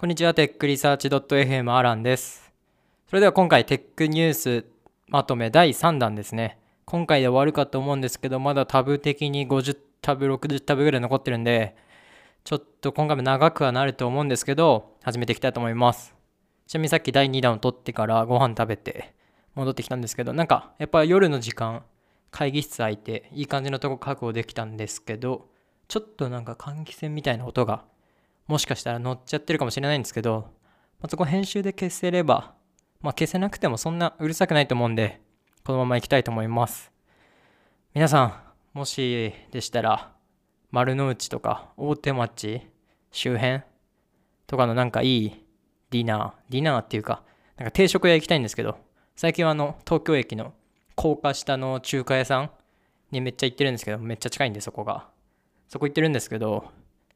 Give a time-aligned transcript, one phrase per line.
[0.00, 2.50] こんにちは、テックリサーチ .fm アランです。
[3.06, 4.64] それでは今回テックニュース
[5.08, 6.58] まとめ第3弾ですね。
[6.86, 11.76] 今回で終わるかと思うんですけど、まだタブ的に50タブ、60タブぐらい残ってるんで、
[12.44, 16.14] ちょっと今回も長くはなると思うんですけど、始めていきたいと思います。
[16.66, 19.12] ちなみにさっき第2弾を撮ってからご飯食べて
[19.54, 21.84] 戻ってきたんですけど、なんかやっぱ夜の時間、
[22.30, 25.50] 会議室空いていい感じのとこ確保できたんですけど、
[25.88, 27.84] ちょっとなんか換気扇みたいな音が
[28.50, 30.40] もしかしたら乗っちゃってるかもしれないんですけど、
[31.00, 32.56] まあ、そこ編集で消せれば、
[33.00, 35.20] まあ、消せなくてもそんなうるさくないと思うんで、
[35.64, 36.90] このまま行きたいと思います。
[37.94, 38.34] 皆さん、
[38.76, 40.12] もしでしたら、
[40.72, 42.60] 丸の内とか大手町
[43.12, 43.62] 周辺
[44.48, 45.46] とかのなんかいい
[45.90, 47.22] ディナー、ディナーっていうか、
[47.56, 48.78] なんか定食屋行きたいんですけど、
[49.14, 50.54] 最近はあの東京駅の
[50.96, 52.50] 高架下の中華屋さん
[53.12, 55.08] にめっちゃ行ってるんですけど、めっちゃ近いんでそこが。
[55.68, 56.64] そこ行ってるんですけど、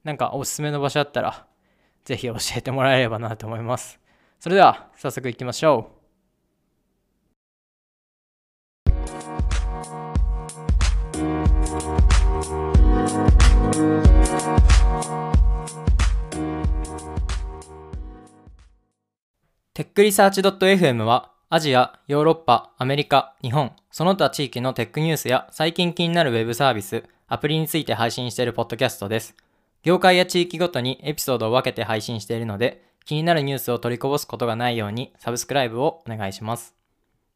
[0.05, 1.47] なんかおすすめの場所あったら、
[2.05, 3.99] ぜひ教えてもらえればなと思います。
[4.39, 6.05] それでは、早速行きましょう。
[19.73, 29.35] テックリサーチ .fm は、アジア、ヨーロッパ、アメリカ、日本、その他地域のテックニュースや最近気になるウェブサービス、アプリについて配信しているポッドキャストです。
[29.85, 36.75] 業界や地域ごとにエピソードを分けて配信しているので、気になるニュースを取りこぼすことがないようにサブスクライブをお願いします。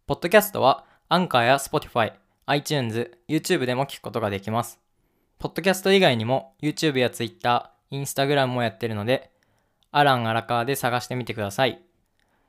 [0.06, 2.14] ポッドキャストは、アンカーや Spotify、
[2.46, 4.80] iTunes、YouTube でも聞くことができます。
[5.38, 9.30] ポッドキャスト以外にも YouTube や Twitter、Instagram もやってるので、
[9.92, 11.82] アラン・アラカーで探してみてください。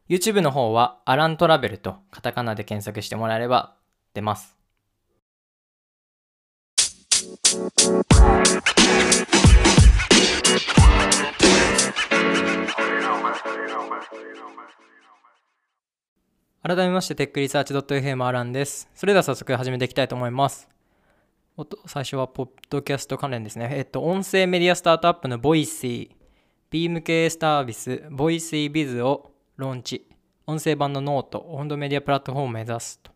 [0.08, 3.76] YouTube の方は、アラントラベルとカタカナで検索してもらえれば
[4.14, 4.56] 出ます。
[16.62, 18.90] 改めまして、テックリサーチ .fm アランです。
[18.94, 20.68] それでは早速始めていきたいと思います。
[21.86, 23.70] 最初はポッドキャスト関連ですね。
[23.74, 26.16] えっと、音声メディアスタートアップのボイシー、
[26.70, 30.08] ビーム系サービス、ボイシービズをローンチ。
[30.48, 33.12] 音声版のノート、音声メディアプラットフォームを目指すと。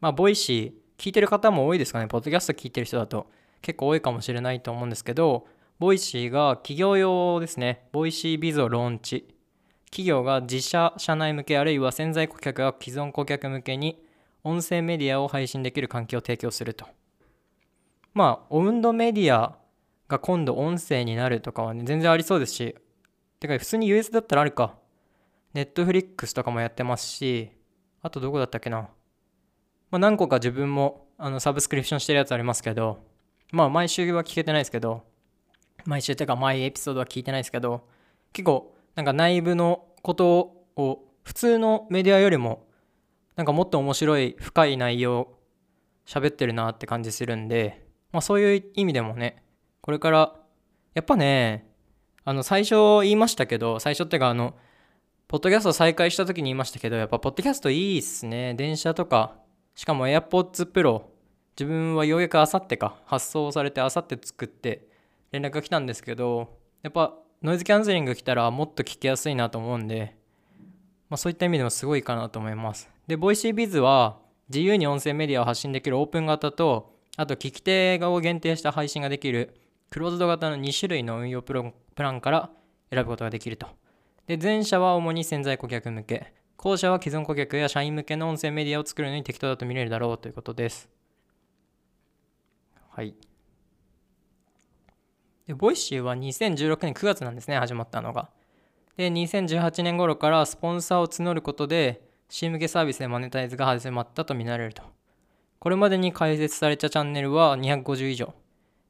[0.00, 2.06] まあ、ボイシー、聞いてる方も多いですかね。
[2.06, 3.30] ポッドキャスト聞いてる人だと
[3.62, 5.46] 結構多いかもしれないと思うんですけど、
[5.80, 7.88] ボイシーが企業用ですね。
[7.90, 9.34] ボイシービズをローンチ。
[9.86, 14.00] 企業が自社社内向けあるいは潜在顧客が既存顧客向けに
[14.44, 16.86] 音声メディアを配信できる環境を提供すると。
[18.12, 19.58] まあ、温度メディア
[20.06, 22.76] が今度音声になるとかはね、全然ありそうですし、
[23.40, 24.76] てか普通に US だったらあるか。
[25.54, 27.50] ネットフリックスとかもやってますし、
[28.00, 28.78] あとどこだったっけな。
[29.90, 32.98] まあ、何個か自分もあのサブスクリプションしてるやつありますけど、
[33.50, 35.02] まあ毎週は聞けてないですけど、
[35.84, 37.86] 毎週っていうか毎エピソードは聞いてないですけど、
[38.32, 42.66] 結構なんか内部のことを普通のメディアよりも
[43.36, 45.28] なんかもっと面白い深い内容
[46.06, 49.42] 喋ってるなって感じするんで、まあそういう意味でもね、
[49.80, 50.34] これから
[50.94, 51.66] やっぱね、
[52.24, 54.54] あの最初言いましたけど、最初っていうかあの、
[55.26, 58.54] ポッドキャスト再開した時に言いましたけど、やっぱポッドキャストいいっすね。
[58.54, 59.34] 電車とか、
[59.74, 61.02] しかも AirPods Pro、
[61.58, 64.86] 自分はようやくあさってか、発送されてあさって作って
[65.34, 67.12] 連絡が来たんですけど、やっぱ
[67.42, 70.16] ノイズキャンセリング来たらもっと聞きやすいなと思うんで、
[71.10, 72.88] まあ、そういった意味でもすごいかなと思います。
[73.08, 79.56] で、VoicyBiz は自由に音声メディアを発信できるオープン型と、あと聞き手を限定した配信ができる
[79.90, 82.50] クローズド型の2種類の運用プロプランから
[82.90, 83.66] 選ぶことができると。
[84.28, 90.88] で、前者は主に潜在顧客向け、後者は既存顧客や社員向けの音声メディアを作るのに適当だと見れるだろうということです。
[92.90, 93.16] はい。
[95.46, 98.30] で、ボイシーは2016年9月なんですね、始まったのが。
[98.96, 104.82] で、2018年頃からスポンサーを募ることで、C 向けサービスでマネタイズが始まったと見られると。
[105.58, 108.34] これまでに開設されたチャンネルは250以上。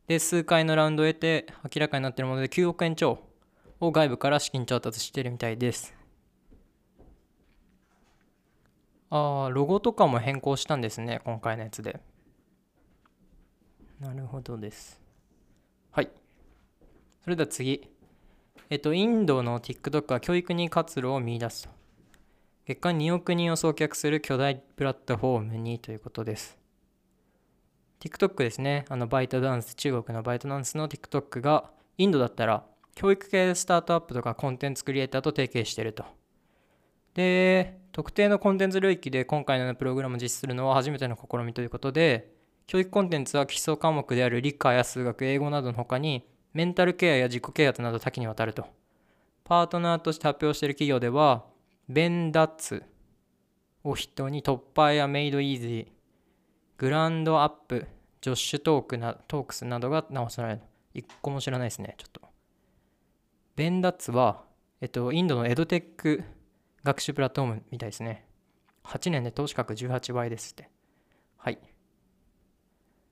[0.06, 3.18] で、数回のラウンドを得て明らかになっているもので9億円超
[3.80, 5.94] を外部から資金調達しているみたいです。
[9.10, 12.00] ああ、ロゴとかも変更したんですね、今回のやつで。
[14.00, 15.00] なるほどです。
[15.92, 16.10] はい。
[17.24, 17.88] それでは次。
[18.68, 21.70] えっと、インドの TikTok は教育に活路を見出すと。
[22.66, 26.58] 月間2億人を送客する巨大プラットフォームにということです。
[27.98, 28.84] TikTok ですね。
[28.90, 32.62] あの、バイトダンス、中国のバイトダンスの TikTok が、インドだったら、
[32.94, 36.04] 教育系スタートアップとかコンテンツクリエイターと提携してると。
[37.14, 42.34] で、特定のコンテンツ領域で今回のプログラムを実施するのは初めての試みということで、
[42.66, 48.66] 教育コンテンツは基礎科目である理科や数学、英語などの他に、メンタルケアや自己啓発など多岐にわたると。
[49.42, 51.44] パートナーとして発表している企業では、
[51.88, 52.84] ベンダッツ
[53.82, 55.86] を筆頭にトッパーやメイドイージー、
[56.78, 57.86] グランドアップ、
[58.20, 60.60] ジョッシュトークなトークスなどが直される。
[60.94, 62.20] 一個も知らないですね、ちょっと。
[63.56, 64.44] ベンダッツは、
[64.80, 66.22] えっと、インドのエドテック
[66.84, 68.26] 学習プラットフォームみたいですね。
[68.84, 70.70] 8年で投資額18倍ですって。
[71.36, 71.58] はい。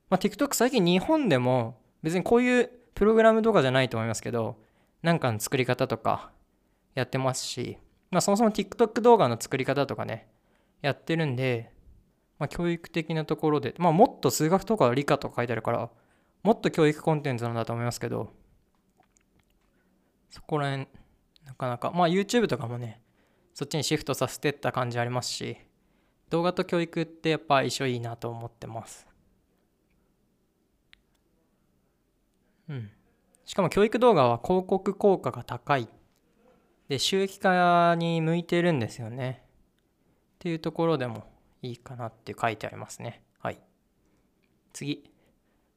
[0.09, 4.57] まあ、TikTok 最近日本でも別にこういうプログラムとかじゃないと思いますけど、
[5.03, 6.31] なんかの作り方とか
[6.95, 7.79] やってますし、
[8.11, 10.29] まあ、そもそも TikTok 動画の作り方とかね、
[10.83, 11.73] やってるんで、
[12.39, 15.91] まあ、教育的なところで、まあ、もっと数学とか理科とか書いてあるから、
[16.43, 18.31] もっと教育コンテンツなんだと思いますけど、
[20.29, 20.89] そこら辺、
[21.45, 23.01] なかなか、まあ YouTube とかもね、
[23.55, 25.57] そっちにシフトさせてった感じありますし、
[26.31, 29.07] 動画と教育ってやっぱ一緒いいなと思ってます。
[32.69, 32.91] うん。
[33.45, 35.89] しかも教育動画は広告効果が高い。
[36.89, 39.43] で、収益化に向いてるんですよね。
[39.45, 41.25] っていうところでも
[41.63, 43.23] いいかなって書いてありますね。
[43.39, 43.61] はい。
[44.73, 45.11] 次。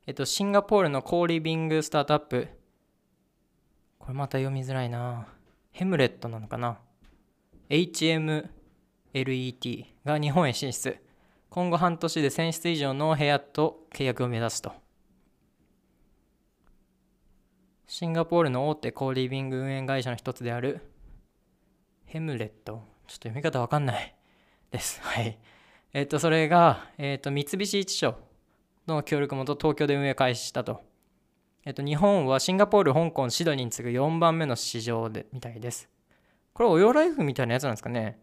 [0.08, 2.48] えっと、シンガポールのコーリビングスタートアップ。
[3.98, 5.28] これまた読みづらいな。
[5.72, 6.80] ヘムレットなのかな
[7.70, 8.46] ?HMLET
[10.06, 10.98] が日本へ進出。
[11.50, 14.85] 今後半年で1000室以上の部屋と契約を目指すと。
[17.88, 20.82] シンガポールの大手コーリービング運営会社の一つである
[22.06, 22.74] ヘムレット。
[22.74, 24.16] ちょっと読み方わかんない
[24.72, 25.00] です。
[25.04, 25.38] はい。
[25.94, 28.16] えっ、と、それが、えっ、と、三菱一商
[28.88, 30.82] の協力もと東京で運営開始したと。
[31.64, 35.88] えっ、と、日本はシンガポール、香港、シドニーに次ぐ4番目の市場でみたいです。
[36.54, 38.20] これ、オヨライフみたいなやつなんですかね。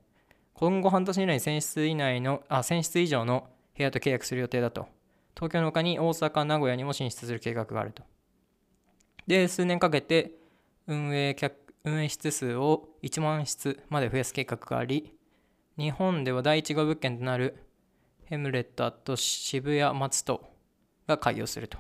[0.55, 4.88] 今後半年以内に1000室以内の、あ、1000室以上の部屋と契約する予定だと。
[5.37, 8.03] 東京の他に大阪、名古屋にも進出する計画があると。
[9.27, 10.33] で、数年かけて
[10.87, 15.15] 運営客運営室数を1万室まで増やす計画があり、
[15.77, 17.57] 日本では第1号物件となる
[18.25, 20.41] ヘムレットと渋谷松戸
[21.09, 21.79] が開業すると。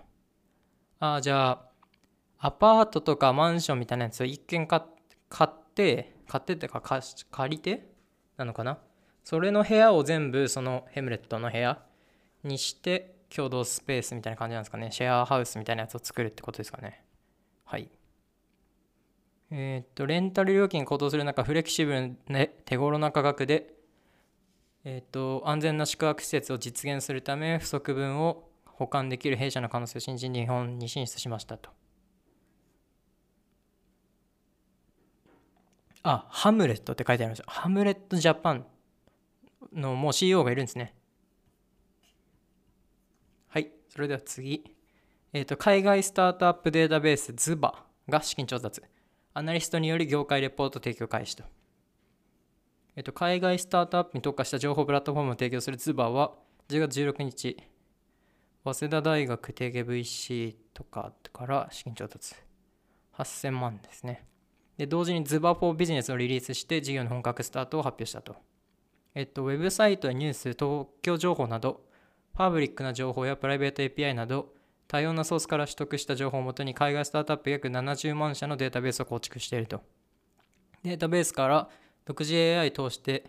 [0.98, 1.62] ああ、じゃあ、
[2.38, 4.82] アパートとかマンションみたいなやつを一軒買っ
[5.74, 7.88] て、買ってってか借りて
[8.36, 8.78] なのかな？
[9.22, 11.80] それの部屋を全部そのヘムレットの部屋
[12.42, 14.90] にして共同スペースみたいな感じなんですかね？
[14.90, 17.01] シェアハウスみたいなやつを作るってことですかね？
[17.72, 17.88] はい。
[19.50, 23.72] えー、っと、レンタル料金高騰する中、フレキシブルで手頃な価格で、
[24.84, 31.70] えー、っと、安全な宿泊施設を実現するため、不足分を保管できる弊社の可能性を信じ、日本に進出しましたと。
[36.02, 37.50] あ、ハムレットって書いてありました。
[37.50, 38.66] ハムレットジャパン
[39.72, 40.94] のもう CEO がいるんですね。
[43.48, 44.76] はい、それでは次。
[45.34, 47.72] えっ、ー、と、海外スタートアップデータベース ZUBA
[48.06, 48.82] が資金調達。
[49.32, 51.44] アナリストにより業界レポート提供開始と。
[52.96, 56.34] えっ、ー、と、海外スタートアップに特化した情報プラットフォームを提供する ZUBA は
[56.68, 57.56] 10月16日、
[58.62, 62.34] 早稲田大学提携 VC とかから資金調達。
[63.16, 64.26] 8000万ですね。
[64.76, 68.36] で、同時に ZUBA for Business をリリースして事業の本格スタートを発表したと。
[69.14, 71.86] えっと、ウェブサイトやニュース、東京情報など、
[72.34, 74.52] パブリックな情報やプライベート API など、
[74.92, 79.80] 多様なソースから取得した情報をもとに海外スタートアップ約70万社のデータベースを構築していると。
[80.82, 81.70] データベースから
[82.04, 83.24] 独自 AI 通して、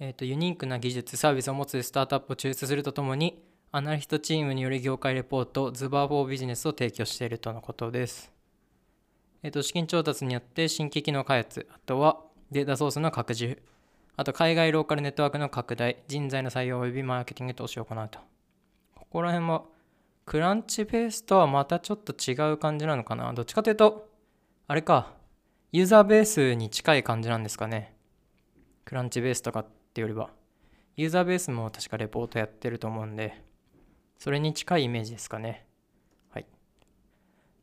[0.00, 8.32] えーと、ユニークな技術、サービスを持つスタートアップを抽出するとともに、アナリストチームにより業界レポート、ズバーフォービジネスを提供しているとのことです。
[9.42, 13.60] えっ、ー、と、資金調達によって新規機能開発、あとはデータソースの拡充、
[14.16, 18.20] あと海外ローカルネットワークの拡大、人材の採用及びマーケティング投資を行うと。
[18.94, 19.64] ここら辺は
[20.24, 23.32] クランチベースとはまたちょっと違う感じなのかな？
[23.34, 24.08] どっちかというと、
[24.66, 25.12] あれか、
[25.72, 27.94] ユーザーベースに近い感じなんですかね。
[28.84, 30.30] クランチベースとかってよりは。
[30.96, 33.42] ユーザーベースも確かレポートやってると思うんで、
[34.18, 35.66] それに近いイメージですかね。
[36.30, 36.46] はい。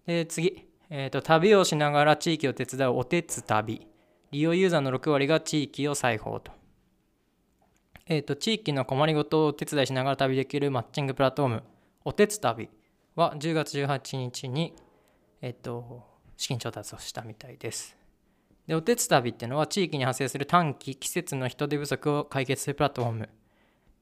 [0.05, 0.67] で、次。
[0.89, 3.87] えっ、ー、と、旅をしながら地域を手伝うおてつ旅。
[4.31, 6.51] 利用ユーザーの6割が地域を裁縫と。
[8.05, 11.63] えっ、ー、と、地域の困りごとをお手伝いしながら旅できるマッチングプラットフォーム。
[12.03, 12.69] おてつ旅
[13.15, 14.73] は10月18日に、
[15.41, 16.03] えっと、
[16.35, 17.95] 資金調達をしたみたいです。
[18.65, 23.29] で、おてつ旅っていうのは地域に発生する短期、季節の人手不足を解決するプラットフォーム。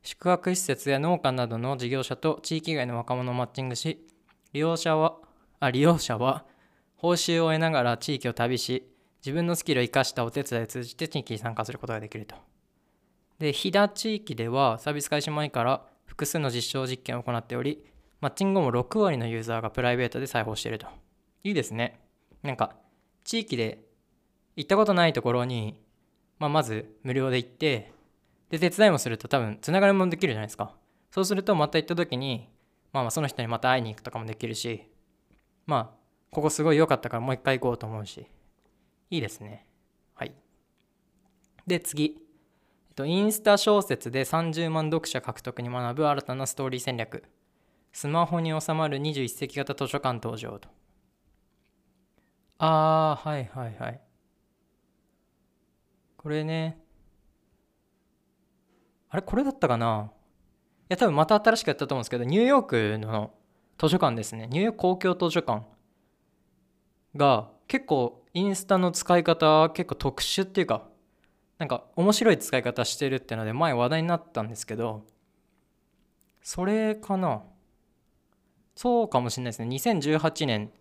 [0.01, 4.07] 宿泊施設や農家などの事業者と地域外の若者をマッチングし、
[4.53, 5.17] 利用者は、
[5.59, 6.45] あ利用者は
[6.95, 8.89] 報酬を得ながら地域を旅し、
[9.21, 12.35] 自分のスキルを生かしたお手伝いを通じて地域に参加することができると。
[13.39, 17.83] で、飛騨地域ではサービス開始前から複数の実証実験を行っており、
[18.21, 20.87] マッチング後も6割のユーザーがプライベートで裁縫していると。
[21.43, 21.99] いいですね。
[22.43, 22.75] なんか、
[23.23, 23.83] 地域で
[24.55, 25.79] 行ったことないところに、
[26.39, 27.93] まあ、まず無料で行って
[28.49, 30.75] で手伝いもすると多分つながりもできるじゃないですか。
[31.11, 32.49] そうするとまた行った時に、
[32.91, 34.83] まあ、まあその人にまた会いに行くとかもできるし
[35.65, 35.99] まあ
[36.31, 38.25] ここすごい良かったからもう一回行こうと思うし。
[39.11, 39.65] いいですね。
[40.13, 40.33] はい。
[41.65, 42.17] で次。
[43.01, 47.23] インスタ小説で30万読者獲得に学ぶ新たなストーリー戦略。
[47.91, 50.69] スマホに収まる21世紀型図書館登場と。
[52.59, 54.01] ああはいはいはい。
[56.17, 56.79] これね。
[59.09, 60.11] あれこれだったかな？
[60.11, 63.31] いや多分また新しくやったと思うんですけどニューヨークの
[63.77, 64.47] 図書館ですね。
[64.51, 65.65] ニューヨーク公共図書館
[67.15, 70.87] が結構インスタの使い方結構特殊っていうか
[71.57, 75.05] なんか面白い使い方してるってので前話題になったんですけど
[76.41, 77.41] それかな？
[78.81, 79.67] そうかもしれないですね。
[79.75, 80.71] 2018年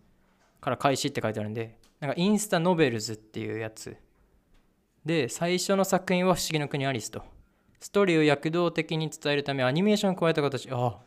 [0.61, 3.97] から開始って書いてあるんでなんかインスタノベルズっていうやつ。
[5.05, 7.25] で最初の作品は「不思議の国アリス」と。
[7.81, 10.71] ストーリーを躍動的に伝えるためアニメーションを加えた形。
[10.71, 10.99] ああ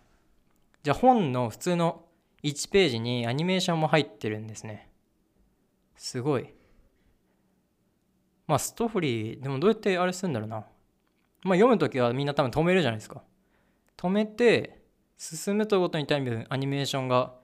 [0.83, 2.03] じゃあ本の普通の
[2.43, 4.89] 1ページにアニメーションも入ってるんですね。
[5.95, 6.53] すごい。
[8.48, 10.57] まあストーリーでもどうやってあれするんだろうな。
[11.43, 13.24] まあ読む時はみんな多分止めるじゃないですか。
[13.95, 14.80] 止めて
[15.21, 17.35] 進むとごとに多分アニメーションが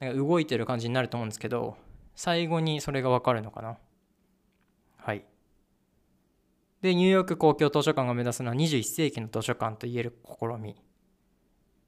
[0.00, 1.76] なんか動いてる感じになると思うんですけど
[2.16, 3.78] 最後にそれが分かるのかな。
[4.96, 5.24] はい。
[6.80, 10.74] でニューヨーク公共図書館が目指すのは21世紀の図書館といえる試み、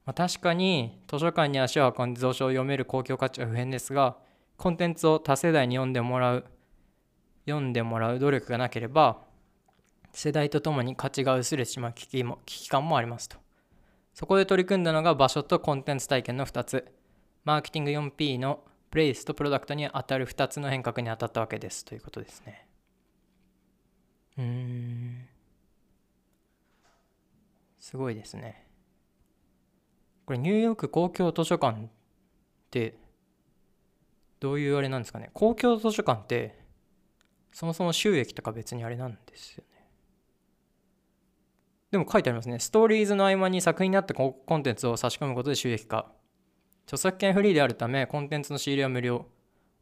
[0.05, 4.15] まあ、確かに図書館に足を運んで蔵書を読める公共価値は不変ですが
[4.55, 6.45] コンテンツを多世代に読んでもらう
[7.45, 9.17] 読んでもらう努力がなければ
[10.13, 13.44] 世代とともに価値が薄れてしまう危機も危機感もありますと。
[14.15, 16.89] そこで取り組んだのが場所とコンテンツ体験の2つ。
[17.43, 21.83] マーケティング 4P のプレイスとプロダクトに当たる2つの変革に当たったわけです。
[21.83, 22.65] ということですね。
[24.37, 25.27] うん。
[27.77, 28.65] すごいですね。
[30.25, 31.87] これニューヨーク公共図書館っ
[32.71, 32.97] て
[34.39, 35.29] どういうあれなんですかね？
[35.33, 36.57] 公共図書館って
[37.51, 39.74] そもそも収益とか別にあれなんですよね。
[41.95, 42.59] でも書いてありますね。
[42.59, 46.11] ストーリーズの合間に作品にあったコンテンツを差し込むことで収益化。
[46.85, 49.25] 著作権フリーであるためコンテンツの仕入れは無料。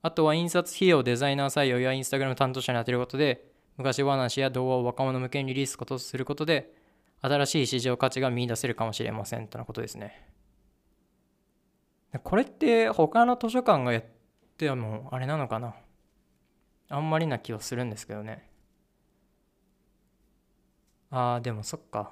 [0.03, 3.45] あとは印刷費用デザイナー採用やインスタグラム担当者に当てることで
[3.77, 6.71] 昔話や動画を若者向けにリリースことすることで
[7.21, 10.29] 新しい市場価値が見出せるかもしれませんとのことですね。
[12.23, 14.03] これって他の図書館がやっ
[14.57, 15.73] てもあれなのかな？
[16.89, 18.47] あんまりな気はするんですけどね。
[21.15, 22.11] ああでもそっか。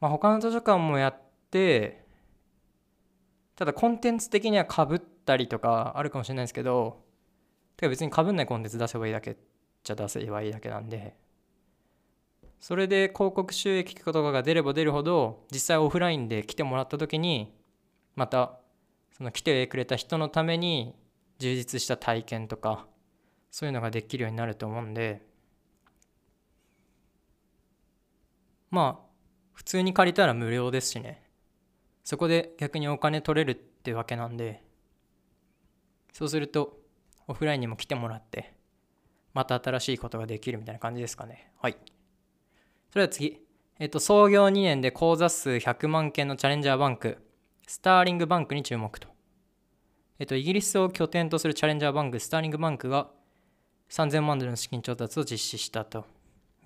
[0.00, 2.06] まあ他の図書館もやって
[3.56, 7.04] ただコンテンツ的にはかぶったりとかあるかもしれないですけど
[7.76, 9.36] てか別にかぶんないコンテンツ出せばいいだけ
[9.84, 11.14] じゃ出せばいいだけなんで
[12.60, 17.54] それで広告収益とかが出れば出るほど実際オフラインで来てもらった時に
[18.14, 18.58] また
[19.16, 20.94] その来てくれた人のために
[21.38, 22.86] 充実した体験とか
[23.50, 25.35] そういうのができるようになると思うんで
[28.76, 29.06] まあ
[29.54, 31.22] 普通に借りたら無料ですしね。
[32.04, 34.62] そこで逆にお金取れるってわけなんで。
[36.12, 36.78] そうすると
[37.26, 38.54] オフラインにも来てもらって
[39.32, 41.52] また新しいことができるみたいな感じですかね。
[41.60, 41.76] はい。
[42.90, 43.40] それでは次。
[43.78, 47.16] えっと創業2年で口座数100万件のチャレンジャーバンク
[47.66, 49.08] スターリングバンクに注目と。
[50.18, 53.08] えっとイギリスを拠点とするチャレンジャーバンクスターリングバンクが
[53.88, 56.04] 3000万ドルの資金調達を実施したと。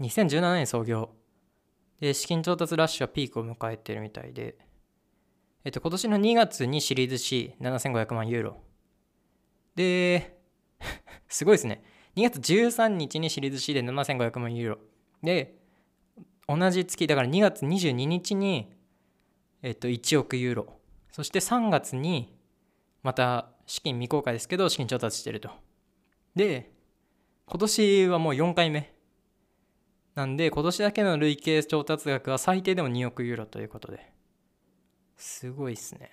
[0.00, 1.19] 2017年創業。
[2.00, 4.56] で資金調達ラッシュはピークを迎えてるみたいで
[5.64, 8.56] えっと今年の2月にシリーズ C7500 万ユーロ
[9.80, 10.38] で、
[11.28, 11.82] すごいですね。
[12.16, 14.78] 2月13日にシリーズ C で7500万ユーロ。
[15.22, 15.58] で、
[16.48, 18.72] 同じ月、だから2月22日に、
[19.62, 20.80] えっと、1億ユーロ。
[21.12, 22.36] そして3月に、
[23.02, 25.50] また資金未公開ですけど、資金調達してると。
[26.34, 26.72] で、
[27.46, 28.94] 今年はもう4回目。
[30.14, 34.12] なんで、今年だけの累計調達額は最低でも2億ユーロということで。
[35.16, 36.10] すごいっすね。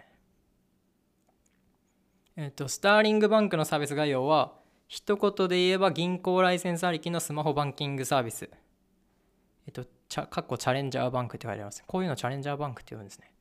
[2.36, 4.54] えっと、スターリングバンクのサービス概要は、
[4.88, 8.50] 一言で言えば銀行ライセンスありきのスマホバンキングサービス。
[9.66, 11.84] えっと、チャ、かっこチャレンジャーバンクって書いてあります。
[11.88, 13.34] こういうのチャレンジャーバンクって言うんですね。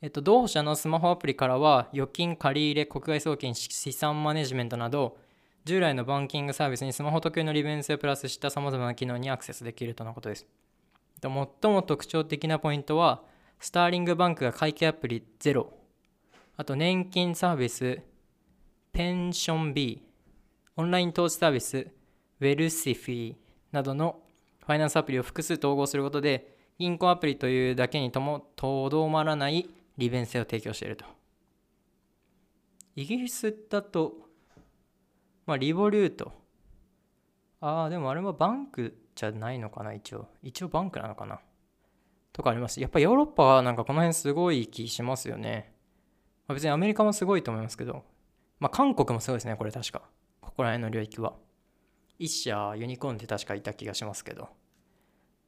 [0.00, 5.18] えっと、同社のスマホアプリからは、預金、借り入れ、国外送金、資産マネジメントなど、
[5.64, 10.46] 従来のバンキングサービスにスマホ特有の利便性をプラスした様々な機能にアクセスできるとのことです。
[11.20, 13.22] 最も特徴的なポイントは、
[13.60, 15.72] スターリングバンクが会計アプリゼロ、
[16.56, 18.00] あと年金サービス、
[18.92, 20.02] ペンション B、
[20.76, 23.36] オンライン投資サービス、ウェルシフィー
[23.70, 24.20] などの
[24.58, 31.04] ファイナンスアプリを複数統合することで、銀行アプリというだけにともとどまらない利便性を提供していると。
[32.96, 34.12] イギリスだと、
[35.46, 36.32] まあ、リボリュート。
[37.60, 40.28] ああ、でもあれはバンクじゃないのかな、一応。
[40.42, 41.40] 一応バンクなのかな。
[42.32, 42.80] とかあります。
[42.80, 45.72] やっぱヨーロッパはなんかこの辺すごい気しますよね。
[46.46, 48.04] まあ、別にアメリカもすごいと思いますけど、
[48.58, 50.02] まあ、韓国もすごいですね、これ確か。
[50.40, 51.34] ここら辺の領域は。
[52.18, 54.48] 一社ユニコーンって確かいた気がしますけど。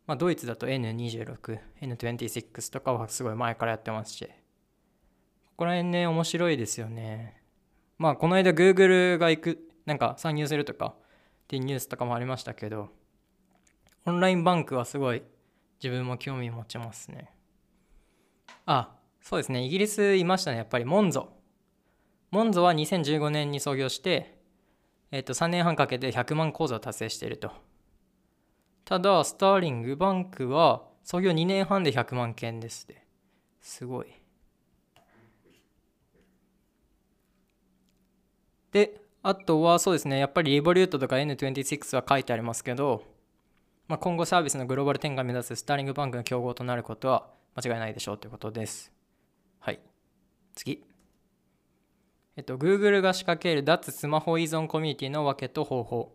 [0.06, 4.26] まあ、ドイツだと N26、N26 とかはすごい前からやってますし。
[4.26, 7.40] ここら辺ね、面白いですよね。
[7.96, 12.88] まあ、この間 Google が行く、なんか参入するとかっていうニュースとかもありましたけど、
[14.06, 15.22] オンラインバンクはすごい
[15.82, 17.30] 自分も興味持ちますね。
[18.66, 19.64] あ、そうですね。
[19.64, 20.58] イギリスいましたね。
[20.58, 21.32] やっぱりモンゾ。
[22.30, 24.38] モンゾは2015年に創業して、
[25.10, 27.52] えっと、3年半かけて100万口座を達成していると。
[28.84, 33.06] ただ、スターリングバンクは創業2年半で100万件ですね。
[33.60, 34.06] すごい。
[38.72, 43.02] で、あとはそうですね、やっぱりリボリュートとか N26 は書いてありますけど、
[43.88, 47.26] まあ、今後サービスのグローバル展開を目指すスターリングバンクの競合となることは
[47.56, 48.92] 間違いないでしょうということです。
[49.60, 49.80] はい。
[50.54, 50.84] 次。
[52.36, 56.14] えっと、Google が仕掛ける脱スマホ依存コミュニティの訳と方法。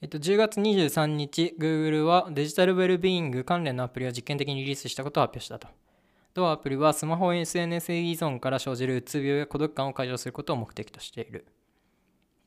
[0.00, 5.68] えっと、10月23日、Google はデジタルウェルビーイング関連のアプリを実験的にリリースしたことを発表したと。
[6.36, 11.46] 同アプリはスマホ SNS 依存から生じるうつ病や孤独感を解消することを目的としている。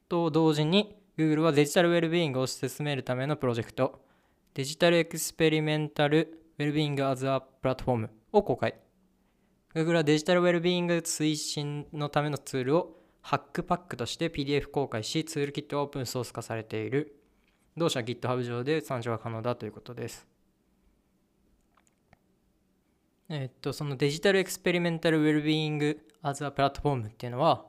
[0.07, 4.05] と同時に、Google はデジタルウェルビーイングを進めるためのプロジェクト、
[4.53, 8.75] デジタルエクスペリメンタルウェルビーイングアズアプラットフォームを公開。
[9.73, 17.15] Google はデジタルウェルビーイング推進のためのツールをハックパックとして PDF 公開し、ツールキットはオープンソース化されている。
[17.75, 20.27] 同社 GitHub 上で参照が可能だということです。
[23.31, 27.63] えっと、そのデジタルエクスペリメンタルウェルビーイングアズアプラットフォームっていうのは、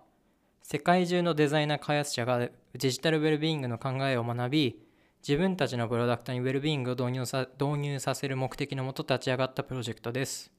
[0.62, 2.50] 世界中のデザイナー開発者がデ
[2.90, 4.82] ジタルウェルビーイングの考えを学び、
[5.20, 10.50] 自分たちのプロダクトにウェルビーイングを導入さ導入させる目的のもと立ち上がったプロジェクトです。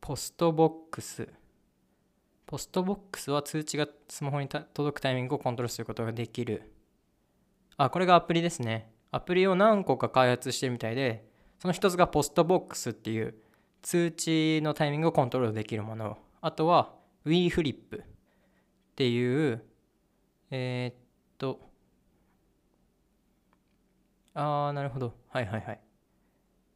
[0.00, 1.28] ポストボックス。
[2.46, 6.72] ポストボックスは通知がスマホに届くタイミングをコントロールすることができる。
[7.76, 8.90] あ、これがアプリですね。
[9.12, 11.29] アプリを何個か開発してるみたいで、
[11.60, 13.34] その一つがポストボックスっていう
[13.82, 16.16] 通知のタイミングをコントロールできるもの。
[16.40, 16.94] あとは
[17.24, 18.02] w フリップっ
[18.96, 19.62] ていう、
[20.50, 21.02] えー、っ
[21.36, 21.60] と、
[24.32, 25.14] あー、なるほど。
[25.28, 25.80] はいはいはい。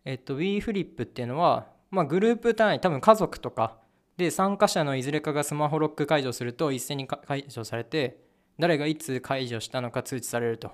[0.05, 3.79] え、っと、w フリップっていうのは、まあ、グループ単位、多分家族とか
[4.19, 8.23] で参加者のいずれかがスマホロック解除すると一斉に解除されて、
[8.59, 10.71] 誰がいつ解除したのか通知されると。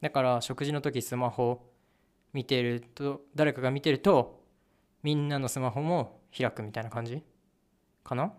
[0.00, 1.72] だから食事の時スマホ
[2.36, 4.44] 見てると、誰かが見てると、
[5.02, 7.22] みんなのスマホも開くみたいな感じ
[8.04, 8.34] かな？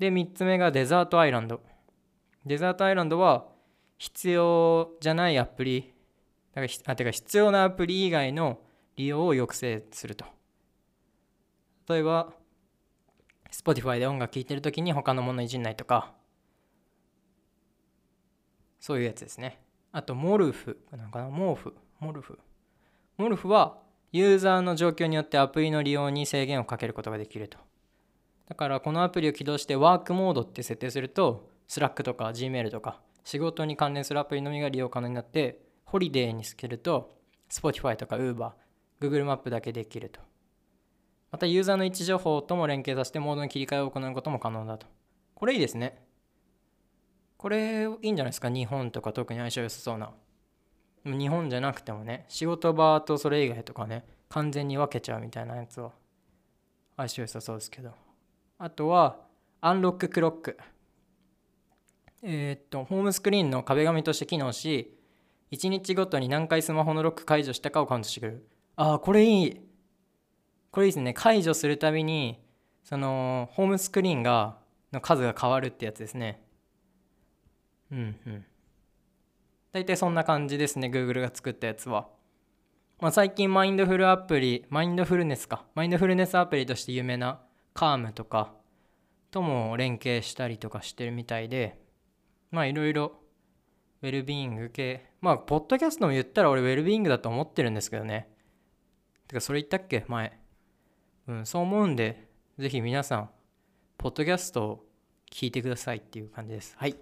[0.00, 3.46] で、3つ目が Desert Island。Desert Island は
[3.98, 5.94] 必要じゃないアプリ、
[6.54, 8.58] だからあてか必要なアプリ以外の
[8.96, 10.24] 利用を抑制すると。
[11.88, 12.32] 例えば、
[13.52, 16.14] Spotify で音楽聴いてるときに他のものいじんないとか、
[18.80, 19.60] そういうやつですね。
[19.92, 22.40] あと、 Morph、なんかな、モーフ、モルフ。
[23.16, 23.78] モルフは、
[24.10, 27.58] ユーザーの状況によってアプリの利用に制限をかけることができると。
[28.46, 37.16] だからこのアプリを起動してワークモードって設定すると Slack とか Gmail とか仕事に関連するアプリのみが利用可能になってホリデーにつけると
[37.50, 38.52] Spotify とか Uber、
[39.00, 40.20] Google マップだけできると。
[41.30, 44.86] またユーザーの位置情報とも連携させてモードの切り替えを行うことも可能だと。
[45.34, 46.04] これいいですね。
[47.38, 48.50] これいいんじゃないですか？
[48.50, 50.12] 日本とか特に相性良さそうな。
[51.04, 55.92] 日本じゃなくてもね、仕事場とそれ以外とかね、完全に分けちゃうみたいなやつは
[56.96, 57.92] 相性良さそうですけど。
[58.58, 59.18] あとは、
[59.60, 60.58] アンロッククロック。
[62.22, 64.96] えー、っと、ホームスクリーンの壁紙として機能し、
[65.50, 68.48] 1日ごとに何回スマホのロック解除したかをカウントしてくれる。
[68.76, 69.60] ああ、これいい。
[70.70, 71.12] これいいですね。
[71.12, 72.42] 解除するたびに、
[72.82, 74.58] その、ホームスクリーンが、
[74.92, 76.42] の数が変わるってやつですね。
[77.90, 78.44] うんうん。
[79.74, 80.86] 大体そんな感じですね。
[80.86, 82.08] Google が作ったやつは。
[83.00, 85.66] まあ、最近マインドフルアプリ、マインドフルネスか。
[85.74, 87.40] マインドフルネスアプリとして有名な
[87.74, 88.54] カームとか
[89.32, 91.76] とも連携したりとかしてるみたいで、
[92.52, 93.18] まあいろいろ
[94.00, 98.28] ウェルビーイング系、まあ、ポッドキャストも言ったら俺ウェルビーイングだと思ってるんですけどね。
[99.26, 100.04] てか、それ言ったっけ？
[100.06, 100.38] 前。
[101.26, 102.28] うん、そう思うんで、
[102.60, 103.30] ぜひ皆さん、
[103.98, 104.86] ポッドキャストを
[105.32, 107.00] 聞いてくださいっていう感じですはいそれ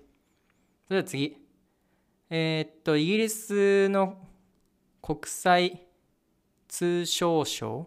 [0.89, 1.37] では次
[2.35, 4.17] えー、っとイギリスの
[5.03, 5.83] 国際
[6.67, 7.87] 通商省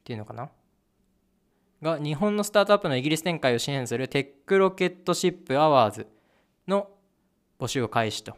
[0.00, 0.50] っていうのかな？
[1.80, 6.06] が日本のスタートアップのイギリス展開を支援するテックロケットシップアワーズ
[6.68, 6.90] の
[7.58, 8.36] 募集を開始と。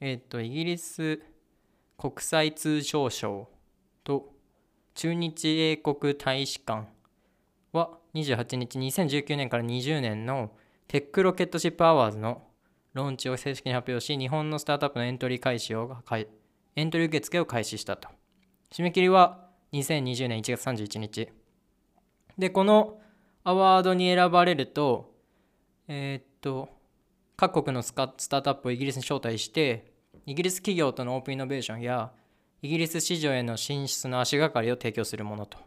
[0.00, 1.22] えっ、ー、と、イギリス
[1.96, 3.48] 国際通商省
[4.02, 4.34] と
[4.96, 6.88] 駐日英国大使館
[7.70, 10.50] は28日2019年から20年の
[10.88, 12.47] テックロケットシップアワーズの
[12.98, 15.96] ローンチを正式に発表し日本のスタートアップのエントリー開始を
[16.74, 18.08] エントリー受付を開始したと。
[18.72, 21.28] 締め切りは2020年1月31日。
[22.36, 23.00] でこの
[23.44, 25.14] アワードに選ばれると
[25.86, 26.68] えー、っと
[27.36, 29.92] 各国のスタートアップをイギリスに招待して
[30.26, 32.10] イギリス企業とのオープンイノベーションや
[32.62, 35.58] イギリス市場への進出の足がかりを提供するものと。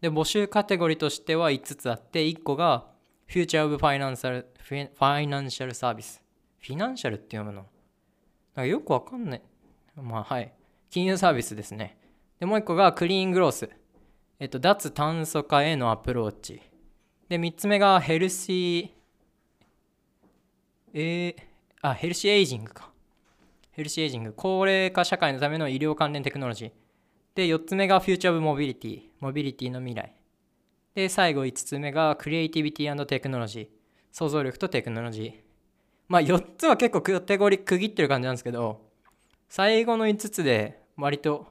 [0.00, 2.86] で募集カテゴリーとしては5つあって1個が
[3.28, 4.44] Future of Financial,
[4.98, 6.21] Financial Service
[6.62, 7.66] フィナンシャルって読むの？
[8.54, 9.42] なんかよくわかんない。
[9.96, 10.52] まあはい。
[10.90, 11.98] 金融サービスですね。
[12.38, 13.68] でもう1個がクリーングロース。
[14.38, 16.62] えっと脱炭素化へのアプローチ。
[17.28, 18.90] で3つ目がヘルシー
[20.94, 21.42] えー、
[21.80, 22.90] あ Healthy Ageing か。
[23.72, 24.32] Healthy Ageing。
[24.36, 26.72] 高齢化社会のための医療関連テクノロジー。
[27.34, 29.00] で4つ目が Future of Mobility。
[29.18, 30.14] モビリティの未来。
[30.94, 33.68] で最後5つ目が Creativity Technology。
[34.12, 35.51] 想像力とテクノロジー。
[36.08, 38.80] まあ4つは結構カテゴリー区切ってる感じなんですけど
[39.48, 41.46] 最後の5つで割と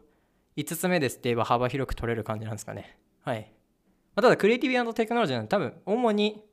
[0.57, 2.97] 5つ目ですって言えば幅広く取れる感じなんですかね。
[3.23, 3.51] はい、
[4.15, 6.43] まあ、ただ Creativity Technology なんで多分主に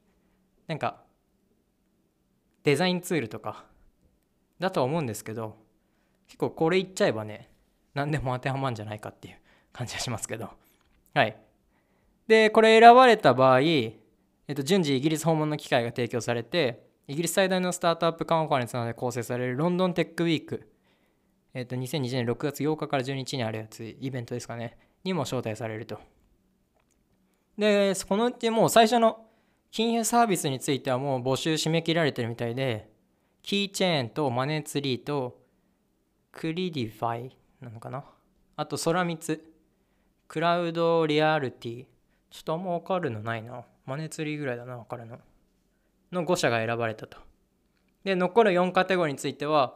[0.66, 1.02] なんか
[2.64, 3.64] デザインツールとか
[4.58, 5.56] だとは思うんですけど
[6.26, 7.50] 結構これ言っちゃえばね
[7.94, 9.36] 何でも当てはまるんじゃないかっていう
[9.72, 10.50] 感じがしますけど。
[11.14, 11.36] はい。
[12.26, 13.98] でこれ選ばれた場合、え
[14.52, 20.70] っと、順次イギリス訪問の機会が提供されてイギリス最大のスタートアップカンファレンスなどで構成されるロンドンテックウィーク、
[21.54, 25.98] えっ、と、2020年6月8日から12日にあるやつ、イベントですかね、にも招待されると。
[27.56, 29.26] で、このうちもう最初の
[29.70, 32.90] 金融サービスについてはもう募集締め切られてるみたいで、
[33.42, 35.40] キーチェーンとマネーツリーと
[36.30, 38.04] クリディファイなのかな
[38.56, 39.40] あと空光、
[40.26, 41.86] クラウドリアルティ。
[42.30, 43.64] ちょっとあんま分かるのないな。
[43.86, 45.18] マネーツリーぐらいだな、分かるの。
[46.12, 47.18] の5社が選ばれたと。
[48.04, 49.74] で、残る4カテゴリーについては、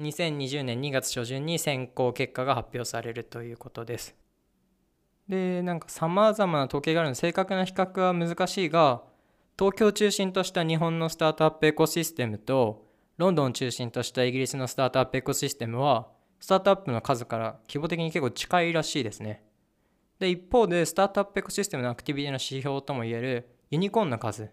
[0.00, 4.16] 2020年2月初旬に選考結果が発表されるということです。
[5.28, 9.02] で、なんか様々な統計があるので正確な比較は難しいが、
[9.58, 12.86] 東京を中心とした日本のスタートアップエコシステムと、
[13.16, 16.08] ロンドンを中心としたイギリスのスタートアップエコシステムは、
[16.40, 19.42] スタートアップの数から規模的に結構近いらしいですね。
[20.20, 24.50] で、一方で、スタートアップエコシステムのアクティビティの指標ともいえるユニコーンの数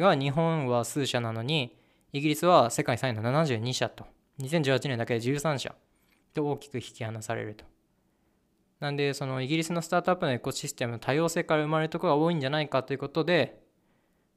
[0.00, 1.76] が日本は数社なのに
[2.12, 4.04] イギリスは世界3位の72社と。
[4.40, 5.74] 2018年だけで13社
[6.34, 7.64] と大きく引き離されると。
[8.80, 13.60] なんでそのイギリスのスタートアップのエコシステムの多様性から生まれるところが多いんじゃないかということで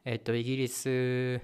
[0.04, 1.40] えっとイギリス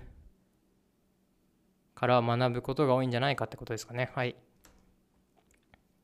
[1.96, 4.12] から学ぶことが多いんじゃないかってことですかね。
[4.16, 4.36] はい。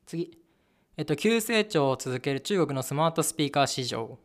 [0.06, 0.38] 次。
[0.96, 4.18] えっと急成長を続ける中国のスマートスピーカー市場。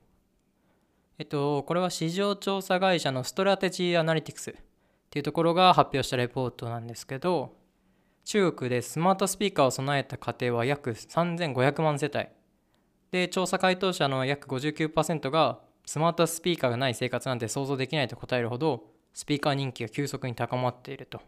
[1.22, 4.54] えっと、これは市場調査会社のストラテジーアナリティクスっ
[5.12, 7.54] ていうところが発表したレポートなんですけど、
[8.26, 12.26] 中国でスマートスピーカーを備えた家庭は約3500万世帯。
[13.12, 21.22] で、調査回答者の約59%がスマートスピーカーがない生活なんて想像できないと答えるほど、スピーカー人気が急速に高まっていると。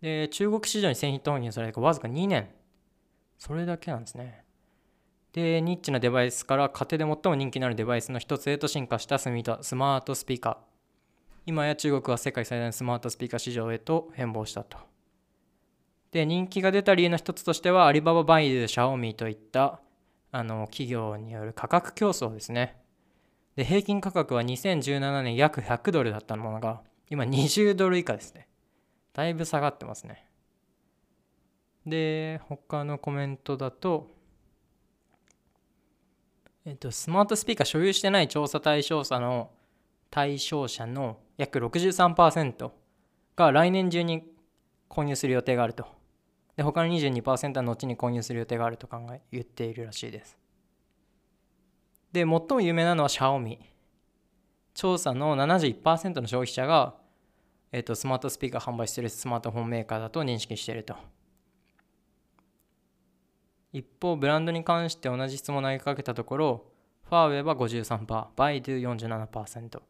[0.00, 2.48] で、中国市場に製品投入されてわずか2年。
[3.38, 4.45] それだけなんですね。
[5.36, 10.56] で、ニッチなデバイスから家庭で最も人気のあるデバイスの一つへと進化したスマートスピーカー。
[11.44, 14.78] 今や中国は世界最大のスマートスピーカー市場へと変貌したと。
[16.10, 19.82] で、人気が出た理由の一つとしては、アリババ、バイドゥ、シャオミといった
[20.32, 22.78] あの企業による価格競争ですね。
[23.56, 28.48] で、平均価格は2017年約100ドルだったものが、今20ドル以下ですね。
[29.12, 30.26] だいぶ下がってますね。
[31.84, 34.15] で、他のコメントだと、
[36.66, 39.52] えっと、スマートスピーカー所有してない調査対象者の
[40.10, 42.72] 対象者の約63%
[43.36, 44.24] が来年中に
[44.90, 45.86] 購入する予定があると。
[46.56, 50.36] で、他の22%は後に購入する予定があると考え、言っているらしいです。
[52.10, 53.60] で、最も有名なのはシャオミ。
[54.74, 56.96] 調査の71%の消費者が、
[57.70, 60.96] えっと、スマートスピーカー販売しているスマートフォンメーカーだと認識していると。
[63.76, 66.64] 一方、ブランドに関して同じ質問を投げかけたところ、
[67.10, 68.80] ファーウェイは53%、バイドゥ
[69.28, 69.82] 47%、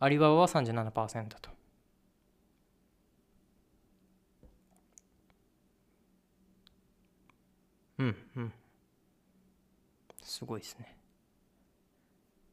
[0.00, 1.50] アリババは37%と。
[8.00, 8.52] うんうん。
[10.22, 10.98] すごいですね。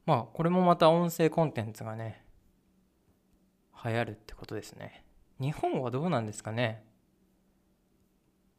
[0.06, 2.24] まあこれもまた音声コンテンツがね
[3.84, 5.04] 流行るってことですね。
[5.42, 6.86] 日本はどうなんですかね。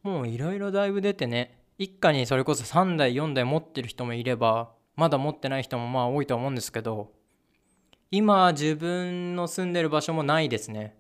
[0.02, 1.60] もういろいろだいぶ出てね。
[1.81, 7.11] 一家にそれこそ3台4台持ってる人もいればまだ持ってない人もまあ多いと思うんですけど
[8.11, 10.95] 今自分の住んでる場所もないですね。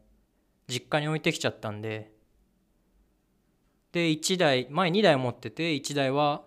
[0.68, 2.12] 実家に置いてきちゃったんで。
[3.92, 6.44] で1台前2台持ってて1台は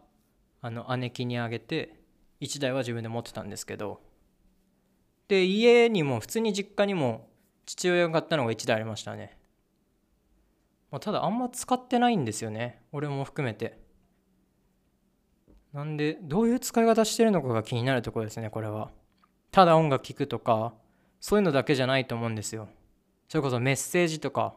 [0.62, 2.00] あの姉貴にあげて
[2.42, 4.02] 1台は自分で持ってたんですけど。
[5.28, 7.30] で家にも普通に実家にも
[7.68, 9.38] 父親が買ったのが1台ありましたね、
[10.92, 12.82] まあ、ただあんま使ってないんですよね。
[12.92, 13.83] 俺も含めて。
[15.74, 18.92] なんでどういう使い方してるのかが気になるところですねこれは。
[19.52, 20.74] ただ音楽聴くとか
[21.20, 22.70] そういうのだけじゃないと思うんですよ。
[23.28, 24.54] それこそメッセージとか、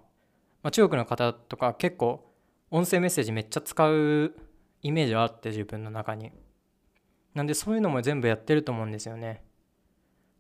[0.63, 2.31] まあ、中国の方とか結構
[2.71, 4.35] 音声メッセージめっちゃ使う
[4.83, 6.33] イメージはあって自分の中に。
[7.35, 9.43] なんでそういうのも全部やってると思うんですよね。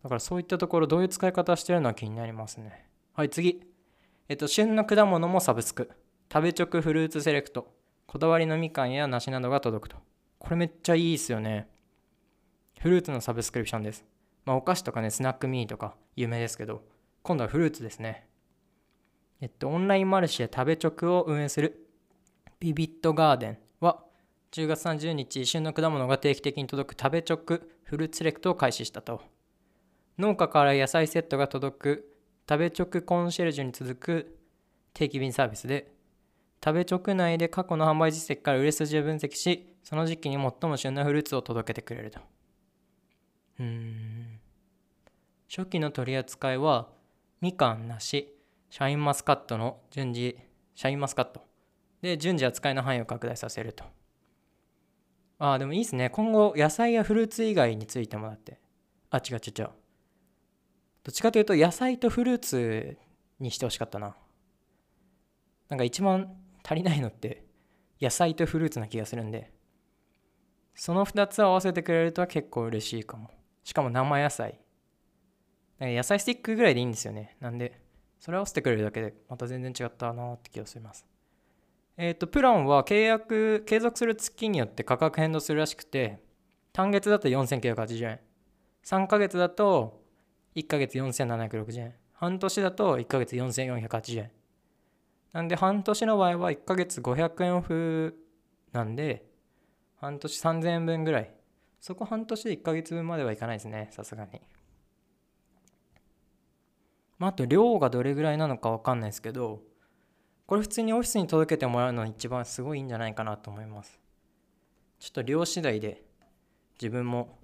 [0.02, 2.86] だからそういったところどういう使い方してるのは気になりますね。
[3.14, 3.62] はい次。
[4.28, 5.90] えっと旬の果物もサブスク。
[6.30, 7.72] 食べ直フルーツセレクト。
[8.06, 9.96] こだわりのみかんや梨などが届くと。
[10.46, 11.66] これめっちゃいいですよね。
[12.78, 14.04] フルーツのサブスクリプションです。
[14.44, 16.84] まあお菓子とかねスナックミーとか有名ですけど
[17.24, 18.28] 今度はフルーツですね。
[19.40, 21.88] えっとオンラインマルシェ食べ直を運営する
[22.60, 24.04] ビビットガーデンは
[24.52, 27.38] 10月30日旬の果物が定期的に届く食べ直
[27.82, 29.22] フルーツセレクトを開始したと。
[30.16, 32.16] 農家から野菜セットが届く
[32.48, 34.38] 食べ直コンシェルジュに続く
[34.94, 35.95] 定期便サービスで
[36.66, 42.18] 食べ直内で過去の販売実績から売れ筋を分析しその時期に最も旬なフルーツを届けてくれると。
[43.60, 44.40] うん。
[45.48, 46.88] 初期の取り扱いは
[47.40, 48.34] みかん梨
[48.68, 50.36] シャインマスカットの順次
[50.74, 51.46] シャインマスカット。
[52.02, 53.84] で順次扱いの範囲を拡大させると。
[55.38, 56.10] ああでもいいですね。
[56.10, 58.58] 今後野菜やフルーツ以外についてもらって。
[59.10, 59.68] あ違う違う違う。
[61.04, 62.98] どっちかというと野菜とフルーツ
[63.38, 64.16] にしてほしかったな。
[65.68, 67.44] なんか一番足りないのって
[68.00, 69.52] 野菜とフルーツな気がするんで。
[70.74, 73.30] その2つを合わせてくれるとは結構嬉しいかも。
[73.64, 74.60] しかも生野菜。
[75.80, 77.36] 野菜スティックぐらいでいいんですよね。
[77.40, 77.80] なんで
[78.18, 81.06] それ合わせてくれるだけでまた全然違ったなって気がします。
[81.96, 86.20] えっ、ー、とプランは契約継続する月によって価格変動するらしくて
[86.72, 88.20] 単月だと4980円。
[88.84, 90.02] 3ヶ月だと
[90.54, 91.94] 1ヶ月4760円。
[92.12, 94.30] 半年だと1ヶ月4480円。
[95.32, 98.16] なんで半年の場合は1ヶ月500円オフ
[98.72, 99.26] なんで、
[99.96, 101.34] 半年3000円分ぐらい。
[101.80, 104.40] そこ半年で1ヶ月分まではいかないですね、さすがに。
[107.18, 109.62] まあ、あと量がどれぐらいなのかわかんないですけど、
[110.46, 113.98] これ普通にオフィスに届けてもらうのが一番すごいいいんじゃないかなと思います。
[114.98, 116.02] ちょっと量次第で
[116.80, 117.38] 自分も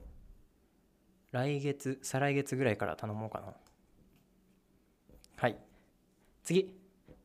[1.33, 3.55] 来月、再来月ぐらいから頼もうかな。
[5.37, 5.57] はい。
[6.43, 6.82] 次。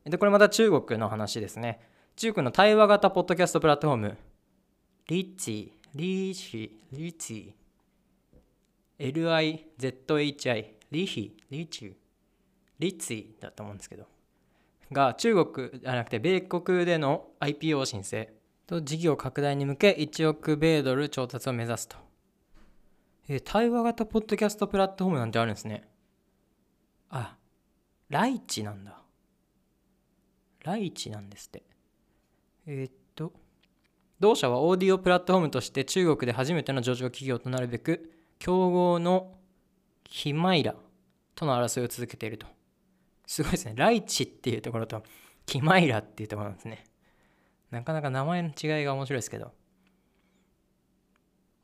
[0.08, 1.80] で、これまた中国の話ですね。
[2.16, 4.18] 中国の対話型ポッドキャストプラットフォーム、
[5.08, 7.54] リッチ、リーシ、リッチ、
[8.98, 11.96] LIZHI、リヒ、リッチ、
[12.78, 14.06] リッチだと思うんですけど、
[14.92, 18.28] が中国じゃなくて米国での IPO 申請
[18.66, 21.96] と事業拡大に向け1億米ドル調達を目指すと。
[23.28, 25.88] え対話型ポッドキャストプラットフォームなんてあるんですね。
[27.10, 27.36] あ、
[28.08, 28.97] ライチなんだ。
[30.68, 31.62] ライチなんですって。
[32.66, 33.32] えー、っと、
[34.20, 39.34] 同社はオーディオプラットフォームとして中国で初めての上場企業となるべく、競合の
[40.04, 40.74] ヒマイラ
[41.34, 42.46] との争いを続けていると。
[43.26, 43.72] すごいですね。
[43.76, 45.02] ライチっていうところと、
[45.46, 46.84] キマイラっていうところなんですね。
[47.70, 49.52] なかなか名前の違いが面白いですけど。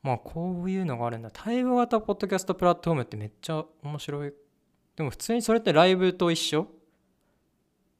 [0.01, 1.29] まあこういうのがあるんだ。
[1.31, 4.33] 対話型ポッドキャストプラットフォームってめっちゃ面白い。
[4.95, 6.67] でも普通にそれってライブと一緒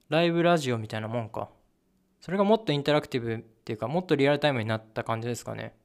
[0.09, 1.49] ライブラジオみたいなもんか。
[2.21, 5.75] それがもっとインタラクティブっていうかもっとリアルタイムになった感じですかね。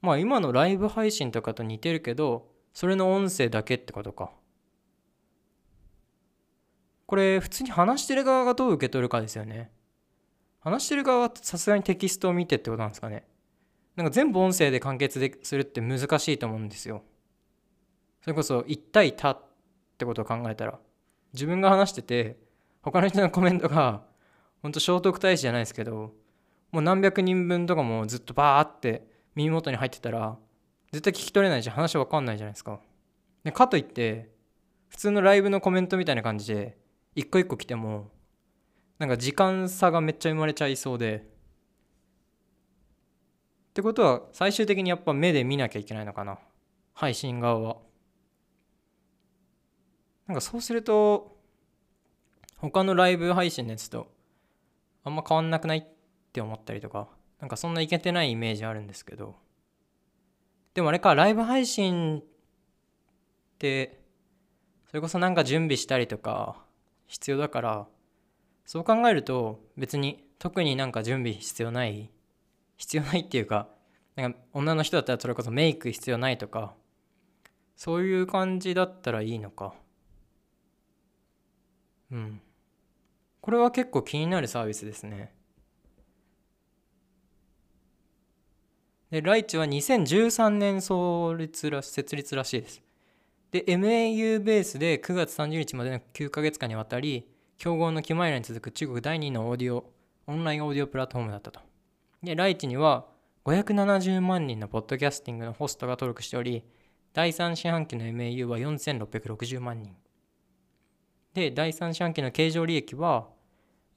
[0.00, 4.32] まあ今のライブ配信とかと似てるけど、それの音声だけってことか。
[7.06, 9.70] これ普通に話してる側がどう受け取るかですよね。
[10.60, 13.26] 話してる側はさすがにテキストを見てってことなんですかね。
[13.96, 17.02] なんか全部音声で完結でするって難しいと思うんですよ。
[18.22, 19.44] それこそ1対多っ
[19.98, 20.78] てことを考えたら
[21.32, 22.38] 自分が話してて
[22.82, 24.02] 他の人のコメントが
[24.62, 26.12] ほんと聖徳太子じゃないですけど
[26.70, 30.36] もう何百人分とかもずっとバーって耳元に入ってたら
[30.92, 32.80] 絶対聞き取れないし話わかんないじゃないですか。
[33.44, 34.30] でかといって
[34.88, 36.76] 普通のライブのコメントみたいな感じで
[37.14, 38.10] 一個一個来ても
[38.98, 41.26] なんか時間差がめっちゃ生まれちゃいそうで。
[43.70, 46.38] ってことは最終的にやっぱ目で見なきゃいけないのかな。
[46.92, 47.76] 配信側は。
[50.26, 51.36] なんかそうすると
[52.58, 54.10] 他のライブ配信のやつと
[55.04, 55.84] あんま変わんなくないっ
[56.32, 57.08] て思ったりとか
[57.40, 59.34] なんかそんないけてないイメージあるんですけど
[60.74, 62.24] でもあれかライブ配信っ
[63.58, 64.00] て
[64.88, 66.56] それこそなんか準備したりとか
[67.08, 67.86] 必要だから
[68.64, 72.10] そう考えると別に特になんか準備必要ない
[72.76, 73.68] 必要ないっていうか
[74.16, 76.74] なんか女の人だったらそれこそメイク必要ないとか
[77.76, 79.74] そういう感じだったらいいのか。
[82.12, 82.40] うん。
[83.40, 85.34] これは結構気になるサービスですね。
[89.10, 92.82] でライチは2013年創立ら設立らしいです。
[93.50, 99.84] で MAU ベースで9月30日までの9ヶ月間にわたり競合のキマイラに続く中国第2のオーディオ
[100.26, 101.60] オンラインオーディオプラットフォームだったと。
[102.22, 103.06] でライチには
[103.44, 106.62] 570万人のポッドキャスティングのホストが登録しており
[107.12, 109.94] 第3四半期の MAU は4660万人。
[111.34, 113.28] で第3四半期の経常利益は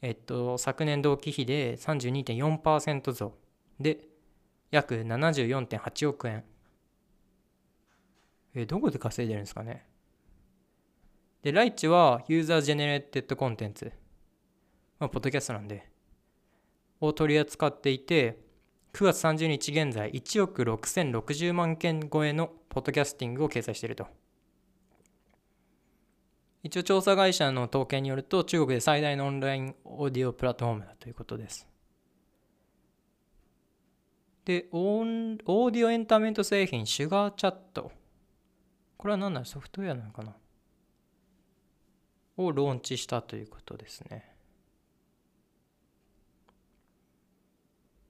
[0.02, 3.34] えっと昨年同期比で32.4%増
[3.80, 4.08] で
[4.72, 6.44] 約74.8億円。
[8.56, 9.86] え、どこで稼いでるんですかね？
[11.44, 13.92] で、ライチは User Generated Content、
[14.98, 15.90] まあ、ポッドキャストなんで、
[17.02, 18.40] を取り扱っていて、
[18.94, 24.08] 9月30日現在1億6060万件超えのポッドキャスティングを掲載していると。
[26.66, 31.68] 一応調査会社の統計によると中国で最大のオンラインオーディオプラットフォームだということです。
[34.46, 37.92] でオーディオエンターテインメント製品シュガーチャット。
[38.98, 40.36] これは何なのソフトウェアなのかな？
[42.38, 44.36] をローンチしたということですね。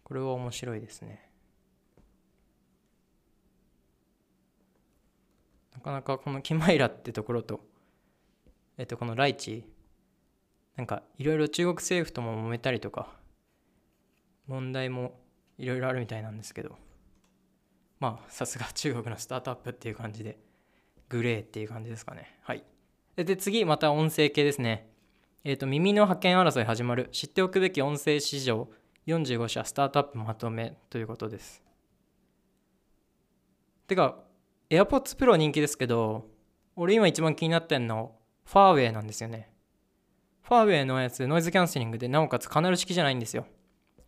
[0.06, 1.30] これは面白いですね。
[5.74, 7.60] なかなかこのキマイラってところと
[8.78, 9.66] えっとこのライチ
[10.76, 13.08] なんかいろいろ中国政府とも揉めたりとか
[14.48, 15.20] 問題も
[15.58, 16.76] いろいろあるみたいなんですけど
[18.00, 20.38] まあさすが中国のスタートアップっていう感じで
[21.10, 22.38] グレーっていう感じですかね。
[22.42, 22.64] はい。
[23.16, 24.90] で次また音声系ですね。
[25.44, 27.10] えっ、ー、と耳の派遣争い始まる。
[27.12, 28.68] 知っておくべき音声市場
[29.08, 31.64] 45社スタートアップまとめということです。
[33.88, 34.18] てか
[34.70, 36.28] AirPods Pro 人気ですけど
[36.76, 39.50] 俺今一番気になってんのファーウェイなんですよね。
[40.44, 43.48] ファーウェイのやつノイズキャンセリングでなおかつカナル式じゃないんですよ。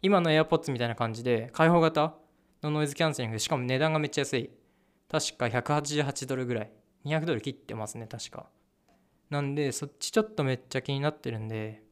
[0.01, 2.13] 今の AirPods みたいな感じで開放型
[2.61, 4.51] のノイズキャンセリングでしかも値段がめっちゃ安い。
[5.09, 6.71] 確か188ドルぐらい。
[7.05, 8.47] 200ドル切ってますね確か。
[9.29, 11.83] なんでそっちちょっとめっちゃ気になってるんで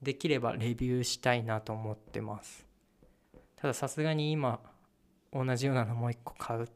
[0.00, 2.66] できればレビューしたいなと思ってます。
[3.56, 4.60] たださすがに今
[5.32, 6.68] 同じようなのもう一個買う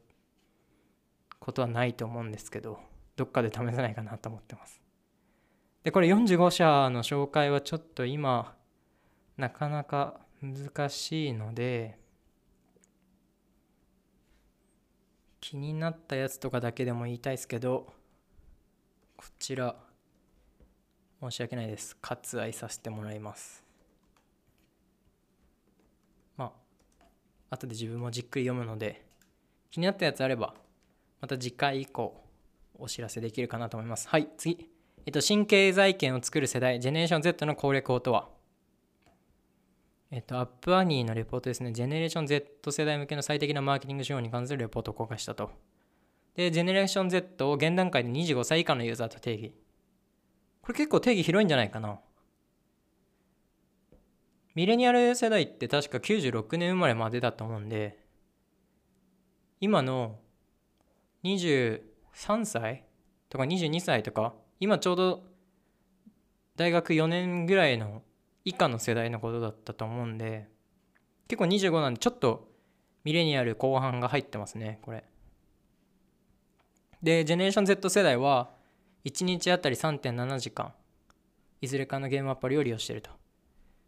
[1.38, 2.89] ことはないと思うんですけど。
[3.20, 4.80] どっかで試せないかなと思ってます。
[5.84, 8.56] でこれ45社の紹介はちょっと今
[9.36, 11.98] なかなか難しいので
[15.38, 17.92] 気になったやつとかだけでも言いたいですけど
[19.18, 19.76] こちら
[21.20, 21.98] 申し訳ないです。
[22.00, 23.62] 割愛させてもらいます。
[26.38, 26.54] ま
[27.50, 29.04] あ後で自分もじっくり読むので
[29.70, 30.54] 気になったやつあれば
[31.20, 32.29] また次回以降
[32.80, 34.70] お知らせできるかなと思いますはい次
[35.06, 38.28] えっと新経済圏を作る世代ジェネレーション Z の攻略法とは？
[40.12, 41.70] えっと、アップアニーのレポートですね。
[41.70, 45.52] ジェネレーション Z 世代向けの最適なマーケティング手法に関するレポートを公開したと。
[46.34, 49.54] で、ジェネレーション Z を現段階で25歳以下のユーザーと定義。
[50.62, 52.00] これ結構定義広いんじゃないかな。
[54.56, 58.04] ミレニアル世代って確か96年生まれまでだと思うんで、
[59.60, 60.18] 今の
[62.14, 62.84] 3歳
[63.28, 65.22] とか22歳とか、今ちょうど
[66.56, 68.02] 大学4年ぐらいの
[68.44, 70.46] 以下の世代のことだったと思うんで
[71.28, 72.48] 結構25なんでちょっと
[73.04, 75.04] ミレニアル後半が入ってますねこれ。
[77.02, 78.50] でジェネレーション Z 世代は
[79.06, 80.74] 1日あたり3.7時間
[81.62, 83.10] いずれかのゲームアプリを利用してると。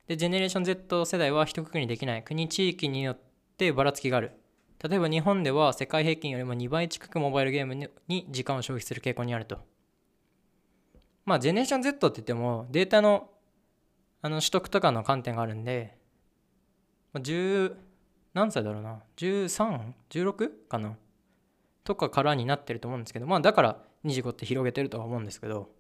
[0.09, 2.23] でジェネレーション Z 世代は一括りにできない。
[2.23, 3.19] 国地域によっ
[3.59, 4.33] てばらつきがある。
[4.89, 7.75] 例えば日本では世界平均よりも2倍近くモバイルゲーム
[8.09, 9.59] に時間を消費する傾向にあると。
[11.25, 13.31] まあジェネレーション Z って言ってもデータの
[14.23, 15.97] あの取得とかの観点があるんで、
[17.13, 17.75] まあ、10
[18.35, 20.97] 何歳だろうな？13?16 かな？
[21.85, 25.71] とかからになってると思うんですけどまあだから25って広げてるとは思うんですけど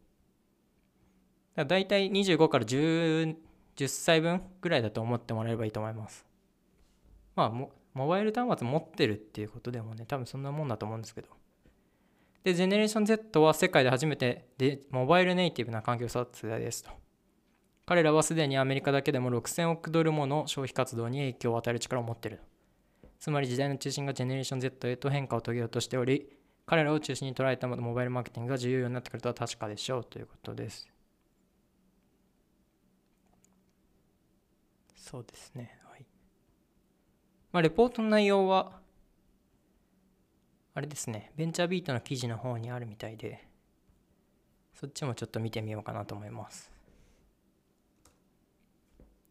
[1.57, 3.36] だいたい25から 10,
[3.76, 6.26] 10歳分ぐらいだと思ってもらえればいいと思います。
[7.36, 11.28] まあモバイル端末持ってるっていうことでもね多分そんなもんだと思うんですけど
[12.45, 16.90] で、ジェネレーション Z は世界で初めてでモバイルネイティブな環境撮影ですと。
[17.84, 22.40] 彼らはすでにアメリカだけでも6000億ドルもの消費活動に影響を与える力を持っている。
[23.18, 26.28] つまり時代の中心がジェネレーション Z へと変化を遂げようとしており、
[26.66, 30.88] 彼らを中心に捉えたモバイルマーケティングが重要になってくるとは確かでしょうということです。
[34.97, 35.78] そうですね。
[37.53, 38.80] まあ、レポートの内容は、
[40.74, 43.46] あれですね、ベンチャービートの記事の方にあるみたいで、
[44.74, 46.72] そっちもちょっと見てみようかなと思います。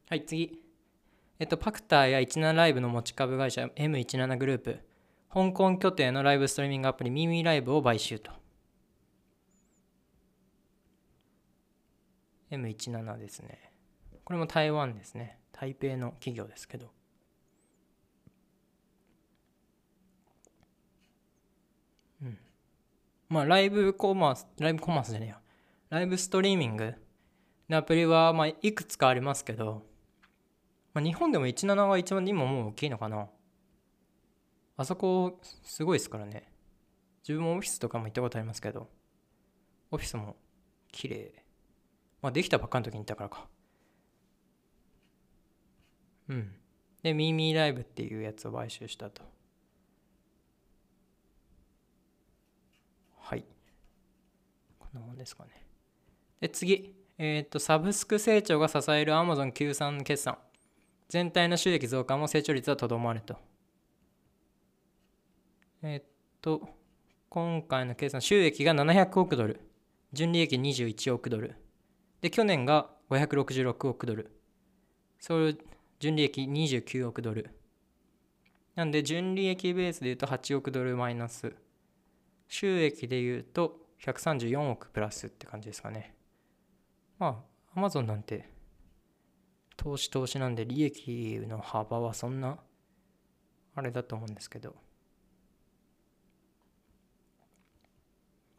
[0.08, 0.62] はい、次。
[1.40, 4.80] えっと、パクターや17ライブの持ち株会社 M17 グループ、
[5.34, 8.32] 香港拠点のライブストリーミングアプリミミライブを買収と。
[12.52, 13.72] M17 ですね。
[14.24, 15.40] これも台湾ですね。
[15.52, 16.92] 台北の企業ですけど。
[23.32, 25.38] まあ、ライブコマース、ライブコマースじゃねえよ。
[25.90, 26.94] ライブストリーミング
[27.70, 29.84] のアプリは、まあ、いくつかありますけど、
[30.94, 33.30] まあ、日本でも17が一番今もう大きいのかな。
[34.76, 36.52] あそこ、すごいですからね。
[37.24, 38.90] 自分もオフィスとかも行ったことありますけど、
[39.92, 40.36] オフィスも
[40.92, 41.46] 綺麗。
[42.22, 43.48] まあ、できたばっかの時に行ったからか。
[46.28, 46.52] うん。
[47.02, 49.31] で、ミーミーライブっていうやつを買収したと。
[53.32, 53.46] はい。
[54.78, 55.52] こんなもんですかね。
[56.42, 56.94] で、次。
[57.18, 60.38] えっ、と、サブスク成長が支える Amazon 9 3決算。
[61.08, 63.38] 全体の収益増加も成長率はとどまると。
[65.82, 66.10] えっ、
[66.42, 66.68] と、
[67.30, 69.62] 今回の計算、収益が700億ドル。
[70.12, 71.56] 純利益21億ドル。
[72.20, 74.30] で、去年が566億ドル。
[75.22, 75.56] それ、
[76.00, 77.50] 純利益29億ドル。
[78.76, 81.56] なんで、純利益ベースで言うと8億ドルマイナス。
[82.52, 86.14] 収益で言うと134億プラスって感じですかね。
[87.18, 88.50] まあ、アマゾンなんて
[89.78, 92.60] 投資投資なんで利益の幅はそんな
[93.74, 94.76] あれだと思うんですけど。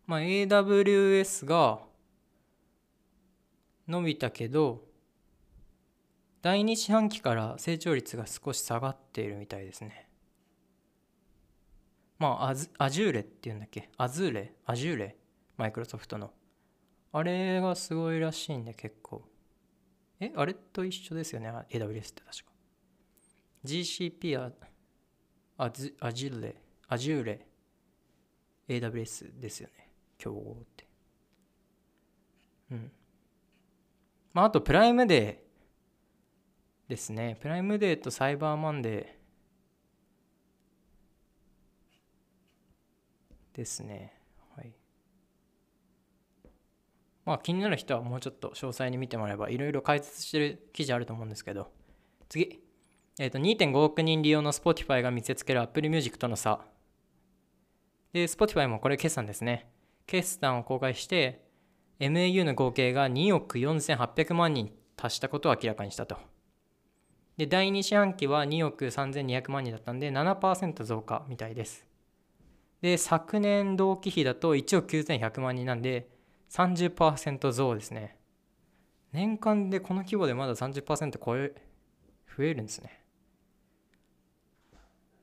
[0.06, 1.80] まあ、AWS が
[3.86, 4.86] 伸びたけど、
[6.40, 10.08] 第2四半期から成長率が少し下がっているみたいですね。
[12.22, 13.90] まあアズ、アジューレっていうんだっけ？
[13.96, 15.16] アズーレアジューレ
[15.56, 16.30] マイクロソフトの。
[17.12, 19.24] あれがすごいらしいんで結構。
[20.20, 20.32] え？
[20.36, 22.52] あれと一緒ですよね ?AWS って確か。
[23.64, 24.52] GCP は
[25.58, 26.56] アズアジューレ、
[26.88, 27.46] アジューレ、
[28.68, 29.90] AWS ですよね。
[30.16, 30.86] 競合って。
[32.70, 32.92] うん。
[34.32, 37.36] まあ、あと、プライムデーですね。
[37.40, 39.21] プライムデーとサイバーマンデー。
[43.54, 44.14] ですね。
[44.56, 44.72] はい。
[47.24, 51.70] まあ気になる人はもうちょっと詳細に見てもらえばいろいろ解説してる記事あると思うんですけど。
[52.28, 52.62] 次、
[53.18, 56.64] えー、と2.5億人利用の Spotify が見せつける Apple Music との差。
[58.12, 59.70] で Spotify もこれ決算ですね。
[60.06, 61.44] 決算を公開して
[62.00, 66.16] MAU の合計が2億4800万人達したことを明らかにしたと。
[67.36, 71.91] で第2四半期は2億3200万人だったんで7%増加みたいです。
[72.82, 76.08] で、昨年同期比だと1億9100万人なんで、
[76.50, 78.18] 30%増ですね。
[79.12, 81.54] 年間でこの規模でまだ30%超え、
[82.36, 83.04] 増えるんですね。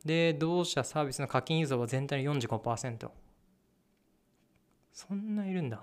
[0.06, 3.12] で、同社サービスの課金ユーザーは全体の45%。
[4.94, 5.82] そんないるんだ。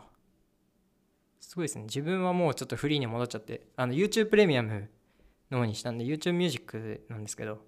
[1.41, 1.85] すごいですね。
[1.85, 4.89] 自分はもうちょっとフリーに戻っちゃって、あの YouTube プレミアム
[5.51, 7.61] の方にしたんで、YouTube ミュージックなんですけど、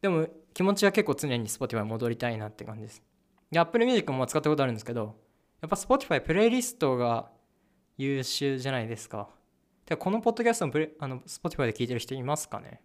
[0.00, 3.02] でも気持ちは結構常に Spotify 戻りたいなって感じです。
[3.50, 5.16] で、Apple Music も使ったことあるんですけど、
[5.60, 7.30] やっぱ Spotify プレイリストが
[7.96, 9.28] 優秀じゃないですか。
[9.86, 12.82] で、このポッドキャストもプレあの Spotify で聞いてる人いますかね？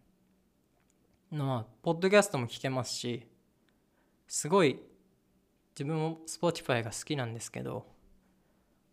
[1.31, 3.27] まあ、ポッドキャストも聞けますし、
[4.27, 4.81] すごい
[5.73, 7.87] 自分も Spotify が好きなんですけど、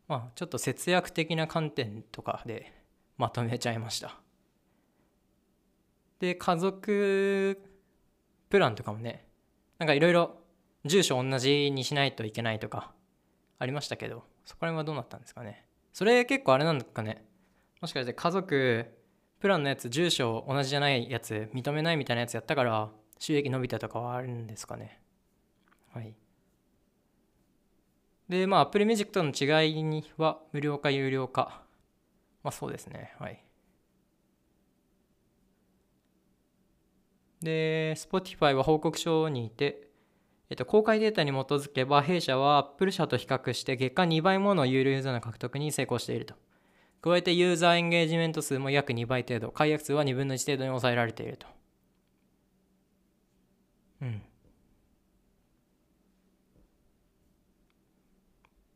[0.06, 2.72] まあ、ちょっと節約的な観点とかで
[3.18, 4.18] まとめちゃいました。
[6.18, 7.60] で、家族
[8.48, 9.28] プランとかもね、
[9.78, 10.40] なんかいろいろ
[10.84, 12.92] 住所同じにしないといけないとか
[13.58, 15.66] ありましたけど、そこら辺はどうなったんですかね。
[15.92, 17.24] それ結構あれなんですかね。
[17.80, 18.86] もしかして家族、
[19.40, 25.00] プランのやつ、住所同じじゃないやつ、認めないみたいなやつやったから、収益伸びたとかはあるんですかね。
[25.92, 26.14] はい。
[28.28, 31.62] で、まあ、Apple Music との違いには無料か有料か。
[32.42, 33.14] まあそうですね。
[33.18, 33.42] はい。
[37.40, 39.87] で、Spotify は報告書にいて、
[40.50, 46.34] えっと、公開データに基づけば、弊社は Apple 社と比較して月間2倍もの有料ユーザーの獲得に成功していると。
[47.00, 51.46] 加えてユーザーエンゲージメント数も約2倍程度、解約数は2分の1程度に抑えられていると。
[54.00, 54.22] うん。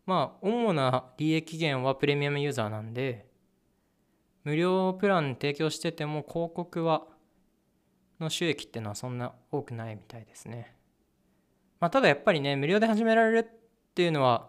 [0.04, 3.26] まあ、主な利益源はプレミアムユーザーなんで、
[4.44, 7.06] 無料プラン提供してても広告は、
[8.20, 10.76] の収益っていうのはそんな多くないみたいですね。
[11.82, 14.48] まあ、ただやっぱりね、無料で始められるっていうのは、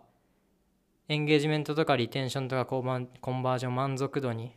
[1.07, 2.83] エンゲージメントとかリテンションとかコン
[3.41, 4.55] バージョン満足度に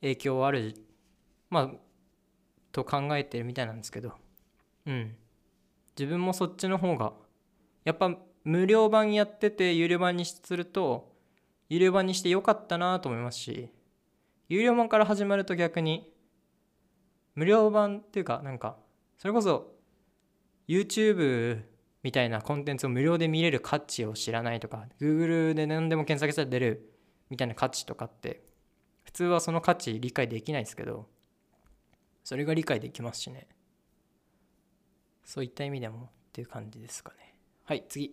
[0.00, 0.74] 影響ある、
[1.48, 1.70] まあ、
[2.72, 4.14] と考えてるみたいなんですけど、
[4.84, 5.14] うん。
[5.96, 7.12] 自分もそっちの方が、
[7.84, 11.14] やっぱ無料版やってて有料版にすると
[11.68, 13.68] 有料版にしてよかったなと思いますし
[14.48, 16.12] 有料版から始まると逆に
[17.36, 18.76] 無料版っていうかなんか
[19.18, 19.72] それこそ
[20.66, 21.70] YouTube
[22.02, 26.92] みたいなコンテンツを無料で見れる価値を知らないとか Google で何でも検索したら出る
[27.30, 28.42] みたいな価値とかって
[29.04, 31.06] 普通はその価値理解できないですけど
[32.24, 33.48] それが理解できますしね。
[35.24, 37.34] そういった意味でもっていう感じですかね。
[37.64, 38.12] はい次。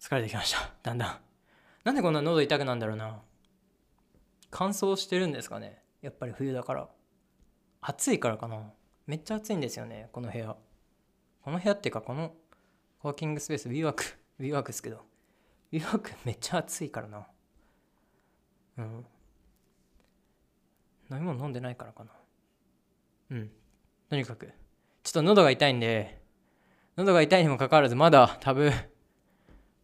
[0.00, 0.72] 疲れてきました。
[0.82, 1.18] だんだん。
[1.84, 3.20] なんでこんな喉痛くなんだろうな。
[4.50, 5.82] 乾燥してるんですかね。
[6.02, 6.88] やっぱり冬だから。
[7.80, 8.72] 暑いからかな。
[9.10, 10.56] めっちゃ暑いんですよねこの部屋。
[11.42, 12.32] この部屋っていうかこの
[13.02, 13.96] ワーキングスペース WeWork
[14.38, 15.04] WeWork ですけど。
[15.72, 17.26] WeWork めっちゃ暑いからな。
[18.78, 18.84] うん。
[21.10, 22.12] 飲み物飲んでないからかな。
[23.30, 23.50] うん。
[24.08, 24.46] とにかく。
[25.02, 26.22] ちょっと喉が痛いんで
[26.96, 28.70] 喉が痛いにもかかわらずまだ多分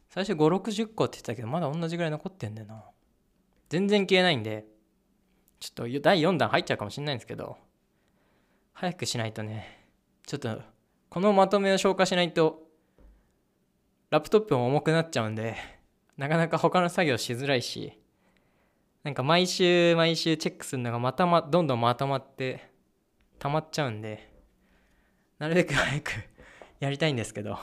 [0.09, 2.85] 最初560個って言ってたけどまだ同じぐらい残ってんだよな。
[3.70, 4.66] 全然消えないんで
[5.59, 7.66] ちょっと第4弾入っちゃうかもしんないんですけど。
[8.79, 9.89] 早くしないとね。
[10.27, 10.61] ちょっと
[11.09, 12.62] このまとめを消化しないと
[14.11, 15.57] ラップトップも重くなっちゃうんで
[16.16, 17.99] なかなか他の作業しづらいし
[19.03, 22.70] なんか毎週毎週チェックするのがまたまどんどんまとまって
[23.39, 24.31] 溜まっちゃうんで
[25.39, 26.11] なるべく早く
[26.81, 27.59] やりたいんですけど。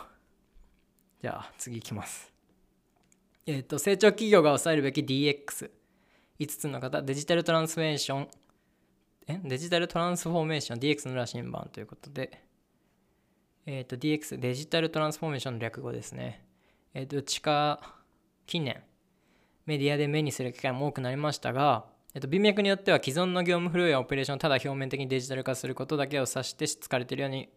[1.23, 2.33] じゃあ次いきます。
[3.45, 8.27] えっ、ー、と成長企業が抑えるべき DX5 つの方デジタルトランスフォーメーション。
[9.27, 12.43] えデジタルトランスフォーメーション DX の羅針盤ということで
[13.65, 16.45] えっ、ー、と DX デジタルトランスフォーメーションの略語ですね
[16.93, 17.79] えっ、ー、と地下
[18.45, 18.83] 近年
[19.65, 27.49] メディアで目にする機会も多くなりましたがえっと、文脈によっては既存の業務フローやオペレーションをただ表面的にデジタル化することだけを指して使われているように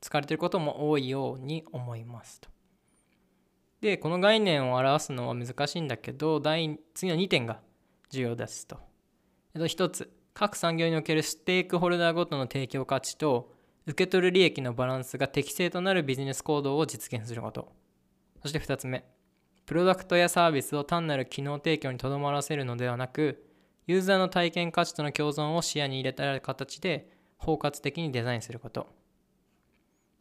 [0.00, 2.48] 使われていることも多いように思いますと。
[3.80, 7.60] で、この概念を表すのは難しいんだけど、第次の2点が
[8.10, 8.78] 重要ですと。
[9.54, 13.52] えっと、1つ、各産業におけるステークホルダーごとの提供価値と
[13.86, 17.72] 受け取る利益のバランスが適正となるビジネス行動を実現すること。
[18.42, 19.04] そして2つ目、
[19.64, 23.46] プロダクトやサービスを単なる機能提供にとどまらせるのではなく、
[23.86, 27.08] ユーザーの体験価値との共存を視野に入れた形で
[27.38, 28.88] 包括的にデザインすること。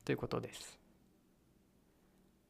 [0.06, 0.80] ということです。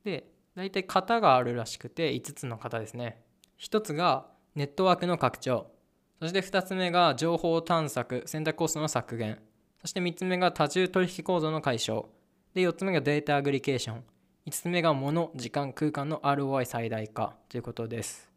[0.04, 3.24] で、大体型があるらしくて5つの型ですね。
[3.60, 5.73] 1つがネットワークの拡張。
[6.20, 9.40] そして2つ目が情報探索、選択コストの削減。
[9.82, 12.06] そして3つ目が多重取引構造の解消。
[12.54, 14.04] で、4つ目がデータアグリケーション。
[14.46, 18.32] 5つ目が物、時間、空間の ROI 最大化ということです。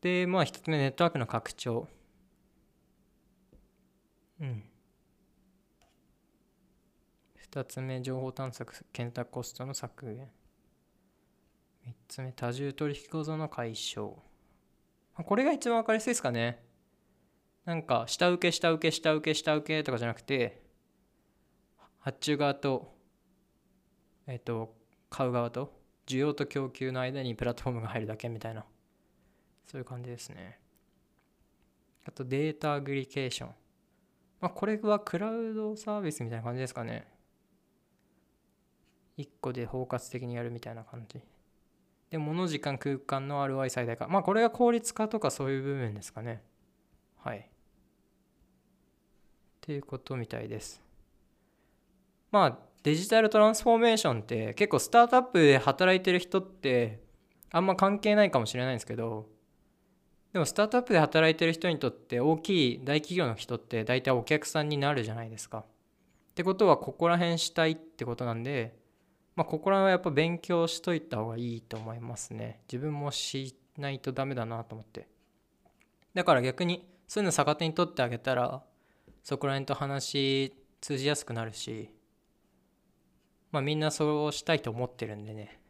[0.00, 1.88] で、まあ1つ目、ネットワークの拡張。
[4.40, 4.64] うん。
[7.52, 10.28] 2つ目、情報探索、検索コストの削減。
[11.86, 14.16] 3つ目、多重取引構造の解消。
[15.24, 16.62] これが一番分かりやすいですかね。
[17.64, 20.62] なんか、下請け、下請け、下請け、下請けとかじゃなくて、
[21.98, 22.96] 発注側と、
[24.26, 24.74] えっ、と、
[25.10, 28.64] 買う側と、需要と供給の間にプラットフォームが入るだけみたいな、
[29.66, 30.60] そういう感じですね。
[32.06, 33.54] あと、データアグリケーション。
[34.40, 37.06] まあ、これはクラウドサービスみたいな感じですかね。
[39.18, 41.20] 1個で包括的にやるみたいな感じ。
[42.10, 44.08] で、物時間空間の ROI 最大化。
[44.08, 46.42] まあこれが効率化とかそういう部分ですかね。
[47.18, 47.38] はい。
[47.38, 47.42] っ
[49.60, 50.82] ていうことみたいです。
[52.30, 57.00] まあデジタルトランスフォーメーションって結構スタートアップで働いてる人って
[57.50, 59.28] あんま関係ないかもしれないんですけど
[60.32, 65.58] でもスタートアップで働いてる人にとって大きい大企業の人って大体お客さんになるじゃないですか。
[65.58, 65.64] っ
[66.34, 68.78] てことはここら辺したいってことなんで
[69.38, 72.60] まあここら辺はやっぱ勉強しといた方がいいと思いますね。
[72.66, 75.06] 自分もしないとダメだなと思って。
[76.12, 78.64] だから逆にそういうの逆手に取ってあげたら
[79.22, 81.88] そこら辺と話通じやすくなるし
[83.52, 85.60] まあみんなそうしたいと思ってるんでね。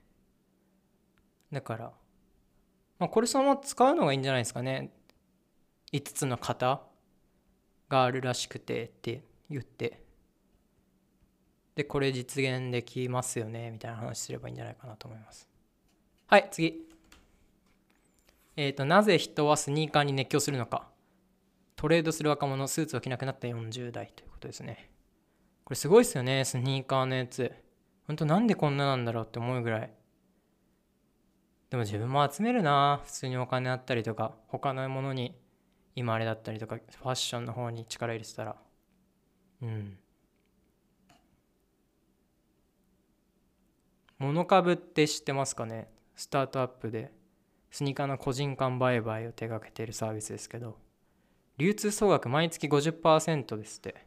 [1.52, 1.92] だから
[2.98, 4.94] まあこれそのまま使うのがいいんじゃないですかね。
[5.92, 6.80] 5つの型
[7.90, 10.07] があるらしくてって言って。
[11.78, 15.48] でこれ実現できますよねみたいな話すればいいんじゃないかなと思います。
[16.26, 16.74] はい次。
[18.56, 20.88] えっ、ー、となぜ人はスニーカーに熱狂するのか。
[21.76, 24.90] トレードする若者スーツを着なくなった40代ということですね。
[25.64, 27.52] これすごいっすよねスニーカーのやつ。
[28.08, 29.92] ほんとなんでこんななんだろうって思うぐらい。
[31.70, 35.38] でも自分も集めるな普通にお金あったりとか他のものに
[35.94, 38.56] 今あれだったりとかファッションの方に力入れてたら。
[39.62, 39.98] うん。
[44.18, 45.88] モノ株って知ってますかね？
[46.16, 47.12] スタートアップで。
[47.70, 50.76] スニーカーの個人間売買を手掛けているサービスですけど。
[51.58, 54.06] 流通総額毎月50%ですって。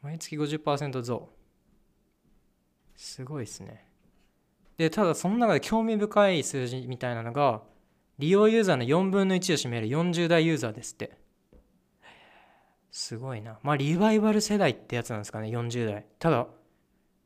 [0.00, 1.28] 毎月50%増。
[2.96, 3.84] すごいですね。
[4.78, 7.62] でただその中で興味深い数字みたいなのが
[8.18, 11.16] 利用ユーザーの4分の1を占める40代ユーザーですって。
[12.90, 13.58] すごいな。
[13.62, 16.06] まあ、リバイバル世代ってやつなんですかね、40代。
[16.18, 16.46] ただ、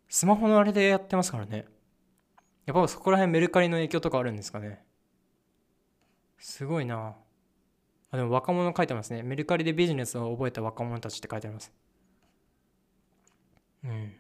[0.09, 1.67] スマホのあれでやってますからね。
[2.65, 4.85] やっぱそこら辺メルカリの影響とかあるんですかね。
[6.39, 7.17] すごいな。
[8.11, 9.23] あ、でも若者書いてますね。
[9.23, 11.73] メルカリでビジネスを覚えた若者たちって書いてあります。
[13.85, 14.13] うん。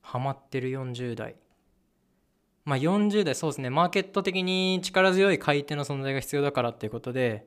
[0.00, 1.36] ハマってる40代。
[2.64, 7.46] まあ、40代そうですねマーケット的に力強い買い手の存在が必要だからっていうことで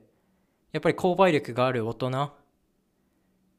[0.72, 2.32] やっぱり購買力がある大人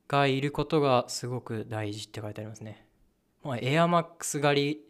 [0.08, 2.88] がいることがすごく大事って書いてありますね。
[3.43, 4.82] まあ、エアマックス狩り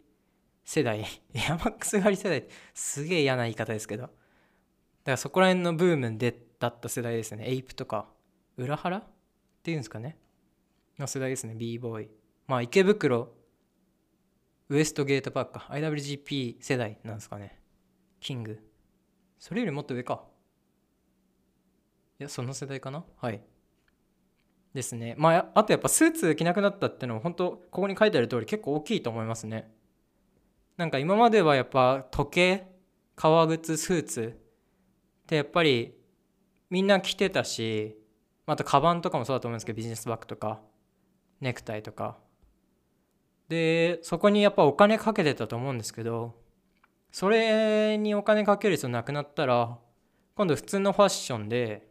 [0.64, 1.00] 世代？
[1.34, 4.02] エアマックス狩り世代ってすげえ嫌な言い方ですけど。
[4.04, 4.12] だか
[5.04, 7.48] らそこら辺のブームでだった世代ですね。
[7.48, 8.08] エイプとか
[8.56, 9.04] 裏腹っ
[9.62, 10.18] ていうんですかね。
[10.98, 11.54] の世代ですね。
[11.54, 12.10] B ボーイ
[12.46, 13.32] まあ池袋
[14.68, 15.66] ウエストゲートパークか。
[15.70, 17.60] IWGP 世代なんですかね。
[18.20, 18.60] キング。
[19.38, 20.24] それよりもっと上か。
[22.18, 23.04] いやその世代かな？
[23.16, 23.40] はい。
[24.78, 25.16] ですね。
[25.18, 29.70] まああとやっぱスーツ着なくなったっていうのは本当ここに書いてある通り結構大きいと思いますね。
[30.76, 32.68] なんか今まではやっぱ時計
[33.16, 34.40] 革靴スーツ
[35.22, 35.94] ってやっぱり
[36.70, 37.98] みんな着てたし
[38.46, 40.60] あとカバンとかもそうだと思うんですけどビジネスバッグとか
[41.40, 42.16] ネクタイとか。
[43.48, 46.34] でそこにやっぱお金かけてたと思うんですけど
[47.10, 49.78] それにお金かける必要なくなったら
[50.36, 51.88] 今度普通のファッションで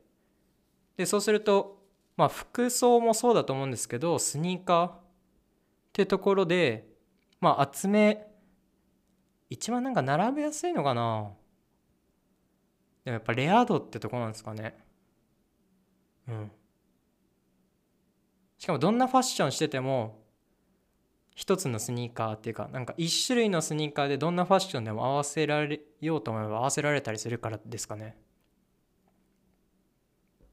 [0.98, 1.77] でそうすると
[2.18, 4.94] まあ服装もそうだと思うんですけどスニーカーっ
[5.94, 6.90] てところで
[7.40, 8.28] まあ集め
[9.50, 11.32] 一番なんか並べやすいのかな。
[13.06, 14.76] でもやっぱレア度ってとこなんですかね。
[16.28, 16.52] うん。
[18.58, 20.20] しかもどんなファッションしてても
[21.36, 28.18] 一つのスニーカーっていうかなんか一種類のスニーカーでどんなファッションでも合わせられようと思えば合わせられたりするからですかね。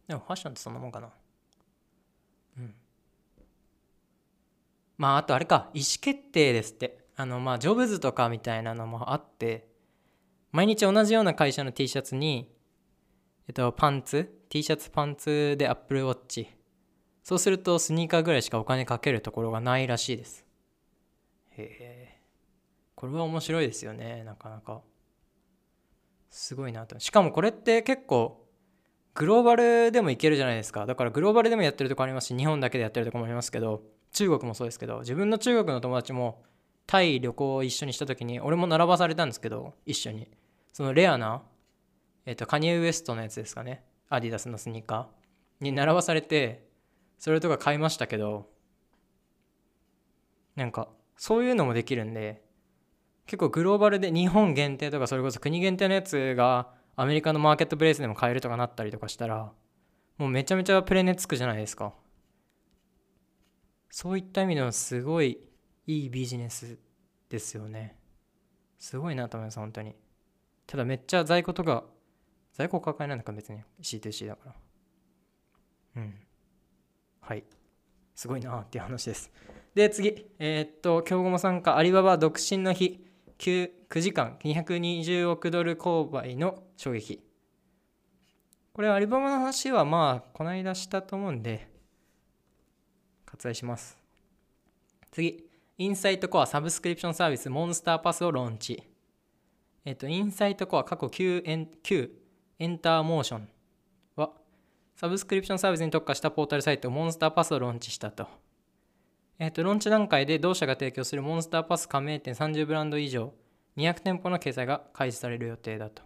[0.06, 1.08] でもファッションってそんなもんかな
[2.58, 2.74] うん
[4.96, 7.04] まああとあれか意思決定ですって。
[7.16, 9.68] あのまあジョブズとかみたいなのもあって
[10.50, 12.50] 毎日同じような会社の T シャツに
[13.46, 16.46] えっとパンツ T シャツパンツで Apple Watch
[17.22, 20.44] そうするとスニーカーぐらいしかお金かけるところがないらしいです。
[21.52, 22.20] へえ。
[22.94, 24.82] これは面白いですよねなかなか。
[26.30, 26.98] すごいなと。
[26.98, 28.44] しかもこれって結構
[29.14, 30.84] グローバルでもいけるじゃないですか。
[30.84, 33.82] だからグローバルでもやってるとこありますし日本だけでやってるとこもありますけど
[34.14, 36.42] 中国もそうですけど自分の中国の友達も
[36.86, 40.28] タイ旅行を一緒にした時に俺も並ばされたんですけど一緒に。
[40.72, 41.42] そのレアな
[42.26, 43.84] えっ、とカニエ・ウエストのやつですかね。
[44.08, 45.24] アディダスのスニーカー。
[45.60, 46.66] に並ばされて
[47.18, 48.48] それとか買いましたけど
[50.56, 52.42] なんかそういうのもできるんで
[53.26, 59.50] 結構グローバルで日本限定とかそれこそ国限定のやつがアメリカのマーケットプレイスでも買えるとかなったりとかしたら
[60.18, 61.92] もうめちゃめちゃプレネつくじゃないですか。
[63.96, 65.38] そういった意味でもすごい
[65.86, 66.80] いいビジネス
[67.28, 67.96] ですよね。
[68.76, 69.94] すごいなと思います本当に。
[70.66, 71.84] ただめっちゃ在庫とか
[72.54, 74.54] 在庫抱えなんだか別に C2C だから。
[75.98, 76.14] うん。
[77.20, 77.44] はい。
[78.16, 79.30] すごいなっていう話です。
[79.76, 80.26] で、次。
[80.40, 83.06] えー、っと、京子も参加、アリババ独身の日、
[83.38, 87.22] 9, 9時間、220億ドル購買の衝撃。
[88.72, 91.72] これ、アリババの話は、まあ、この間したと思うんで、
[93.36, 93.98] 割愛します。
[95.10, 95.44] 次
[95.76, 98.82] インサイトコアサブスクリプションサービスモンスターパスをローンチ。
[99.84, 102.10] えっとインサイトコア過去旧エン旧
[102.58, 103.48] エンターモーション
[104.16, 104.30] は
[104.96, 108.28] サブスクリプションサービスに特化したポータルサイトモンスターパスをローンチしたと。
[109.38, 113.32] えっとローンチ段階で同社が提供するモンスターパス加盟店30ブランド以上
[113.76, 116.02] 200店舗の掲載が開始される予定だと。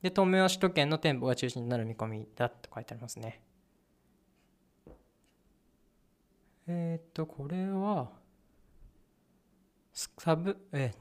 [0.00, 3.42] で当面は首都圏の店舗が中心になる見込みだと書いてありますね。
[6.70, 8.12] えっ、と、これは、
[9.92, 10.98] サブ、えっ、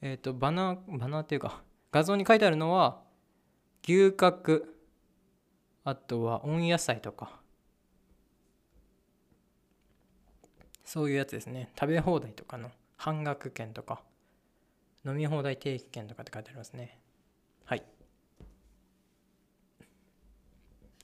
[0.00, 1.62] えー、と、バナー、バナーっていうか、
[1.92, 3.00] 画像に書いてあるのは、
[3.84, 4.62] 牛角、
[5.84, 7.40] あとは温野菜とか、
[10.84, 11.72] そういうやつですね。
[11.78, 14.02] 食べ放題とかの半額券とか、
[15.06, 16.98] 飲み放題定期券とかって書いてありますね。
[17.64, 17.84] はい。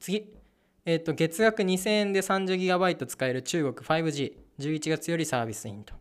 [0.01, 0.38] 次。
[0.89, 5.93] えっ、ー、と、月額2000円で 30GB 使える中国 5G、11月よりサービスインと。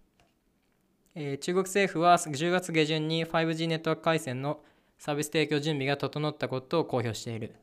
[1.14, 4.62] えー、中国政府は10月下旬に 5G ネットワーク回線の
[4.98, 7.58] サービス提供準備が整ったことを公表している。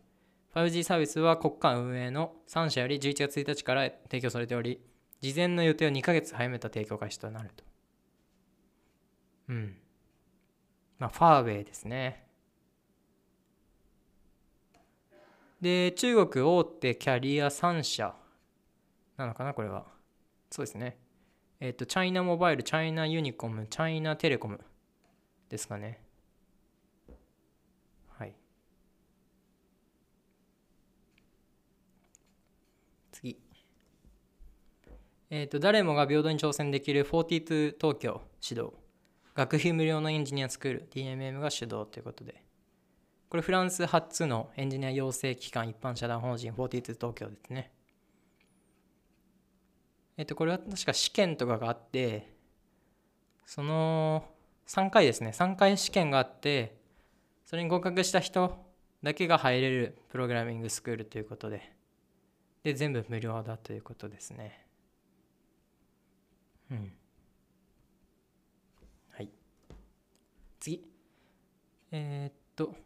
[0.54, 4.82] 5G サービスは国家運営の3社より11月1日から提供されており、
[5.22, 7.64] 事前の予定を2ヶ月早めた提供開始となると。
[9.48, 9.76] うん。
[10.98, 12.26] まあ、ファーウェイですね。
[15.64, 18.14] で、中国大手キャリア3社
[19.16, 19.86] なのかな、これは。
[20.50, 20.98] そうですね。
[21.58, 24.60] えっ、ー、と、チャイナモバイル、チャイナユニコム、チャイナテレコム
[25.48, 26.02] ですかね。
[28.10, 28.34] はい。
[33.10, 33.38] 次。
[35.30, 38.74] えっ、ー、と、誰もが平等に挑戦できる42東京指導。
[39.34, 42.43] 学費無料のエンジニアスクール、DMM が主導ということで。
[43.34, 47.72] これフランス初のエンジニア養成機関一般社団法人42東京ですね。
[50.16, 52.32] えっと、これは確か試験とかがあって、
[53.44, 54.24] その
[54.68, 56.76] 3回ですね、3回試験があって、
[57.44, 58.56] それに合格した人
[59.02, 61.74] だけが入れるプログラミングスクールということで、
[62.62, 64.64] で、全部無料だということですね。
[66.70, 66.92] うん。
[69.10, 69.28] はい。
[70.60, 70.86] 次。
[71.90, 72.76] えー、っと、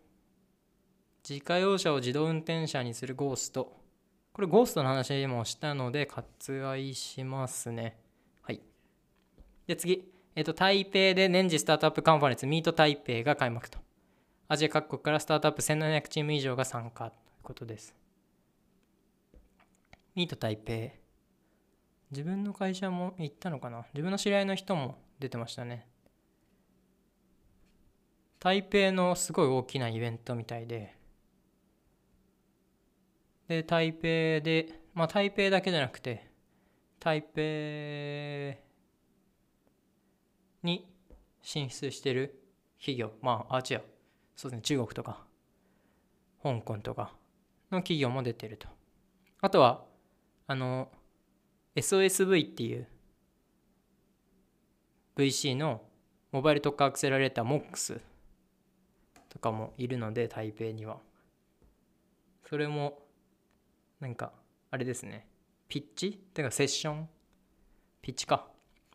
[1.29, 3.77] 自家用車を自動運転車にするゴースト。
[4.33, 7.99] これゴーストの話もしたので割愛しますね。
[8.41, 8.63] はい。
[9.67, 10.11] で、次。
[10.35, 13.79] えっ、と、台北で年次スタートアップカンファレンスミート台北が開幕と。
[14.47, 17.95] アジア各国からスタートアップ1700チーム以上が参加ということです。
[20.15, 20.97] ミート台北。
[22.11, 23.85] 自分の会社も行ったのかな？
[23.93, 25.87] 自分の知り合いの人も出てましたね。
[28.41, 30.97] 台北のすごい大きなイベントみたいで、
[33.49, 34.03] で、台北
[34.41, 36.31] で、まあ台北だけじゃなくて、
[37.01, 37.41] 台北
[40.63, 40.87] に
[41.43, 42.43] 進出してる
[42.79, 43.83] 企業、まあ、あ、違う、
[44.37, 45.25] そうですね、中国とか、
[46.43, 47.13] 香港とか
[47.71, 48.69] の企業も出てると。
[49.41, 49.85] あとは、
[50.47, 50.91] あの、
[51.75, 52.89] SOSV っていう
[55.17, 55.83] VC の
[56.33, 58.01] モバイル特化アクセラレーター MOX
[59.29, 60.99] とかもいるので、台北には。
[62.49, 63.08] それも
[64.01, 64.33] なんか
[64.71, 65.27] あれですね。
[65.69, 66.13] ピッチ？
[66.35, 67.09] てかセッション？
[68.01, 68.47] ピッチか。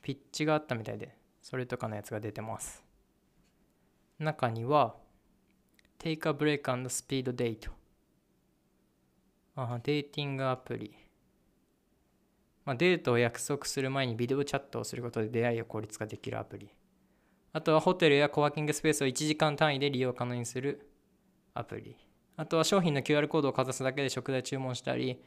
[0.01, 2.83] ピッチがあったみたいでそれとかのやつが出てます。
[4.19, 4.95] 中には
[5.99, 7.69] Take a break and speed date
[9.55, 10.95] あデーティングアプリ。
[12.65, 16.69] まあ、デートを約束する前にビデオチャットをすることで出会いを効率化できるアプリ。
[17.51, 20.89] あとはホテルやコワーキングスペースを1時間単位で利用可能にする
[21.53, 21.97] アプリ。
[22.35, 25.21] あとは商品の QR コードをかざすだけで食材注文したり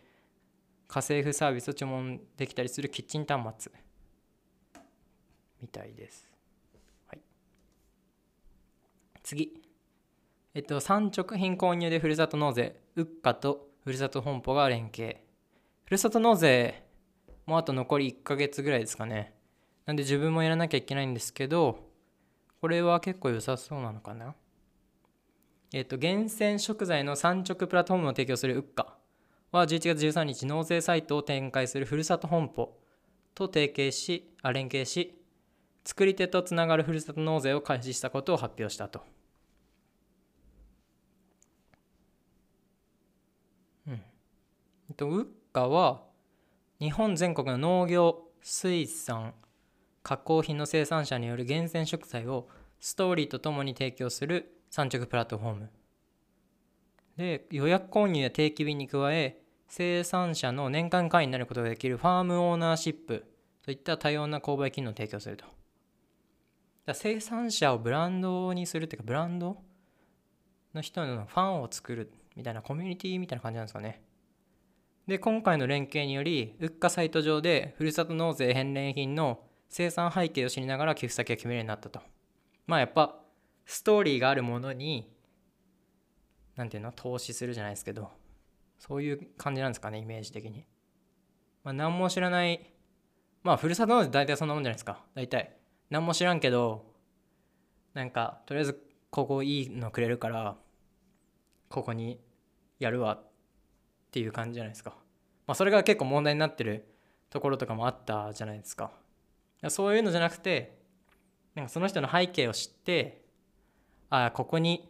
[0.89, 3.73] 家政婦サービスを注文できたりするキッチン端末
[5.61, 6.31] みたいです。
[7.09, 7.21] はい、
[9.23, 9.63] 次。
[10.55, 15.19] えっと、産直品購入でふるさと納税、ウッカとふるさと本舗が連携。
[15.85, 16.83] ふるさと納税、
[17.47, 19.35] もうあと残り1ヶ月ぐらいですかね。
[19.85, 21.91] なんで自分もやらなきゃいけないんですけど、
[22.61, 24.35] これは結構良さそうなのかな
[25.73, 28.97] えっ、と、厳選食材の産直プラットフォームを提供するウッカ
[29.51, 32.79] は11月13日、納税サイトを展開するふるさと本舗
[33.35, 35.21] と提携し、あ連携し、
[35.85, 39.03] 作り手とつながるふるさと納税を開始したことを発表したと。
[43.89, 43.95] うん。
[43.95, 46.03] えっと、ウッカは、
[46.79, 49.35] 日本全国の農業、水産、
[50.03, 52.49] 加工品の生産者による厳選食材を
[52.79, 55.70] ストーリーとともに提供する産直プラットフォーム。
[57.16, 63.24] で予約購入や定期便に加え生産者の年間会員になることができるファームオーナーシップ
[63.64, 65.47] といった多様な購買機能を提供すると。
[66.85, 69.57] だ生産者をブランドにするっていうかブランド
[70.74, 74.03] の人のファンを作るみたいなコミュニティみたいな感じなんですかね。
[75.07, 82.01] で今回の連携により物価サイト上でふるさと納税返礼品の生産背景を知りながら寄付先が決めるようになったと。
[82.66, 83.20] まあやっぱ
[83.67, 85.12] ストーリーがあるものに
[86.55, 88.11] 何ていうの投資するじゃないですけど
[88.79, 90.64] そういう感じなんですかねイメージ的に。
[91.64, 92.73] まあ何も知らない
[93.43, 95.05] まあふるさと納税大体そんなもんじゃないですか。
[95.14, 95.57] 大体。
[95.91, 96.85] 何も知らんけど
[97.95, 100.57] なんかとりあえずここいいのくれるから
[101.69, 102.21] ここに
[102.79, 103.31] やるわっ
[104.11, 104.91] ていう感じじゃないですか。
[105.47, 106.87] まあそれが結構問題になってる
[107.31, 108.93] ところとかもあったじゃないですか。
[109.69, 110.79] そういうのじゃなくて
[111.55, 113.26] なんかその人の背景を知って
[114.11, 114.89] あここに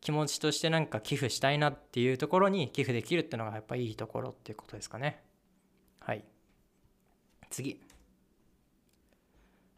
[0.00, 5.22] 気持ちとしてなんか寄付したいなっていうところに寄付できるっていうのがやっぱいいところっていうことですかね。
[6.00, 6.24] はい。
[7.50, 7.80] 次。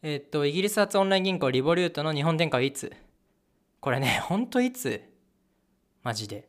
[0.03, 2.93] えっとイギリス発オンライン銀行リボリュートの日本展開はいつ？
[3.81, 5.03] これねほんといつ？
[6.03, 6.49] マジで。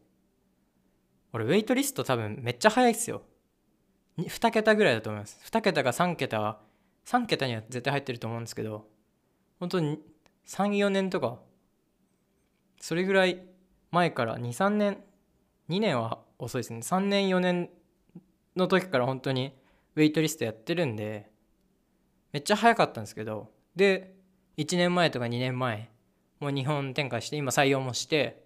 [1.33, 3.21] 俺ウェイトリスト多分めっちゃ早いっすよ。
[4.17, 5.39] 2桁ぐらいだと思います。
[5.49, 6.59] 2桁が3桁は
[7.05, 8.87] 3桁には絶対入ってると思うんですけど
[9.59, 9.99] 本当に
[10.45, 11.39] 34年とか
[12.79, 13.41] それぐらい
[13.91, 15.03] 前から23年
[15.69, 16.79] 2年は遅いですね。
[16.79, 17.69] 3年4年
[18.55, 19.53] の時から本当に
[19.95, 21.29] ウェイトリストやってるんで
[22.31, 24.15] めっちゃ早かったんですけどで
[24.57, 25.89] 1年前とか2年前
[26.39, 28.43] もう日本展開して今採用もして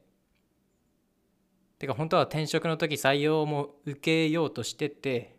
[1.79, 5.35] てか本当は転職の時採用も受けようとしてて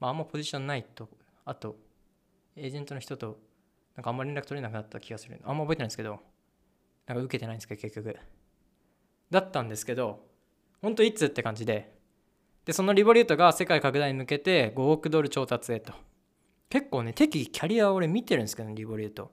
[0.00, 1.08] まああんまポジションないと
[1.44, 1.76] あと
[2.56, 3.38] エージェントの人と
[3.96, 5.40] なんかあんま連絡取れなくなった気がする。
[5.44, 6.20] あんま覚えてないんですけど
[7.08, 8.16] なんか受けてないんですけど結局。
[9.30, 10.26] だったんですけど
[10.80, 11.96] 本当いつって感じで。
[12.64, 15.94] でそのリボリュートが世界拡大に向けて5億ドル調達へと。
[16.68, 19.32] 結構ね適宜キャリアを俺見てるんですけど、ね、リボリュート。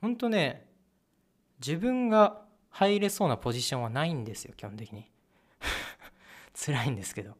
[0.00, 0.66] 本当ね
[1.64, 5.10] 自分が入れそうなポジションはないんですよ基本的に。
[6.54, 7.36] 辛いんですけど。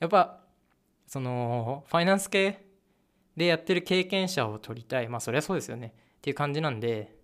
[0.00, 0.40] やっぱ
[1.06, 2.66] そのファイナンス系
[3.36, 5.08] でやってる経験者を取りたい。
[5.08, 5.94] まあそりゃそうですよね。
[6.18, 7.21] っていう感じなんで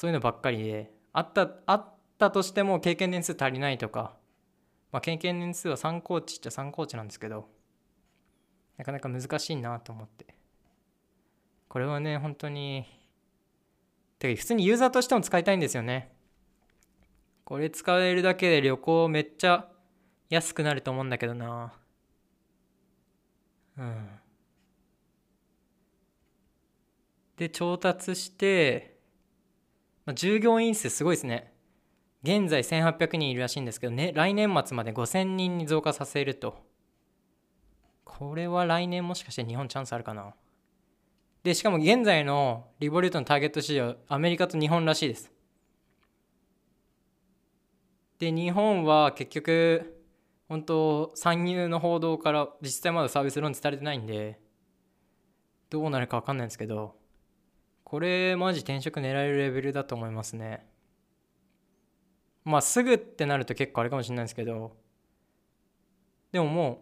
[0.00, 4.16] そういうのばっかりであったあったとしても経験年数足りないとか
[4.92, 7.50] まあ経験年数は参考値っちゃ参考値なんですけど
[8.78, 10.24] なかなか難しいなと思って。
[11.68, 12.86] これはね本当に
[14.18, 16.10] てか普通にユーザーとしても使いたいんですよね。
[17.44, 19.68] これ使えるだけで旅行めっちゃ
[20.30, 21.74] 安くなると思うんだけどな。
[23.76, 24.08] うん。
[27.36, 28.89] で調達して、
[30.10, 31.52] まあ、従業員数すごいですね。
[32.24, 36.58] 現在1800人いるらしいんですけど、ね、来年末まで5000人に増加させると。
[38.04, 40.34] これは来年もしかして日本チャンスあるかな。
[41.44, 45.30] でしかも現在のリボリュートのターゲット市場アメリカと日本らしいです。
[48.18, 50.02] で日本は結局
[50.48, 54.40] 本当参入の報道から実際まだサービスローンチされてないんで
[55.70, 56.98] どうなるか分かんないんですけど
[57.90, 60.64] これマジ転職狙えるレベルだと思いますね。
[62.44, 64.76] まあすぐってなると結構あれかもしれないですけど。
[66.30, 66.78] でももう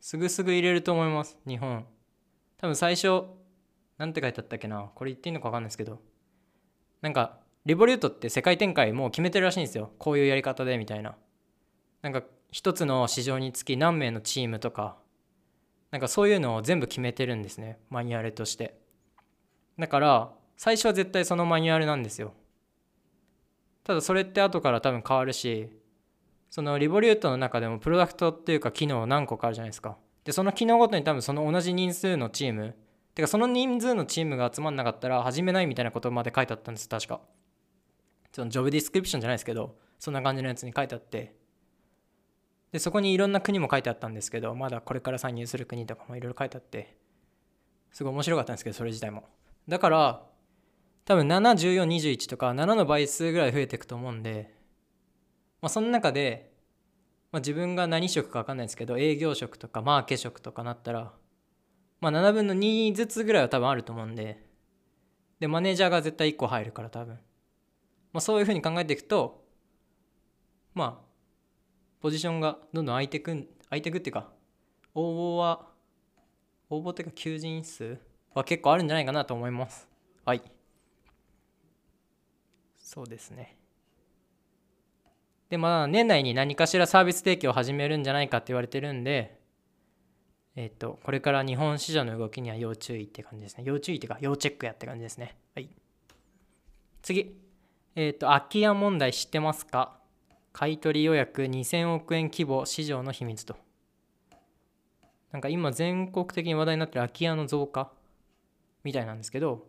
[0.00, 1.86] すぐすぐ入れると思います日本。
[2.58, 3.22] 多分最初
[3.98, 4.90] なんて書いてあったっけな。
[4.96, 6.00] これ言っていいのか分かんないですけど。
[7.02, 9.92] なんかリボリュートって世界展開もう決めてるらしいんですよ。
[9.98, 11.14] こういうやり方でみたいな。
[12.02, 14.96] なんか一つの市場につき何名のチームとか。
[15.92, 17.78] なんかそういうのを全部決めてるんですね。
[17.90, 18.79] マニュアルとして。
[19.80, 22.34] だから最初は絶対そのマニュアルなんですよ。
[23.82, 25.70] ただそれって後から多分変わるし
[26.50, 29.96] そのリボリュートの中でもプロダクトっていうか機能何個かあるじゃないですか。
[30.24, 32.76] でその機能ごとに多分その同じ人数のチーム
[33.14, 37.22] てかその人数のチームが集まんなかったら始めないみたいなことまで書いてあったんです確か。
[38.32, 41.34] そのジョブディスクリプションじゃないですけどそんな感じのやつに書いてあって。
[42.70, 46.96] でそこにいろんな国も書いてあったんですけどまだこれから参入する国とかもいろいろ書いてあって
[47.90, 49.24] すごい面白かったんですけどそれ自体も。
[49.70, 50.22] だから
[51.04, 54.52] 多分71421とか7の倍数ぐらい増えていくと思うんで、
[55.62, 56.52] まあ、その中で、
[57.30, 61.12] まあ、自分が何職か分かんないですけど営業職とかマーケ職とかなったら、
[62.00, 64.44] まあ、7分の2ずつぐらいは多分あると思うんで
[65.38, 67.14] でマネージャーが絶対1個入るから多分、
[68.12, 69.44] まあ、そういうふうに考えていくと
[70.74, 71.04] まあ
[72.00, 74.30] ポジションがどんどん空いてくん空いてくっていうか
[74.96, 75.68] 応募は
[76.70, 79.88] 応募っていうか求人数は結構あるんじゃないかなと思います
[80.24, 80.42] はい
[82.78, 83.56] そうですね
[85.48, 89.40] でまあ年内に何かしらサービス提供を始めるんじゃないかって言われてるんで
[90.56, 93.64] えっ、と、これから日本市場の動きには要注意って感じですね。
[93.64, 95.36] 要注意っていうか、要チェックやって感じですね。
[95.54, 95.70] はい。
[97.02, 97.36] 次。
[97.94, 99.98] えっ、と、空き家問題知ってますか？
[100.52, 103.56] 買取予約2000億円規模市場の秘密と。
[105.30, 107.92] なんか今全国的に話題になってる空き家の増加
[108.84, 109.66] みたいなんですけど、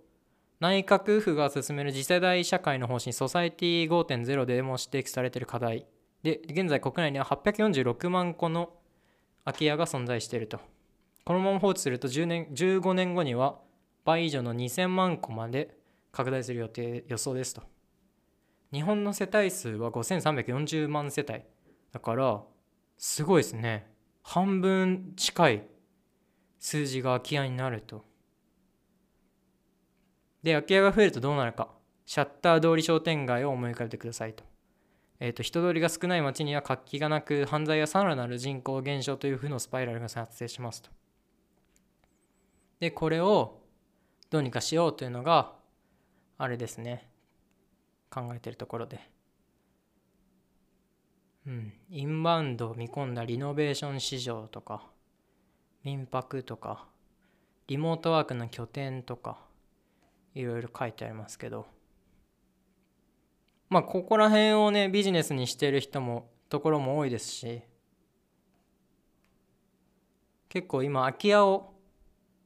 [0.60, 5.88] 内閣府が進める次世代社会の方針ソサエティ5.0でも指摘されている課題。
[6.22, 8.70] で現在国内には846万個の
[9.44, 10.60] 空き家が存在していると。
[11.26, 13.60] このまま放置すると10年15年後には
[14.06, 15.78] 倍以上の2000万個まで
[16.12, 17.64] 拡大する予定予想ですと。
[18.72, 21.42] 日本の世帯数は5340万世帯。
[21.92, 22.44] だから
[23.00, 23.92] すごいですね。
[24.22, 25.68] 半分近い
[26.60, 28.11] 数字が空き家になると。
[30.44, 31.70] で、空き家が増えるとどうなるか。
[32.06, 34.44] シャッター通り商店街を思い浮かべてくださいと。
[35.20, 40.90] えっ、ー、と、人通りが少ない街には活気がなく、犯罪やさらなる人口減少という負のスパイラルが発生しますと。
[42.80, 43.62] で、これを
[44.32, 45.54] どうにかしようというのが、
[46.40, 47.08] あれですね。
[48.10, 49.00] 考えてるところで。
[51.46, 51.74] うん。
[51.90, 54.90] インバウンドを見込んだリノベーション市場とか、
[55.84, 56.88] 民泊とか、
[57.68, 59.51] リモートワークの拠点とか、
[60.34, 61.68] いろいろ書いてありますけど。
[63.70, 67.62] まあここら辺をねビジネスにしてる人もところも多いですし。
[70.50, 71.74] 結構今空き家を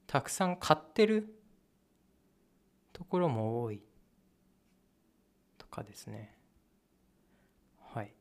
[0.06, 1.34] たくさん買ってる
[2.92, 3.82] ところも多い。
[5.58, 6.36] とかですね。
[7.92, 8.12] はい。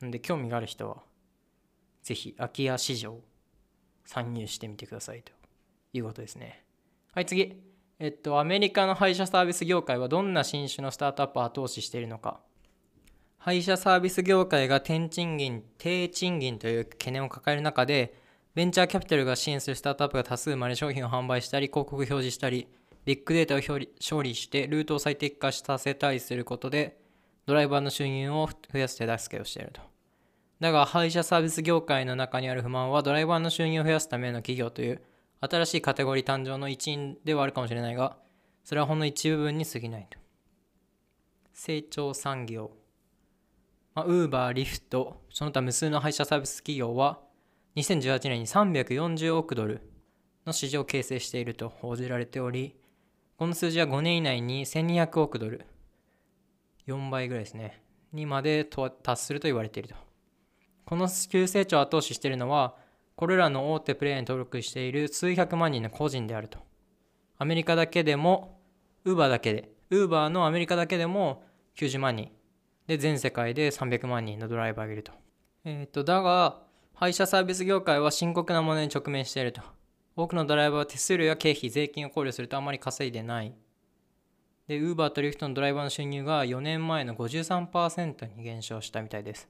[0.00, 1.02] なんで興味がある人は
[2.02, 3.20] ぜひ空き家市場
[4.04, 5.41] 参入してみてくださいと。
[5.92, 6.64] いうことですね。
[7.12, 7.60] はい、次。
[7.98, 12.40] えっと、アメリカの配車サービス業界はどんな新種のスタートアップを後押ししているのか。
[13.38, 18.14] 配車サービス業界が低賃金、低賃金という懸念を抱える中で、
[18.54, 22.68] ベンチャーキャピタルが支援するスタートアップが多数生まれ商品を販売したり、広告表示したり、
[23.04, 26.98] ビッグデータを処理してルートを最適化させたりすることで、
[27.46, 29.80] ドライバーの収入を増やす手助けをしていると。
[30.60, 35.02] だが、配車サービス業界の中にある不満は、ドライバーの収入を増やすための企業という
[35.44, 38.16] 新しいカテゴリー誕生の一因ではあるかもしれないが、
[38.62, 40.16] それはほんの一部分に過ぎないと。
[41.52, 42.70] 成長産業。
[43.94, 47.18] まあ、ウーバー、リフト、その他無数の配車サービス企業は、
[47.74, 49.82] 2018年に340億ドル
[50.46, 52.76] の市場を形成していると報じられており、
[53.36, 55.66] この数字は5年以内に1200億ドル、
[56.86, 57.82] 4倍ぐらいですね、
[58.12, 59.96] にまで達すると言われていると。
[60.84, 62.76] この急成長を後押ししているのは、
[63.16, 66.58] これらの大手プレイヤーに登録している数百万人の個人であると。
[67.38, 68.60] アメリカだけでも、
[69.04, 71.44] ウーバーだけで、ウーバーのアメリカだけでも
[71.76, 72.30] 90万人。
[72.86, 75.12] で、全世界で300万人のドライバーがいると。
[75.64, 76.62] えっ、ー、と、だが、
[76.94, 79.62] 配車サービス業界は深刻なものに直面していると。
[80.14, 83.54] 多くのドライバーは手数料や経費、税金を考慮するとあまり稼いでない。
[84.68, 89.48] で、ウーバーとリフトのドライバーの収入が4年前の53%に減少したみたいです。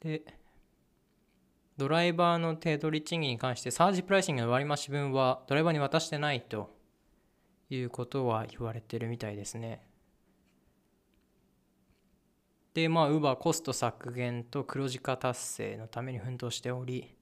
[0.00, 0.22] で、
[1.80, 6.76] ドライバーの手取り賃金に関してサージプライシングの割増分はドライバーに渡してないと
[7.70, 9.80] いうことは言われてるみたいですね。
[12.74, 17.16] で、まあ、ウーバーコスト削減と黒字化達成のために奮闘しており、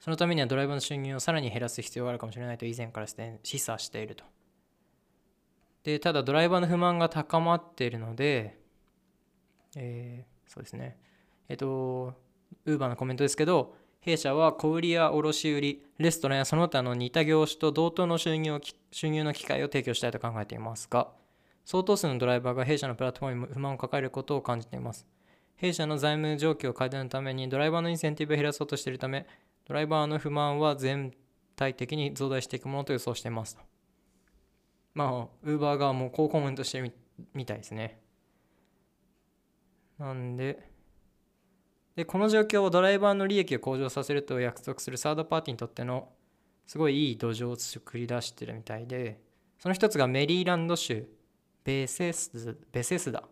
[0.00, 4.24] そのためにはドライバーの収入をさらに減らす必要があるかもしれないと以前から示唆していると。
[5.84, 8.58] で、ただドライバーの不満が高まっているので、
[9.76, 10.98] えー、そうですね。
[11.48, 12.14] えっと、
[12.64, 21.08] ウーバーのコメントですけど、弊社は小売や卸売、レストランやその他の似た業種と同等の収入を収入の機会を提供したいと考えていますが、
[21.66, 25.06] 相当数のドライバーが弊社のプラットフォームに不満を抱えることを感じています。
[25.56, 29.26] 弊社の財務状況を改善のためにドライバーのインセンティブを減らそうとしているため、
[29.66, 31.12] ドライバーの不満は全
[31.54, 33.58] 体的に増大していくものと予想しています。
[34.94, 36.94] まあ、ウーバー側もこうコメントしてる
[37.34, 38.00] みたいですね。
[39.98, 40.69] なんで、
[42.00, 46.08] でこの状況をドライバーの利益を向上させると約束するサードパーティーにとっての
[46.66, 49.20] すごいいい土壌を作り出してるみたいで
[49.58, 51.06] その一つがメリーランド州
[51.62, 53.24] ベセスベセスダ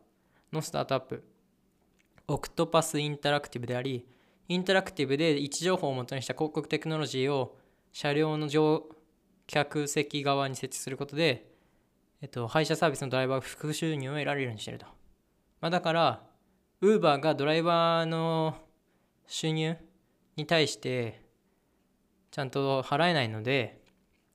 [0.53, 1.25] のスタートアップ
[2.27, 4.07] オクトパスインタラクティブであり
[4.49, 7.57] インタラクティブで位置情報をもとにした広告テクノロジーを
[7.93, 8.85] 車両の乗
[9.47, 11.51] 客席側に設置することで、
[12.21, 14.85] えっと、配車サービスのドライバーが副収入を得られるようにしてると。
[15.63, 16.28] まあ、だから、
[16.81, 18.57] ウーバーがドライバーの
[19.27, 19.77] 収入
[20.37, 21.23] に対して
[22.31, 23.83] ちゃんと払えないので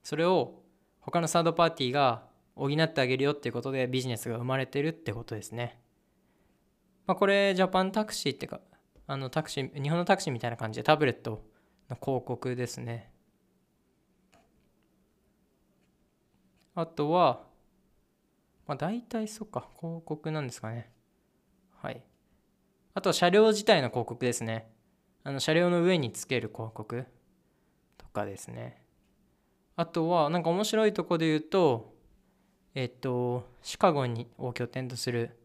[0.04, 0.62] それを
[1.00, 2.24] 他のサードパーティーが
[2.56, 5.80] 補ってあげるよっていうことでビジネスが生まれてるってことですね。
[7.06, 8.62] まあ、これジャパンタクシーってか
[9.08, 11.44] あのタクシー日本のタクシーみたいな感じでタブレット
[11.89, 13.12] の広告ですね
[16.76, 17.44] あとは
[18.66, 20.93] まあ大体そうか広告なんですかね
[22.94, 24.72] あとは車両自体の広告ですね。
[25.24, 27.06] あの車両の上につける広告
[27.98, 28.84] とかですね。
[29.76, 31.96] あとはなんか面白いとこで言うと
[32.76, 35.38] えっとシカゴにを拠点とする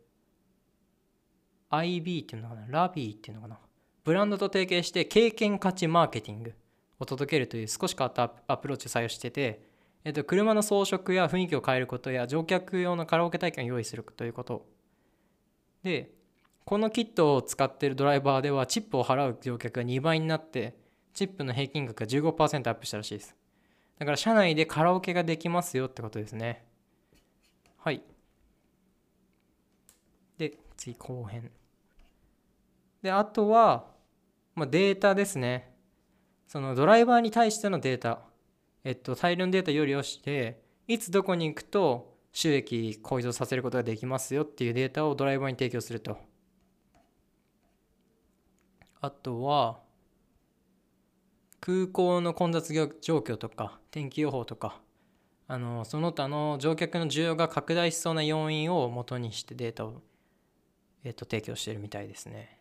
[1.71, 2.67] IB っていうのかな？
[2.69, 3.59] ラビーっていうのかな？
[4.05, 6.55] ブランドと提携して経験価値マーケティング
[6.99, 9.63] を届けるという少し変わったアプローチを採用してて、
[10.05, 14.67] えっと、車の装飾や雰囲気を変えることや乗客用のカラオケ体験を用意するということ。
[15.83, 16.11] で
[16.69, 20.77] このキットを使っているドライバーではチップを払う乗客が2倍になって
[21.15, 23.35] チップの平均額が15%アップしたらしいです。
[23.99, 26.67] だから車内でカラオケができますよってことですね。
[27.79, 28.03] はい。
[30.37, 31.51] で次後編。
[33.01, 33.87] であとは、
[34.55, 35.75] まあ、データですね。
[36.47, 38.21] そのドライバーに対してのデータ。
[38.85, 46.28] えっと大量のデータよりをしていつどこに行くと収益向上させることができますよっていうデータをドライバーに提供すると。
[49.01, 49.79] あとは
[51.61, 52.85] 空港の混雑状
[53.19, 54.81] 況とか天気予報とか
[55.47, 60.03] あのその他の乗客の需要が拡大しそうな要因を元にしてデータを、
[61.05, 62.59] えっと提供してるみたいですね。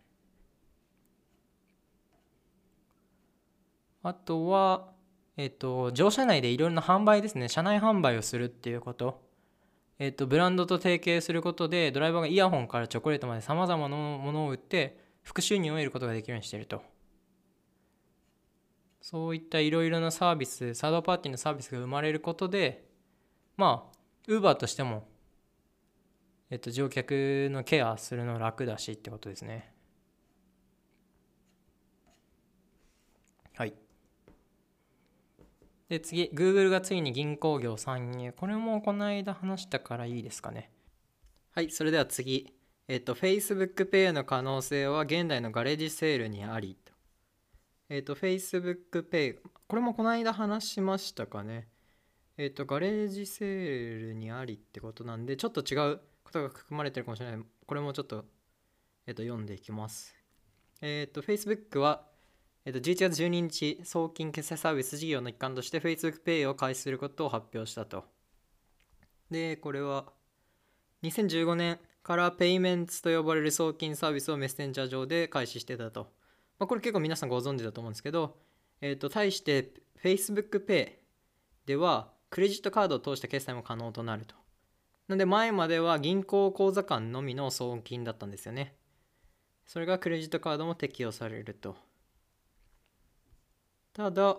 [4.02, 4.92] あとは、
[5.36, 7.48] えっと、乗車内でいろいろな販売ですね。
[7.48, 9.22] 車内販売をするっていうこと。
[9.98, 16.82] えっと、ブランドと提携することで、ドライバーがイヤホンからチョコレートまで様々なものを売って、副収入を得ることができるようにしていると。
[19.02, 22.88] そういったいろいろなサービス、サードパーティーのサービスが生まれることで、
[23.58, 25.06] まあ、ウーバーとしても、
[26.48, 29.74] えっと、乗客のケアするの楽だしってことですね。
[33.54, 33.74] はい。
[35.90, 38.32] で、次、Google がついに銀行業参入。
[38.32, 40.70] これもこの間話したからいいですかね。
[41.52, 42.57] はい、それでは次。
[42.90, 46.74] えっと、Facebook Pay の可能性は現代のガレージセールにあり。
[47.90, 49.36] えっと、Facebook Pay。
[49.66, 51.68] これもこの間話しましたかね。
[52.38, 57.40] えっと、ガレージセールにありってことなんで、ちょっと違うことが含まれてるかもしれない。
[57.66, 58.24] これもちょっと、
[59.06, 60.16] えっと、読んでいきます。
[60.80, 62.06] えっと、Facebook は、
[62.64, 68.06] えっと、11月12日、送金決済サービス事業の一環として Facebook Pay を開始することを発表したと。
[69.30, 70.10] で、これは、
[71.02, 71.78] 2015年
[72.08, 76.10] からペイメンツと呼ばれる送金サービスをメッセンジャー上で開始してたと。
[76.58, 78.38] まあ、これ結構皆さんご存知だと思うんですけど、
[78.80, 80.92] えっと、対して Facebook Pay
[81.66, 84.34] では、クレジットカードを通した決済も可能となると。
[85.06, 88.74] なので前までは銀行口座間のみの送金だったんですよね。
[89.66, 91.76] それがクレジットカードも適用されると。
[93.92, 94.38] ただ、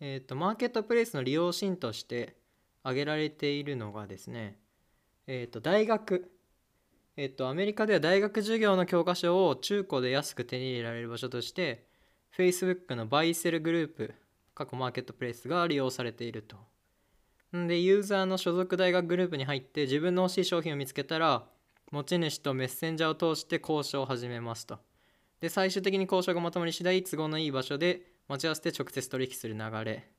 [0.00, 2.34] えっ、ー、と、マーケットプレイスの利用シーンとして
[2.82, 4.58] 挙げられているのがですね、
[5.28, 6.32] えっ、ー、と、大学。
[7.16, 11.86] えっ、と、アメリカでは大学授業の教科書を中古で安く手に入れられる場所として、
[12.36, 14.14] Facebook のバイセルグループ、
[14.54, 16.56] 過去マーケットプレイスが利用されていると。
[17.52, 21.46] で、ユーザーの所属大学グループに入って自分の欲しい商品を見つけたら、
[21.90, 24.78] 持ち主とメッセンジャーを通して交渉を始めますと。
[25.40, 30.10] で、最終的に交渉がまとまり次第、都合のいい場所で待ち合わせて直接取引する流れ。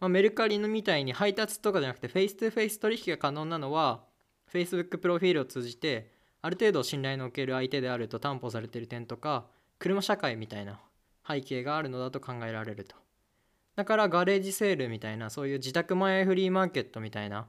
[0.00, 4.02] まあ、メルカリのみたいに配達とかじゃなくてフェイス2フェイス取引が可能なのは
[4.52, 6.12] Facebook プロフィールを通じて
[6.42, 9.46] ある程度信頼のおける相手であると担保されている点とか
[9.78, 10.80] 車社会みたいな
[11.26, 12.96] 背景があるのだと考えられると。
[13.74, 17.46] だからガレージセールみたいなそういう自宅前フリーマーケットみたいな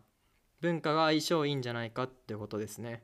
[0.61, 3.03] 文化が相性いいんじゃないかってことですね。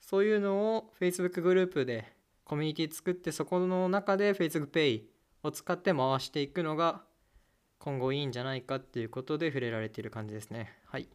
[0.00, 2.12] そういうのを Facebook グループで
[2.44, 5.02] コミュニティ作ってそこの中で Facebook Pay
[5.42, 7.02] を使って回していくのが
[7.78, 10.72] 今後いいんじゃないかっていうことで触れられている感じですね。
[10.84, 11.08] はい。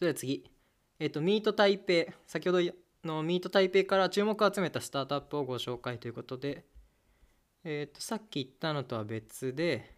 [0.00, 0.50] それでは次。
[0.98, 2.10] えっ、と、ミート台北。
[2.26, 2.60] 先ほど
[3.04, 6.64] のミート台北から注目を集めたスタートアップをご紹介ということで、
[7.64, 9.94] えっ、と、さっき言ったのとは別で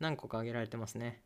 [0.00, 1.22] 何個か挙げられてますね。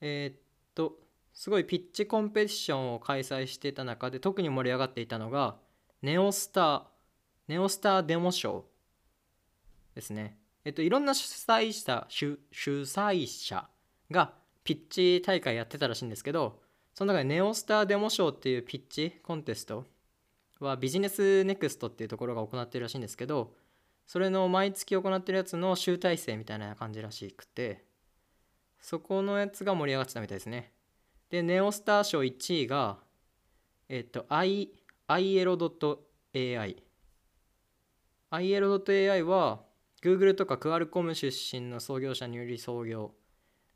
[0.00, 0.40] えっ、
[0.74, 0.96] と、
[1.34, 5.56] すごいピッチコンペティションを開催してた中で特に盛り上がっていたのが、
[6.00, 6.82] ネオスター、
[7.48, 8.62] ネオスターデモショー
[9.96, 10.38] ですね。
[10.64, 13.68] えっと、いろんな主催者、主主催者
[14.10, 14.32] が
[14.64, 16.64] ピッチ大会やってたらしいんですけど、
[16.96, 19.84] その中でネオスターデモショーっていうピッチコンテスト
[20.60, 23.52] はビジネスネクストっていうところが行ってるらしいんですけど、
[24.06, 27.84] それの毎月行ってるやつの集大成みたいな感じらしくて、
[28.80, 30.72] そこのやつが盛り上がってたみたいですね。
[31.28, 32.96] で、ネオスター賞1位が、
[33.90, 34.70] えっと、I
[35.06, 36.82] ielo.ai
[38.30, 39.60] IL.AI は
[40.02, 43.12] Google とかクアルコム出身の創業者により創業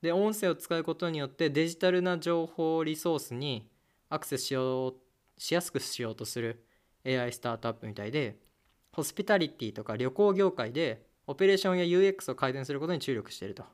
[0.02, 3.68] で音声を使うことによってデジタルな情報リソースに
[4.08, 4.94] アクセスしよう
[5.38, 6.64] しやすくしようとする
[7.06, 8.38] AI スタートアップみたいで
[8.92, 13.64] ホスピタリティとか旅行業界でオペレーションや UX を改善することに注力していると。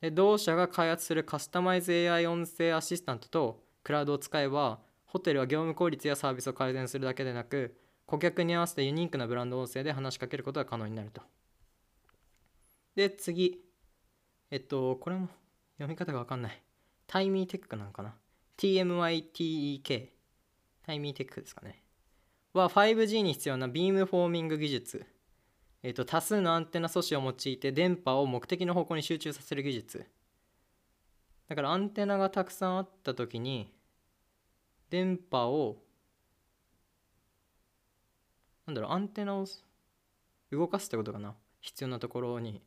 [0.00, 7.76] で同社が開発するカスタマイズ AI 音声アシスタントとクラウドを使えばホテルは業務効率やサービスを改善するだけでなく
[8.06, 11.22] 顧客に合わせてユニークなブランド音声で話しかけることが可能になると。
[12.94, 13.67] で次。
[14.50, 15.28] えっとこれも
[15.76, 16.62] 読み方がわかんない。
[17.06, 18.14] タイミーテックなのかな
[18.56, 20.08] ？TMITEK
[20.84, 21.82] タイミーテックですかね。
[22.54, 25.06] は 5G に必要なビームフォーミング技術。
[25.82, 30.06] えーと、多数のアンテナ素子を用いて電波を目的の方向に集中させる技術。
[31.48, 33.72] だからアンテナがたくさんあった時に
[34.90, 35.82] 電波を
[38.66, 39.46] なんだろうアンテナを
[40.50, 41.34] 動かすってことかな？
[41.60, 42.60] 必要なところに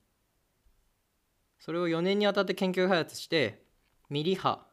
[1.62, 3.62] それを4年にわたって研究開発して
[4.10, 4.66] ミリ波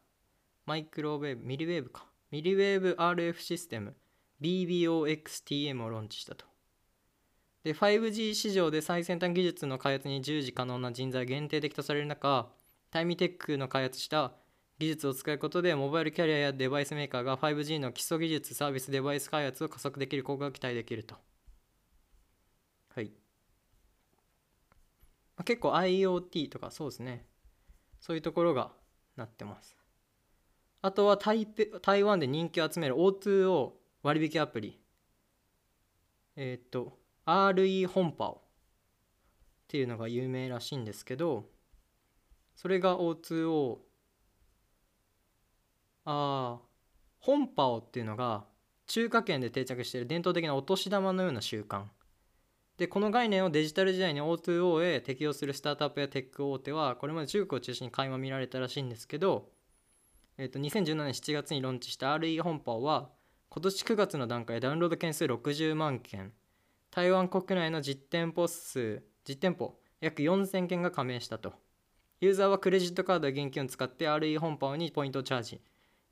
[0.65, 2.07] マイクロウェーブミリウェーブか。
[2.31, 3.95] ミリウェーブ RF システム
[4.41, 6.47] BBOXTM をローンチしたと。
[7.63, 12.49] で 5G 市場で最先端技術の開発に従事可能な人材限定的とされる中
[12.91, 14.33] タイミテックの開発した
[14.79, 21.17] 技術を使うことでモバイルキャリアやデバイスメーカーが 5G の基礎技術サービスデバイス開発を加速できる効果が期待できると。
[22.95, 23.13] はい。
[25.45, 27.27] 結構 IoT とかそうですね。
[28.01, 28.73] そういうところが
[29.17, 29.77] なってます。
[30.83, 31.47] あとは台
[31.83, 34.81] 台湾で人気を集める O2O 割引アプリ。
[36.37, 38.41] えっ、と RE 本パオっ
[39.69, 41.51] ていうのが有名らしいんですけど
[42.55, 43.79] それが O2O
[46.07, 46.61] ああ
[47.19, 48.47] 本パオっていうのが
[48.87, 51.85] 中華圏で定着している伝統的なお年玉のような習慣。
[52.79, 59.49] でこの概念をデジタル時代に O2O へ適用するスタートアップやテック大手はこれまで中国を中心に垣間見られたらしいんですけど、
[60.39, 63.11] えー、と2017年7月にローンチした RE 本パは
[63.51, 66.33] 今年9月の段階でダウンロード件数60万件
[66.93, 71.53] 台湾国内の実店舗数実店舗約4000件が加盟したと。
[72.21, 75.61] ユーザーはクレジットカードや現金を使って RE 本パにポイントをチャージ。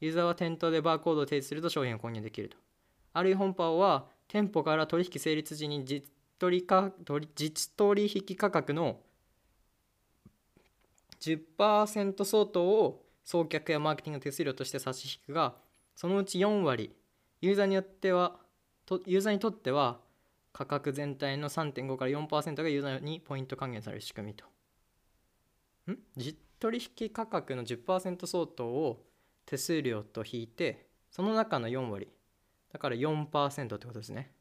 [0.01, 2.57] ユーザーは店頭でバーコードを提示すると商品を購入できると。
[3.15, 5.85] RE 本パは店舗から取引成立時に
[6.37, 6.93] 実取か
[7.35, 9.01] 実取引価格の
[11.21, 15.55] 10%相当を送客やマーケティング手数料として差し引くが
[15.95, 16.95] そのうち4割
[17.41, 18.37] ユーザーによっては
[19.07, 19.99] ユーザーにとっては
[20.53, 24.45] 価格全体の3.5から4%がユーザーにポイント還元される仕組みと。
[25.91, 25.97] ん？
[26.17, 29.03] 実取引価格の10%相当を
[29.45, 32.09] 手数料と引いてその中の4割。
[32.73, 34.33] だから4%ってことですね。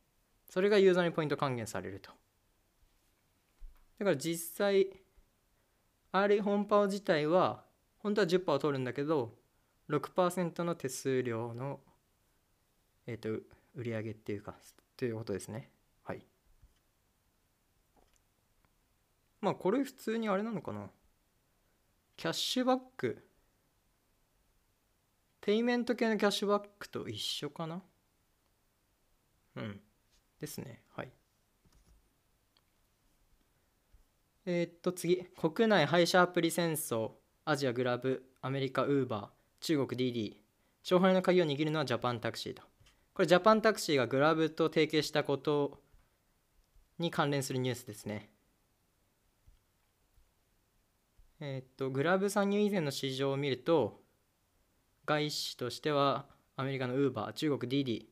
[0.49, 2.11] それがユーザーにポイント還元されると。
[3.99, 4.89] だから実際
[6.11, 7.63] RE 本パオ自体は
[7.99, 9.34] 本当は10%を取るんだけど
[9.89, 11.80] 6%の手数料の
[13.07, 13.43] えっ、ー、と
[13.76, 14.55] 売り上げっていうか
[14.97, 15.69] ということですね。
[16.03, 16.26] はい。
[19.41, 20.89] まあこれ普通にあれなのかな。
[22.17, 23.27] キャッシュバック。
[25.41, 27.84] ペイメント系のキャッシュバックと一緒かな。
[29.57, 29.81] うん。
[30.40, 30.82] ですね。
[30.95, 31.12] はい。
[34.45, 35.26] えー、っと次。
[35.40, 37.12] 国内配車アプリ戦争
[37.45, 39.28] アジアグラブアメリカウーバー
[39.60, 40.36] 中国 DD
[40.84, 42.62] 勝敗の鍵を握るのはジャパンタクシーと。
[43.14, 45.82] これジャパンタクシーがグラブと提携したこと
[46.99, 48.30] に関連するニュースですね。
[51.40, 54.02] えー、っと、グラブ参入以前の市場を見ると、
[55.06, 56.26] 外資としては
[56.56, 58.06] アメリカのウーバー、中国 DD、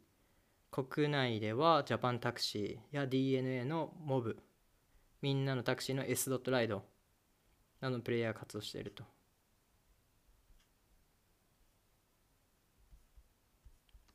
[0.74, 4.40] 国内ではジャパンタクシーや DNA のモブ、
[5.22, 6.32] みんなのタクシーの S.
[6.32, 6.82] ドットライド
[7.80, 9.04] などのプレイヤーが活動していると。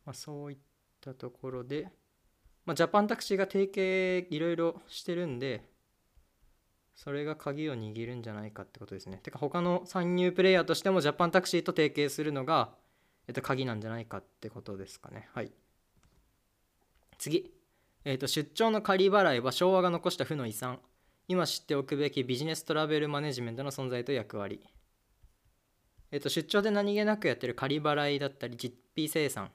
[0.05, 0.59] まあ、そういっ
[1.01, 1.93] たところで、
[2.67, 5.63] まあ、ジャパンタクシーが提携いろいろしてるんで、
[6.97, 9.21] それが鍵を握るんじゃないかってことですね。
[9.23, 12.75] てか他の参入プレイヤーとしてもジャパンタクシーと提携するのが、
[13.29, 15.29] えっと、鍵なんじゃないかってことですかね。
[15.33, 15.53] はい。
[17.19, 17.53] 次。
[18.05, 20.81] えっと、出張の仮払いは昭和が残した負の遺産。
[21.27, 24.61] 今知っておくべきビジネストラベルマネジメントの存在と役割。
[26.11, 29.51] えっと、出張で何気なくやってる仮払いだったり、実費生産。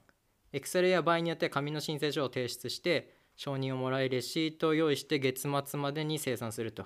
[0.54, 6.84] Excel や場合によっては紙の申請書を提出して承認をもらいレシートを用意して月末までに生産すると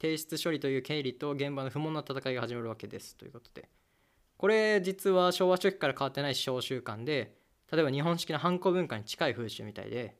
[0.00, 3.68] 提出処理という経理と現場の不問な戦いが始まるわけですということで
[4.38, 7.36] これ実は昭和初期から変わってない小習慣で
[7.72, 10.16] 例えば日本式のハンコ文化に近い風習みたいで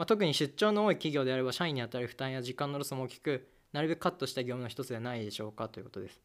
[0.00, 6.22] まあ、特に出張の多い企業であれば社員に与える負担や時間のロスも大きくなるべくカットした業務の一つではないでしょうかということです。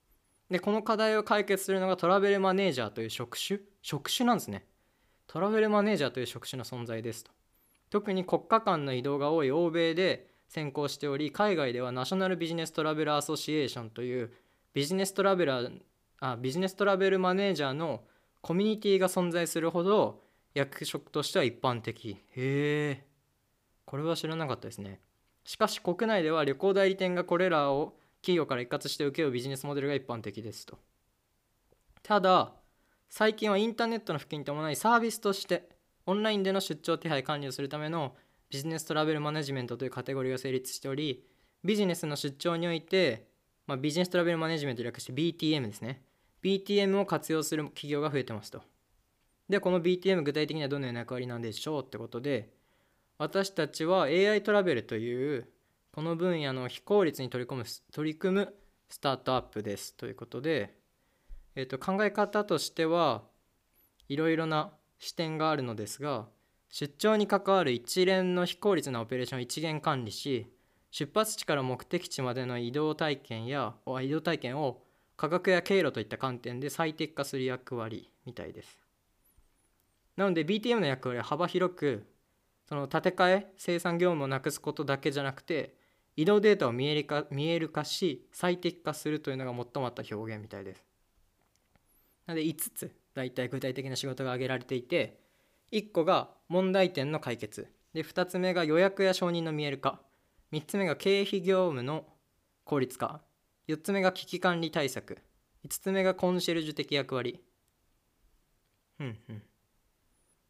[0.49, 4.65] でこの課題を解決するのがトラベルマネージャーという職種職種なんですね。
[5.27, 7.31] トラベルマネージャーという職種の存在ですと。
[7.89, 14.31] 特に国家間の移動が多い欧米で先行しており海外ではナショナルビジネストラベルアソシエーションという
[14.73, 15.69] ビジネストラベラ
[16.21, 18.05] あビジネストラベルマネージャーの
[18.39, 20.21] コミュニティが存在するほど
[20.55, 22.11] 役職としては一般的。
[22.11, 23.05] へえ。
[23.85, 25.01] これは知らなかったですね。
[25.43, 30.79] しかし国内では旅行代理店がこれらを企業から一括して請け負うビジネスモデルが一般的ですと。
[32.01, 32.53] ただ
[33.09, 35.67] 最近はインターネットの普及に伴いサービスとして
[36.05, 38.15] オンラインでの出張手配管理をするための
[38.49, 41.25] ビジネストラベルマネジメントというカテゴリーが成立しており
[41.65, 43.27] ビジネスの出張において、
[43.67, 46.01] まあ、ビジネストラベルマネジメント略して BTM ですね。
[46.41, 48.61] BTM を活用する企業が増えてますと。
[49.49, 52.49] でこの BTM 具体的にはどのような役割なんでしょうってことで
[53.17, 55.47] 私たちは AI トラベルという
[55.93, 57.63] この分野の非効率に取り込む
[57.93, 58.53] 取り組む
[58.89, 60.75] スタートアップですということで、
[61.55, 63.23] えー、と考え方としては
[64.09, 66.25] いろいろな視点があるのですが
[66.69, 70.51] 出張に関わる一連の非効率なオペレーションを一元管理し
[70.91, 74.81] 出発地から目的地までの移動体験や移動体験を
[75.17, 78.84] 価格や経路といった観点で最適化する役割みたいです。
[80.15, 82.05] なので BTM の役割は幅広く
[82.67, 85.75] その建て替え生産業務をなくすことだけじゃなくて
[86.15, 90.83] 移動データを見える化見える化し最適化するというのが最もあった表現みたいです。
[92.25, 95.19] なので5つ大体具体的な仕事が挙げられていて
[95.71, 97.67] 1個が問題点の解決。
[97.93, 100.01] で2つ目が予約や承認の見える化。
[100.51, 102.05] 3つ目が経費業務の
[102.63, 103.21] 効率化。
[103.67, 105.17] 4つ目が危機管理対策。
[105.65, 107.41] 5つ目がコンシェルジュ的役割。
[108.99, 109.43] うんうん。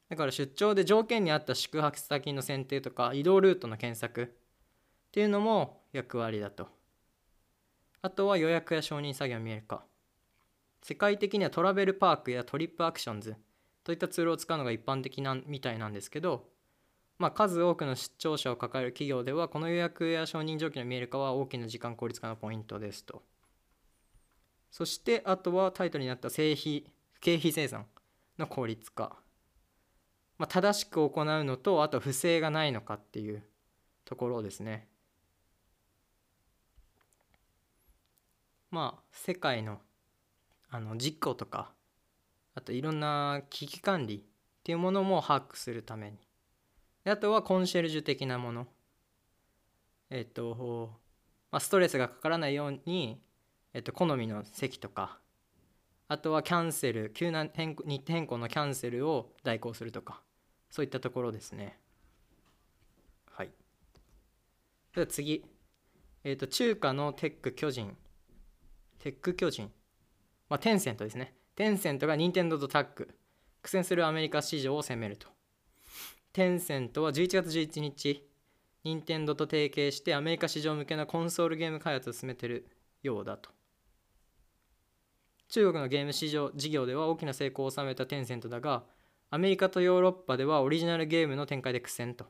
[0.09, 4.27] だから出張で条件に合った宿泊先の選定とか移動ルートの検索っ
[5.11, 6.67] ていうのも役割だと。
[8.01, 9.83] あとは予約や承認作業見えるか。
[10.83, 13.35] 世界的にはトラベルパークやトリップアクションズ
[13.83, 16.47] といったツールを使うのが一般的なみたいなんですけど、
[17.17, 23.23] まあ、数多くの出張者を抱える企業ではこの予約や承認条件の見える化は大きな時間効率化のポイントですと。
[24.69, 26.85] そしてあとはタイトルになった製費
[27.21, 27.87] 経費生産
[28.37, 29.15] の効率化、
[30.37, 33.43] まあ、正しく行うのとあと不正がないのかっていう
[34.03, 34.87] ところですね。
[38.71, 39.79] まあ世界の
[40.69, 41.71] あの実行とか
[42.55, 44.21] あといろんな危機管理っ
[44.63, 46.17] ていうものも把握するために。
[47.07, 48.67] あとはコンシェルジュ的なもの。
[50.09, 50.89] えっと、
[51.51, 53.21] まあ、ストレスがかからないように、
[53.73, 55.19] えっと、好みの席とか。
[56.07, 60.24] あとはキャンセル急な変日程変更のキャンセルを代行するとか。
[60.75, 61.77] そういったところですね
[63.31, 63.49] はい
[64.93, 65.45] では次
[66.23, 67.95] えっと中華のテック巨人
[68.99, 69.71] テック巨人
[70.49, 71.33] まあ、テンセントですね。
[71.55, 73.09] テンセントが任天堂とタッグ。
[73.61, 75.27] 苦戦するアメリカ市場を攻めると。
[76.33, 78.27] テンセントは11月11日、
[78.83, 82.67] 任天堂と提携してアメリカ市場向けのコンソールゲーム開発を進めている
[83.01, 83.49] ようだと。
[85.49, 88.83] 中国のゲーム市場事業では大きな成功を収めたテンセントだが、
[89.29, 92.25] アメリカとヨーロッパではオリジナルゲームの展開で苦戦と。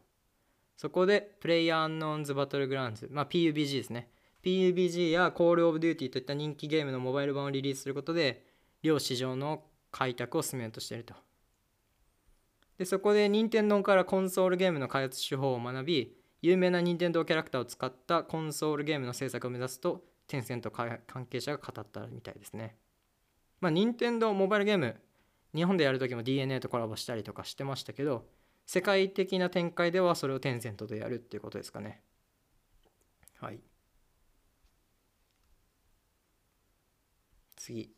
[0.78, 4.10] そこで、プレイヤーアンノーンズバトルグラウンズ、まあ PUBG ですね。
[4.46, 8.46] PUBG や Call of Duty といった人気ゲームのモバイル版をリリースすることで
[8.84, 11.16] 両市場の開拓を進めようとしていると
[12.78, 22.76] でそこで任天堂からコンソールゲームの開発手法を学び有名な任天堂キャラクターを使ったコンソールゲームの制作を目指すとテンセント関係者が語ったみたいですね
[23.62, 24.96] まあ任天堂モバイルゲーム
[25.56, 28.26] 日本でやるときも DNA とコラボしたりとかしてましたけど
[28.66, 32.02] 世界的な展開ではそれをテンセントでやるっていうことですかね。
[33.40, 33.60] はい。
[37.56, 37.92] 次。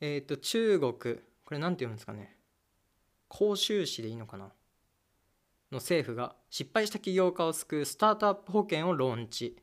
[0.00, 0.92] えっ、ー、と中国。
[1.44, 2.36] これ何て読むんですかね。
[3.30, 4.50] 広州市でいいのかな。
[5.70, 9.56] の政府が失敗した起業家を救うスタートアップ保険をローンチ。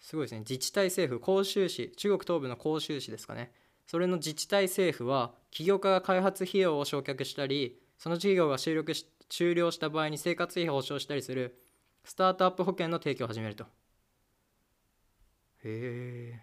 [0.00, 0.40] すごいですね。
[0.40, 3.52] 自治体政府広州市中国東部の広州市ですかね。
[3.86, 11.58] それの自治体政府は起業家が開発費用を償却したりその事業が終了し終了した場合に生活費を保証したりする
[12.04, 13.64] スタートアップ保険の提供を始めると。
[13.64, 13.68] へ
[16.34, 16.40] え。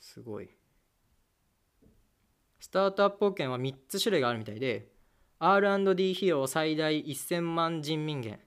[0.00, 0.48] すごい。
[2.58, 4.88] スタートアップ保険は3つ種類があるみたいで
[5.38, 8.38] R&D 費用最大1000万人民元。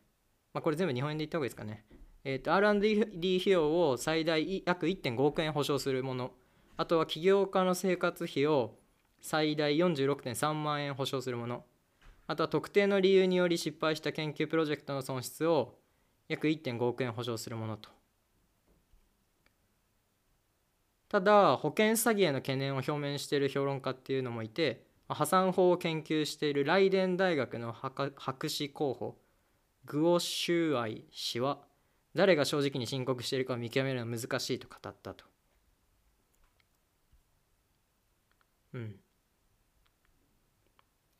[0.53, 1.85] まあこれ全部日本円で言った方がいいですかね。
[2.27, 6.31] え、ー、と R&D 費用を最大約1.5億円保証するもの。
[6.75, 8.79] あとは起業家の生活費を
[9.21, 11.63] 最大46.3万円保証するもの。
[12.25, 15.75] あとは特定の理由により失敗した研究プロジェクトの損失を
[16.27, 17.91] 約1.5億円保証するものと。
[21.07, 29.17] ただ保険詐欺への懸念を表明している評論家っていうのもいて破産法を研究しているライデン大学の博士候補
[29.85, 31.59] グオ・シューアイ氏は
[32.15, 35.25] 誰が正直に申告しているかを見極めるのは難しいと語ったと。
[38.73, 38.95] うん。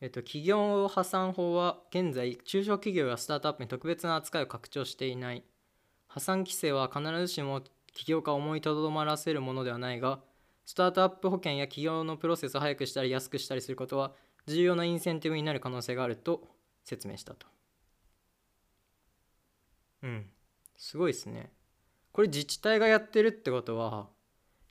[0.00, 5.42] えっと、企業破産法は現在中小企業やスタートアップに特別な扱いを拡張していない
[6.06, 7.62] 破産規制は必ずしも
[7.94, 10.20] 起業家を思いとどまらせるものではないが
[10.66, 14.12] スタートアップ保険や企業のプロセスを早くしたり安くしたりすることは
[14.46, 16.46] 重要なインセンティブになる可能性があると
[16.84, 17.46] 説明したと
[20.02, 20.35] うん
[20.76, 21.52] すごいですね。
[22.12, 24.08] これ自治体がやってるってことは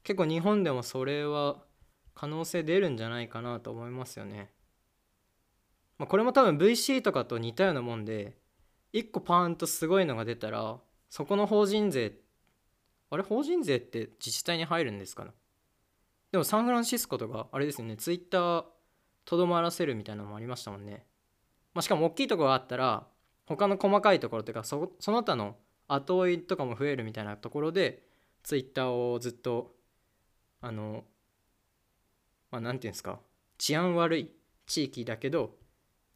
[0.04, 1.64] 結構日本でもそれは
[2.14, 4.52] 可能性出るんじゃないかなと思いますよね。
[5.98, 8.38] まあ、これも多分 VC とかと似たようなもんで
[8.94, 10.78] 1個パーンとすごいのが出たら
[11.10, 12.14] そこの法人税
[13.10, 15.32] あれ法人税って自治体に入るんですかね？
[16.32, 17.96] でもサンフランシスコとかあれですよね。
[17.96, 18.66] ツイッター
[19.26, 21.06] とどまらせるみたいなのもありましたもんね、
[21.74, 23.08] まあ、しかも大きいところがあったら
[23.46, 25.56] 他の細かいところというかそその他の
[25.88, 28.04] 後追いとかも増えるみたいなところで
[28.44, 29.76] ツイッターをずっと
[30.62, 31.04] あの
[32.52, 33.20] まあ何て言うんですか
[33.58, 34.32] 治安悪い
[34.66, 35.56] 地域だけど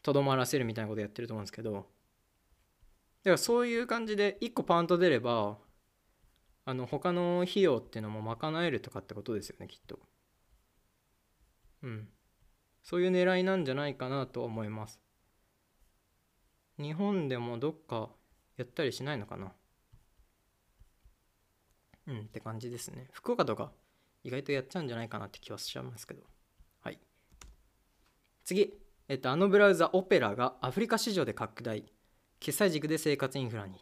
[0.02, 1.86] とどまらせるみたいなことやってると思うんですけどだか
[3.32, 5.58] らそういう感じで1個パンと出れば
[6.66, 10.00] あの他の費用っていうのも賄えるとかってことですよねきっと。
[11.82, 12.08] うん。
[12.84, 15.00] そういう狙いなんじゃないかなと思います。
[16.78, 18.10] 日本でもどっか
[18.58, 19.52] やったりしないのかな？
[22.10, 23.07] うんって感じですね。
[23.14, 23.72] 福岡とか
[24.23, 26.23] 意外とやっちゃうんじゃないかなって気はしちゃいますけど。
[26.81, 26.99] はい。
[28.44, 28.73] 次。
[29.07, 31.86] えっと、あのブラウザオペラがアフリカ市場で拡大。
[32.40, 33.80] 決済軸で生活インフラに。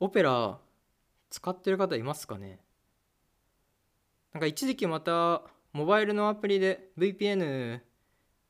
[0.00, 0.58] オペラ
[1.30, 2.60] 使ってる方いますかね？
[4.32, 7.80] なんか一時期またモバイルのアプリで VPN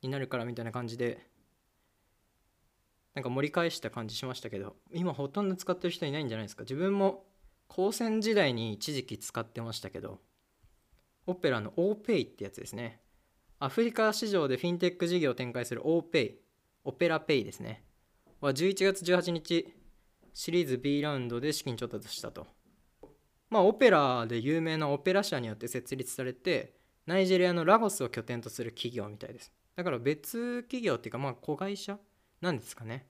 [0.03, 1.27] になるからみたいな感じで。
[3.15, 6.63] なんか盛り返した感じしましたけど今ほとんど使ってる人いないんじゃないですか？
[6.63, 7.25] 自分も
[7.69, 10.19] 高専時代に一時期使ってましたけど
[11.27, 13.01] オペラの OPay ってやつですね
[13.61, 16.35] アフリカ市場でフィンテック事業を展開する OPay、
[16.85, 17.83] オペラペイですね。
[18.41, 19.75] は11月18日、
[20.33, 22.47] シリーズ B ラウンドで資金調達したと。
[23.51, 26.75] まあ、オペラで有名なオペラ社によって設立されて、
[27.07, 29.53] ナイジェリアのラゴスを拠点とする企業みたいです。
[29.75, 31.99] だから別企業っていうか、まあ、子会社
[32.41, 33.08] なんですかね。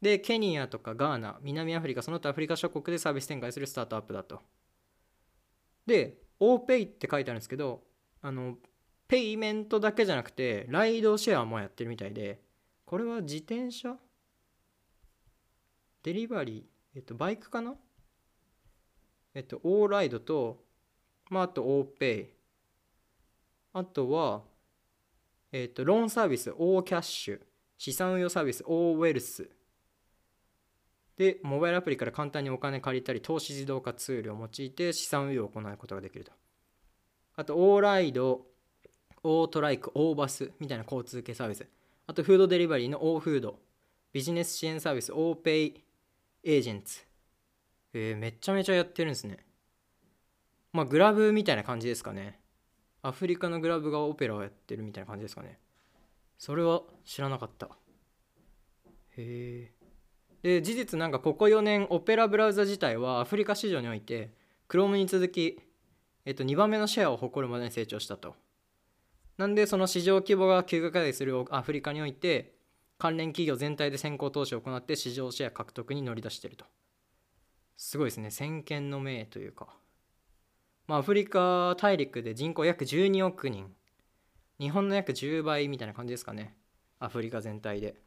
[0.00, 4.40] で、ケニアとかガーナ、南アフリカ、その他アフリカ諸国でサービス展開するスタートアップだと。
[5.86, 7.82] で、OPay って書いてあるんですけど、
[8.22, 8.56] あの、
[9.08, 12.40] ペイメントだけじゃなくてライドシェアもやってるみたいで
[12.84, 13.96] これは自転車？
[16.02, 16.96] デリバリー？
[16.96, 17.76] えっとバイクかな？
[19.32, 20.64] えっとオーライドと
[21.30, 22.34] まああとオーペイ。
[23.74, 24.42] あとは
[25.52, 27.40] えっとローンサービスオーキャッシュ。
[27.78, 29.48] 資産運用サービスオーウェルス。
[31.16, 36.32] でモバイルアプリから簡単にお金借りたり投資自動化ツールを用いて資産運用を行うことができると
[37.36, 38.46] あとオーライド
[39.28, 41.66] オートライク、オーバスみたいな交通系サービス。
[42.06, 43.58] あと、フードデリバリーのオーフード。
[44.12, 45.84] ビジネス支援サービス、オーペイ
[46.44, 47.04] エージェンツ。
[47.92, 49.38] えー、めちゃめちゃやってるんですね。
[50.72, 52.38] まあ、グラブみたいな感じですかね。
[53.02, 55.58] アフリカのグラブがオペラをやってるみたいな感じですかね。
[56.38, 57.68] それは知らなかった。
[59.16, 59.75] へえ。
[60.46, 64.30] で、事実なんかここ4年、オペラブラウザ自体はアフリカ市場において、
[64.68, 65.58] Chrome に続き、
[66.24, 68.36] えっと、2番目のシェアを誇るまでに成長したと。
[69.38, 72.54] なんでその市場規模が急拡大するアフリカにおいて
[72.96, 76.64] 関連企業全体で先行投資を行って市場シェア獲得に乗り出していると。
[77.76, 78.30] すごいですね。
[78.30, 79.76] 先見の明というか。
[80.86, 83.74] まあアフリカ大陸で人口約12億人。
[84.60, 86.56] 日本の約10倍みたいな感じですかね。
[87.00, 88.05] アフリカ全体で。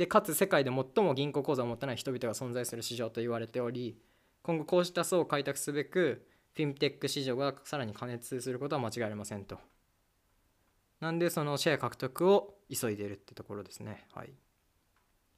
[0.00, 4.00] でかつ世界で最も銀行口座を持たない人々が存在する市場と言われており
[4.42, 9.58] 今後こうした層を開拓すべくフィンテック市場がさらに加熱することは間違いありませんと
[11.00, 14.06] なんでそのシェア獲得を急いでいるってところですね。
[14.14, 14.32] はい。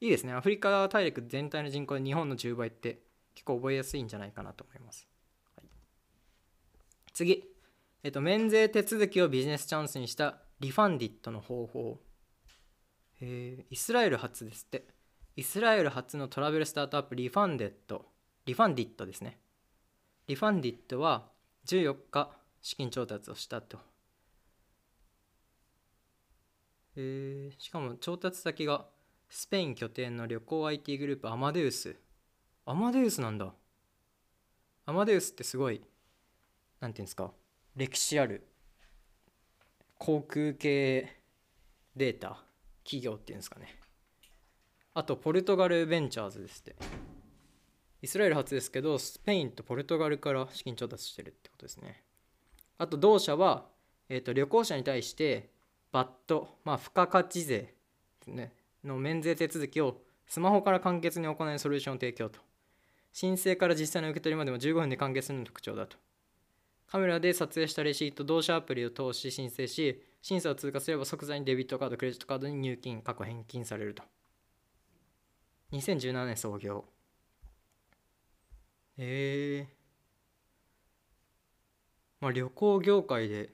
[0.01, 0.33] いいですね。
[0.33, 2.99] アフリカ大陸全体の人口で日本の10倍って
[3.33, 5.07] 結構覚えやすいんじゃないかなと思います。
[5.55, 5.67] はい、
[7.13, 7.43] 次。
[8.03, 11.99] えっと、免税手続きをビジネスチャンスにしたリファンディットの方法。
[13.25, 14.85] えイスラエル発ですって。
[15.35, 18.05] イスラエル初のトラベルスタートアップリファンデット。
[18.45, 19.39] リファンディットですね。
[20.27, 21.29] リファンディットは
[21.65, 22.31] 14日
[22.61, 23.77] 資金調達をしたと
[26.95, 28.85] えーしかも調達先が
[29.29, 31.95] スペイン拠点の旅行 IT グループアマデウス
[32.65, 33.53] アマデウスなんだ
[34.85, 35.81] アマデウスってすごい
[36.79, 37.31] なんていうんですか
[37.75, 38.47] 歴史ある
[39.97, 41.17] 航空系
[41.95, 42.42] データ
[42.83, 43.75] 企業っていうんですかね。
[44.93, 46.75] あとポルトガルベンチャーズですって。
[48.01, 52.03] イスラエル初ですけどスペインとポルトガルから資金調達してるってことですね。
[52.77, 53.65] あと同社は、
[54.09, 55.49] えー、と旅行者に対して
[55.91, 57.73] バット、まあ、付加価値税
[58.27, 58.53] ね。
[58.83, 62.39] の免税手続きをスマホから簡潔に行えるソリューションを提供と。
[63.11, 65.97] 申請から実際の受け取りまでも15分で完結するのが特徴だと。
[66.87, 74.03] カメラで撮影したレシート同社アプリを通し申請し審査を通過すれば即座にデビットカードクレジットカードに入金過去返金されると。
[75.73, 76.85] 2017年創業。
[78.97, 79.67] え。
[79.69, 79.73] ー、
[82.21, 83.49] まあ旅行業界で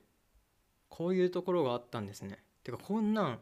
[0.89, 2.37] こういうところがあったんですね。
[2.63, 3.39] てかこんなん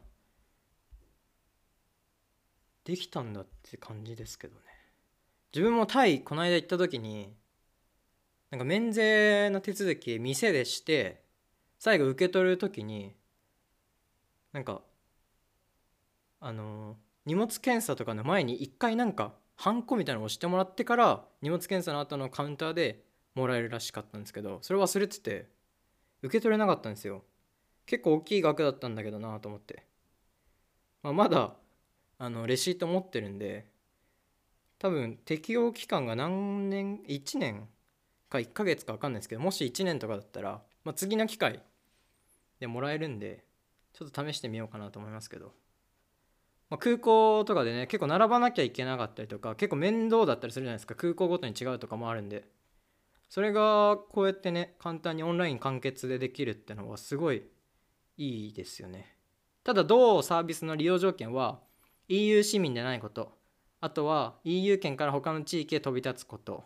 [2.85, 4.61] できたんだって感じですけどね。
[5.53, 7.35] 自分もタイこの間行った時に
[8.51, 11.27] なんか免税の手続き店でして
[11.77, 13.16] 最後受け取る時に
[14.57, 14.81] なんか
[16.39, 16.97] あの
[17.27, 23.03] 荷物検査とかの前に一回なんかハンコみたいなのを押してもらってから荷物検査の後のカウンターで
[23.35, 25.47] もらえるらしかったんですけどそれ忘れてて
[26.23, 27.23] 受け取れなかったんですよ。
[27.85, 29.85] 結構大きい額だったんだけどなと思って、
[31.03, 31.53] まあ、まだ
[32.17, 33.67] あのレシート持ってるんで
[34.79, 37.67] 多分適用期間が何年1年
[38.27, 41.61] か1ヶ月か分かんないですけどもし1年とかだったら、まあ、次の機会
[42.59, 43.46] でもらえるんで
[43.97, 45.53] ちょっと試してみようかなと思いますけど、
[46.69, 50.93] まあ、空港とかでね結構並ばなきゃいけなかったりとか結構面倒だったりするじゃないですか。
[50.93, 52.47] 空港ごとに違うとかもあるんで。
[53.27, 57.43] それがこうやってね簡単にオンライン完結でできるってのはすごい
[58.17, 59.17] いいですよね。
[59.63, 61.59] ただ同サービスの利用条件は
[62.07, 63.35] EU 市民でないこと。
[63.81, 66.65] あとは EU 圏から他の地域へ飛び立つこと。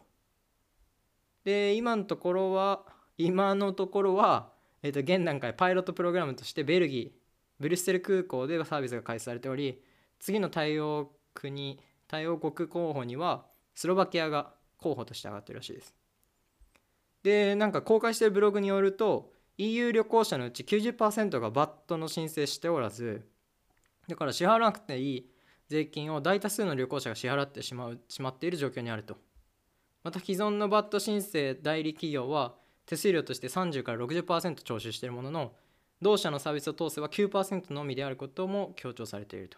[1.46, 2.84] で今のところは
[3.18, 4.52] 今のところは、
[4.84, 7.21] えー、と現段階パイロットプログラムとしてベルギー
[7.62, 9.82] ブリュッセル空港ではサービスが開始されており
[10.20, 15.96] 次の対応国対応国候補にはスロバキアが候補として上がってるらしいです。
[17.24, 23.28] でなんか公開してるブログによると EU 旅行者のうち90%がバットの申請しておらず
[24.08, 25.30] だから支払わなくていい
[25.70, 29.18] 税金を大多数の旅行者が支払ってしまうしまっている状況にあると。
[30.04, 32.56] また既存のバット申請代理企業は
[32.88, 35.54] 手数料として30から60%徴収しているものの
[36.02, 39.58] 同社のサービスを通せば9%のみであることも強調されていると、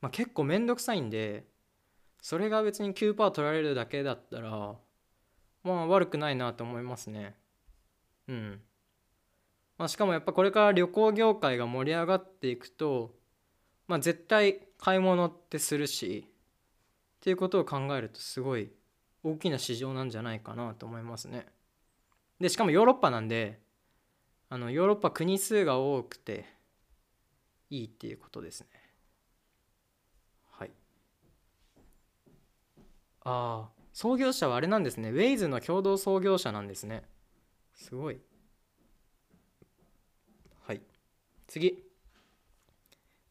[0.00, 1.44] まあ、結構めんどくさいんで
[2.22, 4.76] それが別に9%取られるだけだったら
[5.62, 7.34] まあ悪くないなと思いますね。
[8.28, 8.60] うん。
[9.78, 13.14] まあ、しかもやっぱこれから旅行業界が盛り上がっていくと、
[13.88, 18.70] まあ、絶対買い物ってするしっていうことを考えるとすごい
[19.22, 21.46] 大きな市場なんじゃないかなと思いますね。
[22.40, 23.60] でしかもヨーロッパなんで
[24.48, 26.46] あのヨーロッパ国数が多くて
[27.70, 28.68] いいっていうことですね。
[30.50, 30.70] はい。
[33.24, 35.10] ああ創業者はあれなんですね。
[35.10, 37.02] ウェイズの共同創業者なんですね。
[37.74, 38.20] すごい。
[40.66, 40.80] はい
[41.46, 41.82] 次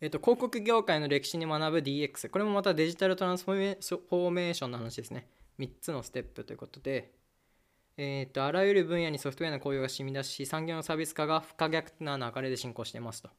[0.02, 5.28] えっと広告業界の歴史に学ぶ DX これもまたデジタルトランスフォーメーションの話ですね
[5.60, 7.12] 3つのステップということで
[7.98, 13.30] えっとあらゆる分野にソフトウェアの効用が染み出し産業のサービス化が不可逆な流れで進行していますと。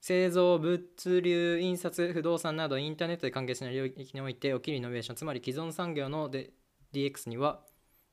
[0.00, 6.30] 製造、物流、印刷、不動産などインターネットで関係する領域において起きるイノベーション、つまり既存産業の
[6.92, 7.60] DX には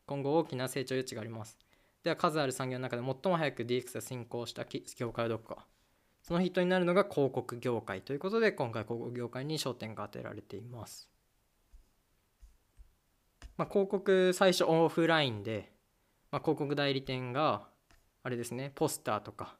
[0.05, 1.57] 今後大きな成長余地があります。
[2.03, 4.65] では数ある産業の中で最も早く DX が進行した
[4.97, 5.65] 業界はどこか。
[6.23, 11.09] そのヒットになるのが広告業界ということで今回広告業界に焦点が当てられています、
[13.55, 15.71] まあ、広告最初オフラインで、
[16.31, 17.67] まあ、広告代理店が
[18.23, 19.55] あれですねポスターとか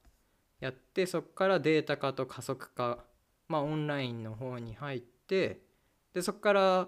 [0.59, 2.99] やってそこからデータ化と加速化、
[3.47, 5.61] まあ、オンラインの方に入って
[6.13, 6.87] でそこから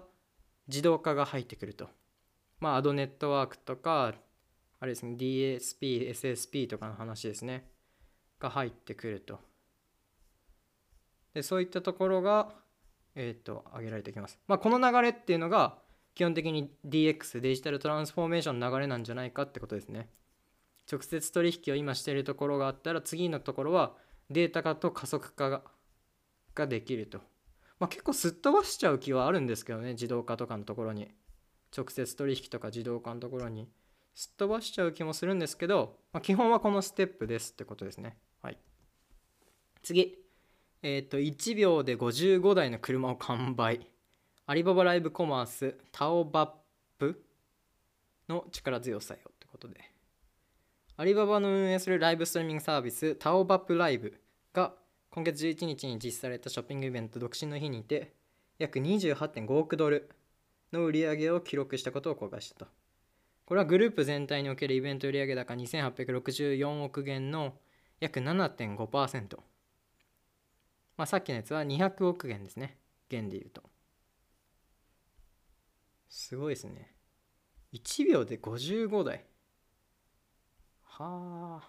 [0.68, 1.88] 自動化が入ってくると。
[2.60, 4.14] まあアドネットワークとか
[4.80, 7.66] あれですね DSP、SSP とかの話ですね
[8.38, 9.40] が入ってくると。
[11.34, 12.52] でそういったところが
[13.14, 14.38] えっ、ー、と挙げられてきます。
[14.46, 15.78] まあこの流れっていうのが
[16.14, 20.08] 基本的に DX デジタルトランスフォーメーションの流れなんじゃないかってことですね
[20.90, 23.94] 直接取引を今しているところがあったら次のところは
[24.28, 25.62] データ化と加速化が
[26.54, 27.18] ができると、
[27.78, 31.08] まあ、結構すっ飛ばしちゃう気はあるんですけどね自動化とかのところに
[31.76, 33.68] 直接取引とか自動化のところに
[34.14, 38.18] すっ飛ばしちゃう気もするんですけど、まあ、基本はこのステップですってことですね。
[38.42, 38.58] はい。
[39.82, 40.18] 次。
[40.82, 43.86] えっ、と1秒で55台の車を完売
[44.50, 46.50] アリババライブコマースタオバッ
[46.98, 47.22] プ
[48.28, 49.76] の力強さよってことで。
[50.96, 54.20] アリババの運営するライブストリーミングサービスタオバップライブ
[54.52, 54.74] が
[55.10, 58.12] 今月11日に実施されたショッピングイベント独身の日にて
[58.58, 60.10] 約28.5億ドル
[60.72, 62.66] の売り上げを記録したことを公開したと。
[63.44, 67.54] これはグループ全体におけるイベント売上高2864億元の
[68.00, 69.36] 約7.5%
[70.96, 72.78] まあさっきのやつは200億元ですね。
[73.10, 73.69] 元で言うと。
[76.10, 76.92] すごいですね。
[77.72, 79.24] 1秒で55台。
[80.82, 81.68] はあ。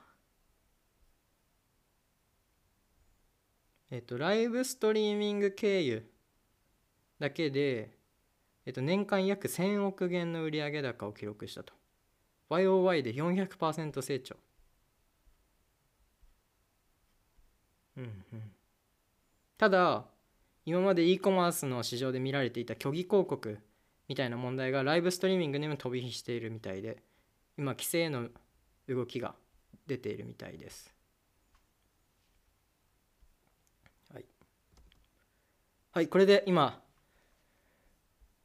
[3.91, 6.09] えっとライブストリーミング経由
[7.19, 7.91] だけで、
[8.65, 11.73] えっと、年間約1000億元の売上高を記録したと。
[12.49, 14.35] YOY で400%成長。
[17.95, 18.03] うん
[18.33, 18.51] うん。
[19.57, 20.05] ただ
[20.65, 23.59] 今まで e コマースの市場で見られていた虚偽広告
[24.11, 27.01] みたいな問題がライブストリーミングにも飛び火しているみたいで
[27.57, 28.27] 今規制の
[28.89, 29.35] 動きが
[29.87, 30.93] 出ているみたいです。
[34.13, 34.25] はい。
[35.93, 36.81] はいこれで今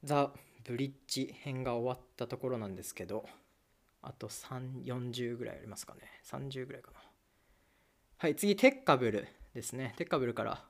[0.05, 0.31] ザ・
[0.63, 3.25] ブリッジ編が終わったところなんですけど
[4.01, 5.99] あと340ぐらいありますかね。
[6.23, 6.99] 30ぐらいかな。
[8.19, 9.95] はい次テッカブルですね。
[9.97, 10.63] テッカブルから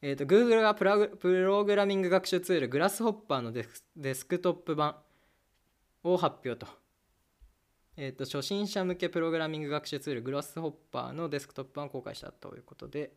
[0.00, 4.96] えーと、Google がプログラミング学習ツールグラスホッパーのデスデスクトップ版
[6.04, 6.68] を発表と,、
[7.96, 8.24] えーと。
[8.24, 13.12] 初心者向けプログラミング学習ツールグラスホッパーのデスクトップ版を公開したということで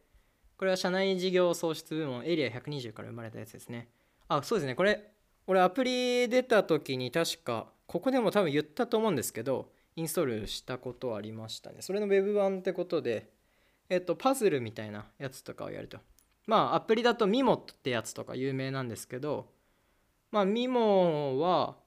[0.58, 3.90] これは社内事業創出部門エリア120から生まれたやつですね。
[4.28, 4.76] あそうですね。
[4.76, 5.12] これ
[5.48, 11.78] 俺アプリ出た時に確かここでも多分言ったと思うんですけどインストールしたことありましたね。
[11.82, 13.30] それの Web 版ってことで
[13.90, 15.99] えっとパズルみたいなやつとかをやると。
[16.47, 19.47] まあアプリだとミモってやつとか有名なんですけど
[20.31, 21.77] まあミモは、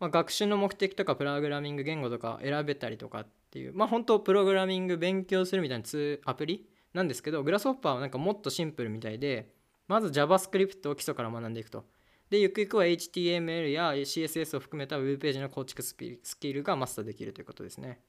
[0.00, 5.84] まあ、学習の目的とかプログラミング言語とか選べたりとかっていうまあ本当プログラミング勉強するみたいな
[6.24, 9.52] アプリなんですけどグラスホッパーはなんかもっとシンプルみたいで
[9.88, 11.84] まず JavaScript を基礎から学んでいくと。
[12.30, 18.00] でゆくゆくは HTML や CSS を含めた Web ページの構築スキルがマスターできるということですね。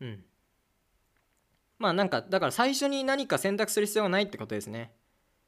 [0.00, 0.24] うん。
[1.78, 4.92] まあなんかだから最初に何か選択する必要がないってことですね。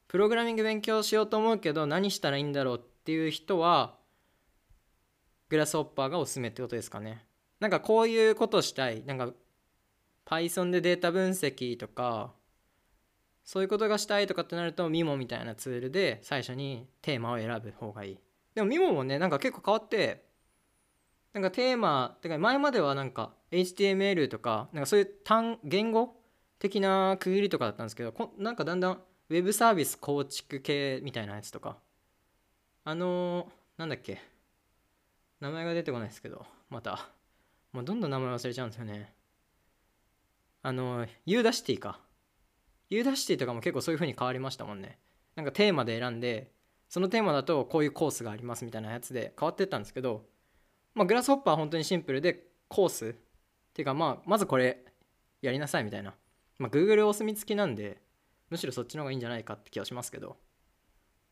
[0.08, 3.96] プログラミング勉強しようと思うけど何したらいいんだろうっていう人は
[5.48, 7.24] グラスホッパーがおすすめってことですかね。
[7.60, 9.04] なんかこういうことしたい。
[9.04, 9.32] なんか
[10.26, 12.32] Python でデータ分析とか
[13.44, 18.18] そういうことがしたいとかってなると MIMO みたいなツールで最初にテーマを選ぶ方がいい。
[18.54, 20.27] でも MIMO もねなんか結構変わって
[21.32, 26.16] なんかテーマてか前まではなんか HTML とかなんかそういう単言語
[26.58, 31.76] 的な区切りとかだったんですけどこなんかだんだんウェブサービス構築系みたいなやつとか。
[32.84, 33.46] あのー、
[33.76, 34.18] なんだっけ。
[35.40, 37.10] 名前が出てこないですけどまた。
[37.72, 39.12] もうどんどん名前忘れちゃうんですよね。
[40.62, 42.00] あのー、ユーダシティか。
[42.88, 44.98] ユーダシティとかも結構そういう風に変わりましたもんね。
[45.36, 46.50] なんかテーマで選んで
[46.88, 50.24] そのテーマだとこういうコースがありますみたいなやつで変わってったんですけど
[50.98, 53.12] まあグラスホッパーは本当にシンプルでコースっ
[53.72, 54.84] ていうかまあまずこれ
[55.40, 56.14] やりなさいみたいな。
[56.58, 58.02] まあ、Google お墨付きなんで
[58.50, 60.36] むしろそっちの方がいいんじゃないかって気はしますけど。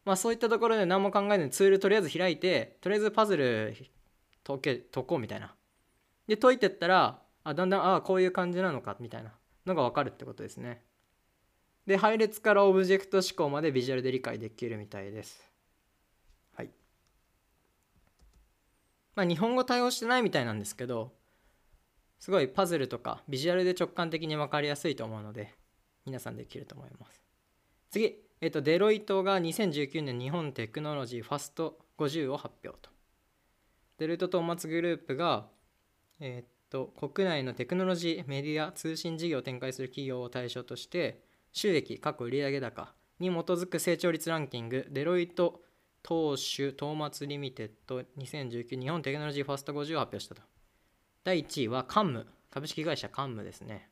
[0.05, 3.77] まあそういったところで何も考えずにツールとりあえず開いてとりあえずパズル
[4.45, 5.55] 解け解こうみたいな。
[6.29, 9.33] で解いてったらあだんだんああこういう感じなのかみたいな。
[9.67, 10.81] のが分かるってことですね。
[11.87, 15.49] で配列からオブジェクト思考までビジュアルで理解できるみたいです
[16.57, 16.71] はい
[19.17, 21.13] まあ日本語対応してないみたいなんですけど
[22.19, 25.55] すごいパズルとかビジュアルで直感的に分かりやすいと思うので
[26.05, 27.21] 皆さんできると思います。
[27.91, 32.91] 次、えっと、デロイトが2019年日本テクノロジーファスト50を発表と。
[33.99, 35.47] デロイトトーマツグループが
[36.21, 41.23] えっと国内のテクノロジーメディア通信事業を展開する企業を対象として
[41.53, 45.63] 収益過去売上高に基づく成長率ランキングデロイト
[46.07, 50.43] トウシュトーマツリミテッド2019日本テクノロジーファスト50を発表したと。
[51.25, 53.91] 第1位はカンム株式会社カンムですね。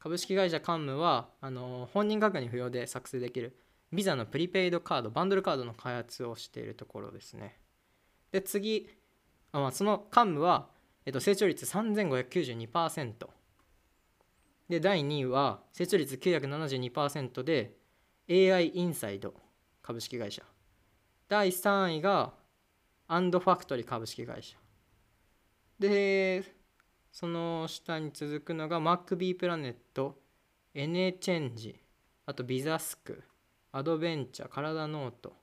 [0.00, 3.56] 株式会社カンムはあの本人確認不要で作成できる
[3.92, 7.60] ビザのプリペイドカードバンドルカードの開発をしているところですね。
[8.32, 8.90] で次
[9.52, 10.66] あ、まあ、そのカンムは、
[11.06, 13.12] えっと、成長率3592%
[14.68, 17.76] で第2位は成長率972%で
[18.28, 19.32] AI インサイド
[19.80, 20.42] 株式会社。
[21.28, 22.32] 第3位が
[23.06, 24.56] アンドファクトリー株式会社。
[25.78, 26.42] で
[27.12, 30.18] その下に続くのが MacB プラネット
[30.74, 31.80] エネチェンジ
[32.26, 33.22] あとビザスク
[33.72, 35.34] アドベンチャー体ノート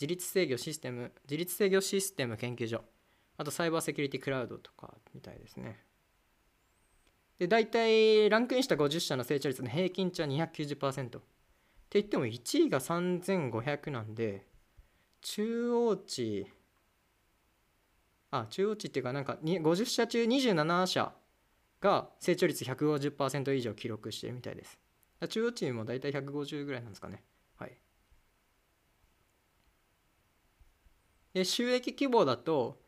[0.00, 2.82] 自律制御システム自律制御システム研究所
[3.36, 5.80] あとサイバーセキュリティクラウドとかみたいですね。
[7.38, 11.20] で大体ランクインした50社の成長率の平均値は290%って
[11.90, 14.46] 言っても1位が3500なんで
[15.24, 16.46] 中央値。
[18.30, 21.12] あ中央値っていうかなんか50社中27社
[21.80, 24.78] が成長率150%以上記録してるみたいです。
[25.28, 27.22] 中央値も大体150ぐらいなんですかね。
[27.56, 27.76] はい。
[31.32, 32.78] で収益規模だと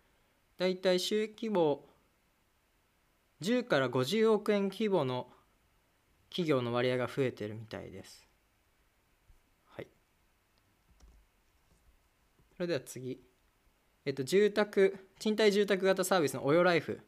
[0.59, 1.85] 大体収益規模
[3.43, 5.29] 10から50億円規模の
[6.31, 8.27] 企業の割合が増えてるみたいです
[9.67, 9.87] はい
[12.57, 13.21] それでは次
[14.07, 17.01] えっと、住宅、賃貸住宅型サービスのオヨライフ、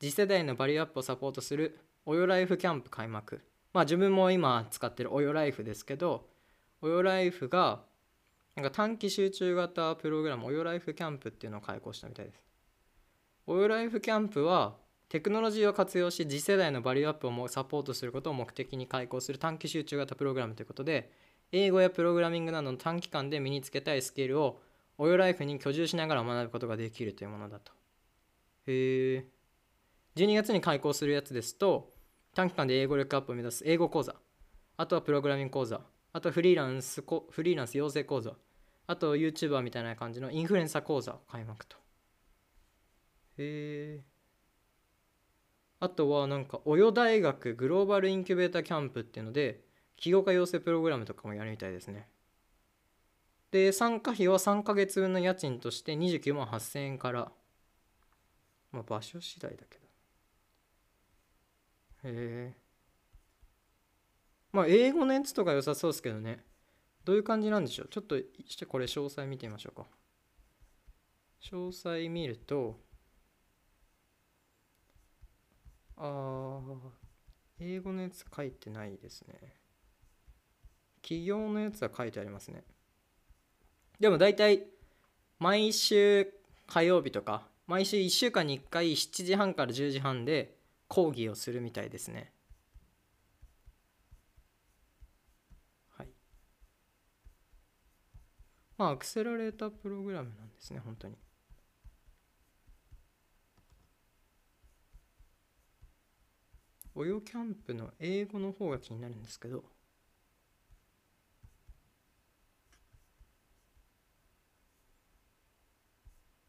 [0.00, 3.42] 次世代のバリューアップをサポートするオヨライフキャンプ開幕。
[3.74, 6.26] まあ自分も今使ってるオヨライフですけど、
[6.80, 7.82] オヨライフが
[8.56, 12.42] なんか短期集中型プログラム、オヨライフキャンプっていうのを開講したみたいです。
[13.46, 14.76] オヨライフキャンプは
[15.10, 21.12] テクノロジーを活用し次世代のバリューアップをサポートすることを目的に開講する短期集中型プログラムということで、
[21.52, 24.62] 英語やプログラミングなどの短期間で身につけたいスキルを
[25.00, 27.72] オヨライフに居住しながら学ぶことができるというものだと。
[28.66, 29.24] へえ。
[30.16, 31.94] 12月に開講するやつですと、
[32.34, 34.14] 短期間で英語力アップを目指す英語講座、
[34.76, 35.80] あとはプログラミング講座、
[36.12, 38.36] あとはフリーランスフリーランス養成講座、
[38.86, 41.78] あと YouTuber みたいな感じのインフルエンサー講座を開幕と。
[43.38, 44.04] へえ。
[45.78, 49.62] あとはなんか、およ大学グローバルインキュベーターキャンプっていうので、
[49.96, 52.06] 起業家養成プログラムとかもやるみたいですね。
[53.50, 57.32] で、参加費は3ヶ月分の家賃として29万8000円から、
[58.70, 59.84] まあ場所次第だけど。
[62.04, 62.56] へえ。
[64.52, 66.44] まあ英語のやつとか良さそうですけどね。
[67.04, 67.88] どういう感じなんでしょう？
[67.88, 68.16] ちょっと
[68.46, 69.86] してこれ詳細見てみましょうか。
[71.42, 72.78] 詳細見ると、
[75.96, 76.60] ああ、
[77.58, 79.56] 英語のやつ書いてないですね。
[81.02, 82.62] 企業のやつは書いてありますね。
[84.00, 84.66] でも大体
[85.38, 86.32] 毎週
[86.66, 90.56] 火曜日とか毎週1週間に1回7時半から10時半で
[90.88, 92.32] 講義をするみたいですね。
[95.96, 96.10] はい。
[98.76, 101.16] まあアクセラレータープログラムなんですね本当に。
[106.94, 109.64] およキャンプの英語の方が気になるんですけど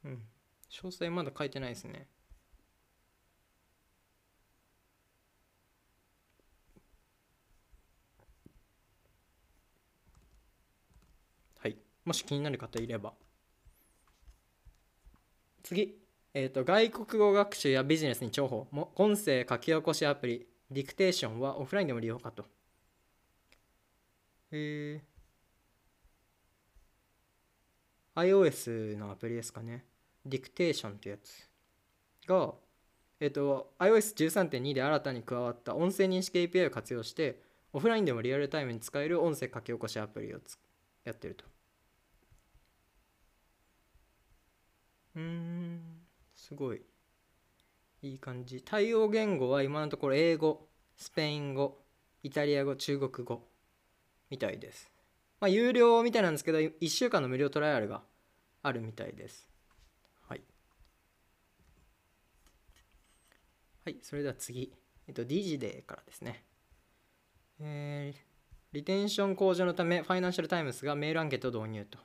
[0.04, 0.22] うん。
[0.72, 2.08] 詳細まだ書いてないですね。
[11.60, 11.78] はい。
[12.06, 13.14] もし気になる方いれば。
[15.64, 16.00] 次。
[16.34, 18.64] えっ、ー、と、外国語学習やビジネスに重宝。
[18.72, 22.44] も音声書き起こしアプリ、ディクテーションはオフラインでも利用かと。
[24.52, 25.02] へえ。
[28.16, 29.91] iOS のアプリですかね。
[30.26, 31.50] ディクテーションってやつ
[32.28, 32.54] が、
[33.20, 37.42] えっと、iOS13.2 で新たに加わった音声認識 API を活用して、
[37.74, 40.40] オフラインでもリアルタイムに使える音声書き起こしアプリを
[41.04, 41.46] やってると。
[45.16, 45.82] うん、
[46.36, 46.82] すごい。
[48.02, 48.64] いい感じ。
[48.64, 51.84] 対応言語は今のところ英語、スペイン語、
[52.24, 53.48] イタリア語、中国語
[54.30, 54.90] みたいです。
[55.40, 58.02] まあ、有料みたいなんですけど、1週間の無料トライアルが
[58.64, 59.51] あるみたいです。
[63.92, 64.74] い、それでは次。
[65.08, 66.44] えっと、 DIGIDAY からですね。
[67.60, 68.20] えー、
[68.74, 72.00] リテンション向上のため、ファイナンシャルタイムズがメールアンケートを導入と。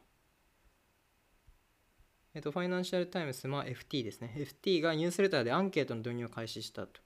[2.34, 4.34] えっと、ファイナンシャルタイムズは FT ですね。
[4.36, 7.00] FT がニュースレターでアンケートの導入を開始したと。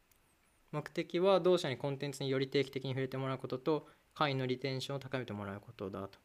[0.72, 6.18] 目的は同社にコンテンツにより定期的に触れてもらうことと、会員のリテンションを高めてもらうことだと。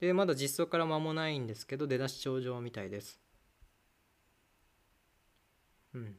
[0.00, 3.20] で、まだ実装から間もないんですけど、出だし上々みたいです。
[5.94, 6.16] うん。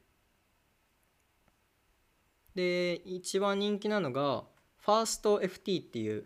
[2.56, 4.45] で一番人気なのが
[4.77, 6.26] ファースト FT っていう、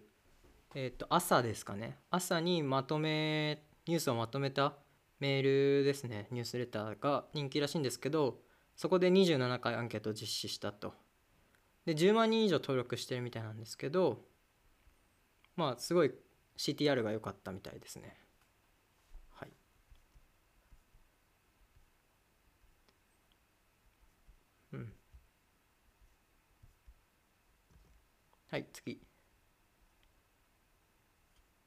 [0.76, 1.98] えー、と朝ですかね。
[2.12, 4.74] 朝にまとめニュースをまとめた
[5.20, 6.28] メールですね。
[6.32, 8.40] ニュースレターが人気らしいんですけど
[8.76, 10.94] そこで27回アンケートを実施したと。
[11.86, 14.26] で10万人以上登録してるみたいなんですけど
[15.56, 16.14] まあすごい
[16.58, 18.16] CTR が良かったみたいですね
[19.32, 19.50] はい
[24.74, 24.94] うん
[28.50, 28.96] はい、次。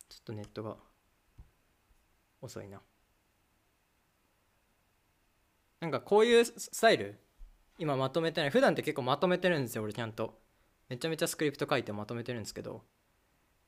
[0.09, 0.23] ちょ。
[0.23, 0.77] っとネットが
[2.41, 2.81] 遅いな。
[5.81, 7.19] なんかこういうスタイル？
[7.79, 8.51] 今まとめてない。
[8.51, 10.39] 普段って結構まとめてるんですよ俺ちゃんと。
[10.89, 12.85] めちゃめちゃスクリプト書いてまとめてるんですけど。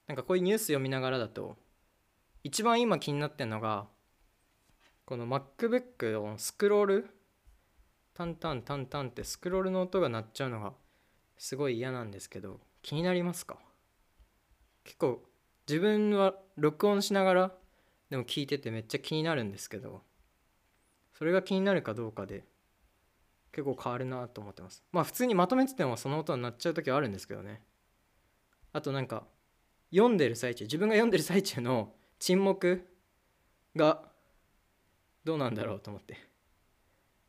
[0.06, 1.56] なんかこういうニュース読みながらだと
[2.44, 3.86] 一番今気になってるのが
[5.06, 7.10] この MacBook のスクロール？
[8.14, 10.74] タンタンタンタンってスクロールの音が鳴っちゃうのが
[11.36, 12.60] すごい嫌なんですけど。
[12.84, 13.56] 気になりますか？
[14.84, 15.22] 結構
[15.66, 17.52] 自分は録音しながら
[18.10, 20.02] でも聞いててめっちゃ気になるんですけど
[21.14, 22.44] それが気になるかどうかで
[23.52, 24.84] 結構変わるなと思ってます。
[24.92, 27.62] まあ普通にまとめててもその音になっちゃう時はあるんですけどね。
[28.74, 29.24] あとなんか
[29.90, 32.86] 読んでる最中自分が読んでる最中の沈黙
[33.74, 34.02] が
[35.24, 36.18] どうなんだろうと思って。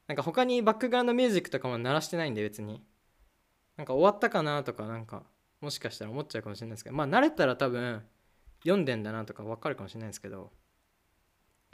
[0.07, 2.83] なんか他にバックグラウンドミュージックとかも鳴らしてないんで別に。
[3.77, 5.23] なんか終わったかなとかなんか
[5.65, 8.03] もしかしたら思っちゃうかもしれないですけどまあ慣れたら多分
[8.63, 10.51] 読んでんだなとか分かるかもしれないですけど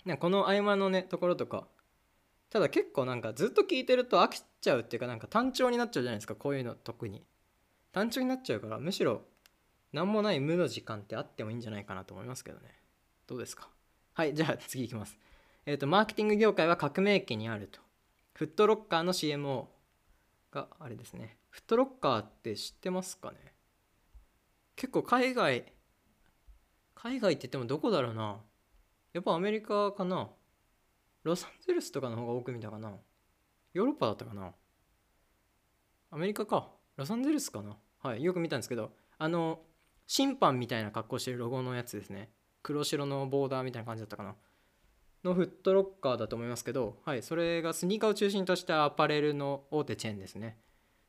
[0.06, 1.68] なこの合間のねところとか
[2.50, 7.24] ただ結構なんかずっと聞いてると飽きちゃうっていうかなんか単調になっちゃうじゃないですかこういうの特に。
[7.92, 9.24] 単調になっちゃうからむしろ
[9.92, 12.74] 何もない無の時間ってあってもいいんじゃないかなと思いますけどね。
[13.28, 13.70] どうですか？
[14.14, 15.18] はいじゃあ次いきます。
[15.66, 17.80] えっ、ー、とマーケティング業界は革命期にあると。
[18.34, 19.66] フットロッカーの CMO
[20.52, 21.38] があれですね。
[21.50, 23.51] フットロッカーって知ってますかね？
[24.82, 25.66] 結構海外
[26.96, 28.38] 海外って言ってもどこだろうな。
[29.14, 30.32] やっぱアメリカかな。
[31.22, 32.92] ロサンゼルスとかの方が多く見たかな。
[33.76, 34.54] ヨーロッパだったかな。
[36.10, 36.72] アメリカか。
[36.98, 37.78] ロサンゼルスかな。
[38.00, 38.92] はいよく見たんですけど。
[39.20, 39.60] あの
[40.08, 42.32] 審判みたいな格好してるロゴのやつですね。
[42.64, 44.36] 黒白のボーダーみたいな感じだったかな。
[45.24, 50.58] のフットロッカーだと思いますけど、はい、それがスニーカーを中心としたアパレルの大手チェーンですね。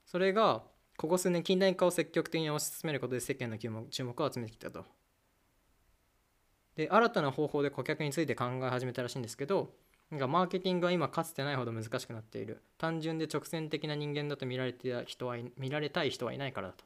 [0.04, 0.62] それが
[1.02, 4.84] ここ数年近代化を積極的に推し進めることで世間の注目を集めてきたと。
[6.76, 9.74] で新たな方法で顧客について考え始めたらしいんですけど
[10.12, 12.62] なんかマーケティングは今かつてないほど難しくなっている。
[12.78, 16.84] 単純で直線的な人間だと見られてた人は見られたい人はいないからだと。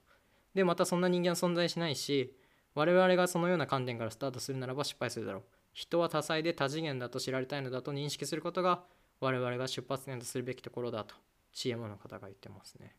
[0.55, 2.35] でまたそんな人間は存在しないし
[2.75, 5.43] 我々がそのような観点からスタートするならば失敗するだろう。
[5.75, 8.83] 人は多彩で多次元だと知られたいのだと認識することが
[9.21, 11.15] 我々が出発点とするべきところだと。
[11.53, 12.97] CMO の方が言ってますね。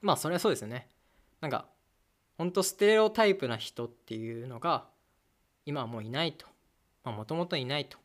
[0.00, 0.88] まあそれはそうですよね。
[1.40, 1.66] なんか
[2.38, 4.86] ほんとステレオタイプな人っていうのが
[5.66, 6.46] 今はもういないと。
[7.04, 7.98] もともといないと。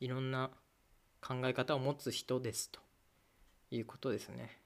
[0.00, 0.50] いろんな
[1.20, 2.80] 考え方を持つ人ですと
[3.70, 4.58] いうことですね。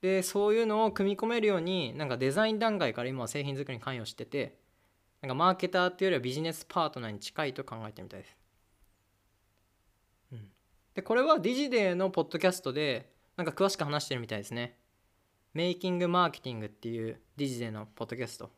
[0.00, 4.58] でそういうのを組み込めるようになんかデザイン段階から今は製品作りに関与してて
[5.20, 8.36] なんかマーケターっていうよりはビジネスパートナーに近いと考えてみたいです。
[10.32, 10.48] うん、
[10.94, 14.76] でこれはディジデーのポッドキャストでなんか詳しく話してるみたいですね。
[15.54, 18.50] メイキングマーケティングっていうディジデのポッドキャスト。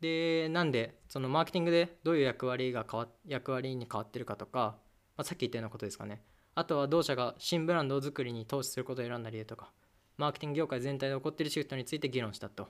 [0.00, 4.76] でなんでそのマーケティングでどういう役割が変わ役割に変わってるかとか、
[5.16, 6.22] まあ、さっき言ったようなことですかね。
[6.54, 9.72] あとは同社が新ブランド作りに投資することを選んだ理由とか、
[10.16, 12.68] マーケティング業界全体で起こっているシフトについて議論したと。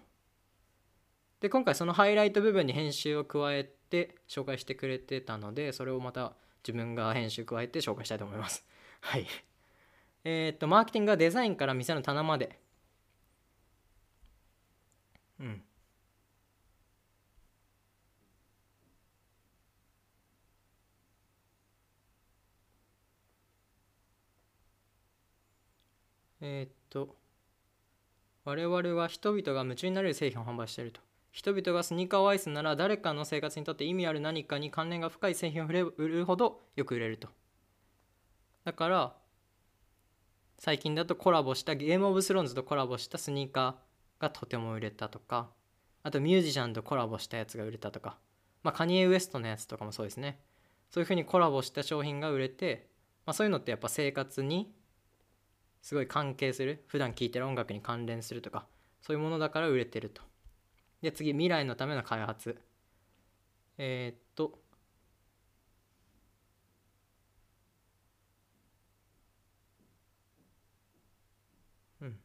[1.40, 6.32] で今回そのハイライト部分に編集を加えて紹介してくれてたのでそれをまた
[6.66, 8.64] 自分が編集加えて紹介したいと思います
[9.00, 9.26] はい
[10.24, 12.58] えー、っとマーケティングはデザインから店の棚まで。
[15.40, 15.62] うん。
[26.40, 27.16] えー、っと
[28.44, 31.00] 我々は人々が夢中になれる製品を販売していると。
[31.32, 37.28] 人々がスニーカーを愛すなら誰かの生活にとって意味ある何かに関連が深い製品を売るほどよく売れると。
[38.64, 39.16] だから
[40.58, 45.50] 最近だとコラボしたゲームオブスローンズとコラボしたスニーカーがとても売れたとか
[46.02, 48.18] あとミュージシャンとコラボしたやつが売れたとか
[48.62, 50.40] まあカニエ・ウエストのやつとかもそうですね。
[50.90, 52.88] そういうふうにコラボした商品が売れて、
[53.26, 54.72] まあ、そういうのってやっぱ生活に
[55.82, 58.66] すごい関係する普段聴いてる音楽に関連するとか
[59.00, 60.22] そういうものだから売れてると。
[61.02, 62.58] で次未来のための開発。
[63.78, 64.58] えー、っと
[72.00, 72.18] うん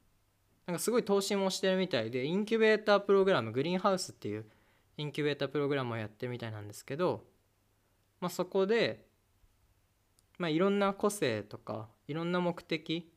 [0.66, 4.46] なんかすごい投資もしてるみたいでインキュベータープログラムグリーンハウスっていう
[4.98, 7.24] インキュベータープログラムをやってるみたいなんですけど、
[8.22, 9.06] まあ、そこで、
[10.38, 13.12] まあ、いろんな個性とかいろんな目的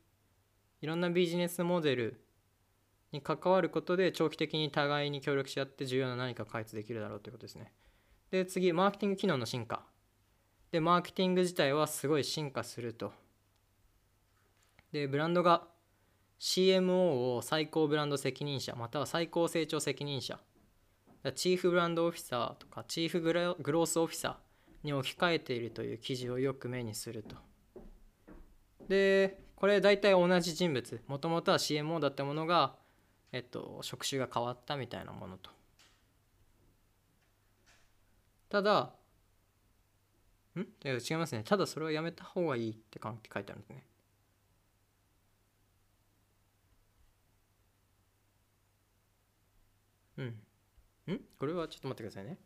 [0.81, 2.21] いろんなビジネスモデル
[3.11, 7.71] に関わることで長期的に互いに協力し合って重要な何か開発できるだろうということですね。
[8.31, 9.85] で次マーケティング機能の進化。
[10.71, 13.13] でマーケティング自体はすごい進化すると。
[14.91, 15.67] でブランドが
[16.39, 20.39] CMO を最高ブランド責任者または最高成長責任者
[21.33, 24.35] チーフブランドオフィサーとかチーフグロースオフィサー
[24.85, 27.35] に置き換えているという記事をよく目にすると。
[28.87, 32.75] でこれ大体同じ人物もともとは CMO だったものが、
[33.31, 35.49] えっと、職種が変わったみたいなものと。
[38.49, 38.93] ただ
[40.55, 40.61] ん？
[40.85, 43.86] 違いますねただそれはやめた方がいいって書いてあるんですね。
[50.17, 50.25] うん。
[51.13, 51.19] ん？
[51.39, 52.37] これはちょっと待ってくださいね。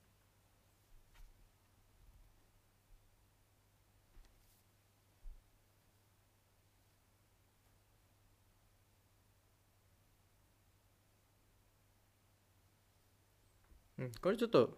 [13.99, 14.77] うん、これちょっと、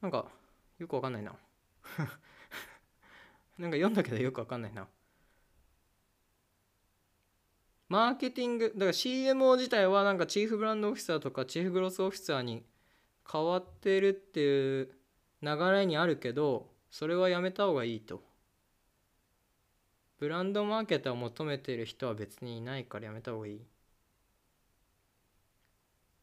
[0.00, 0.26] なんか、
[0.78, 1.34] よくわかんないな。
[3.58, 4.88] なんか読んだけどよくわかんないな。
[7.88, 12.64] マーケティング、だから CMO 自体はなんかチーフブランドオフィサーとかチーフグロスオフィサーに
[13.30, 14.90] 変わってるっていう
[15.42, 18.22] 流れにあるけど、それはやめた方がいいと。
[20.18, 23.60] ブランドマーケターを求めてる人は別にいないからやめた方がいい。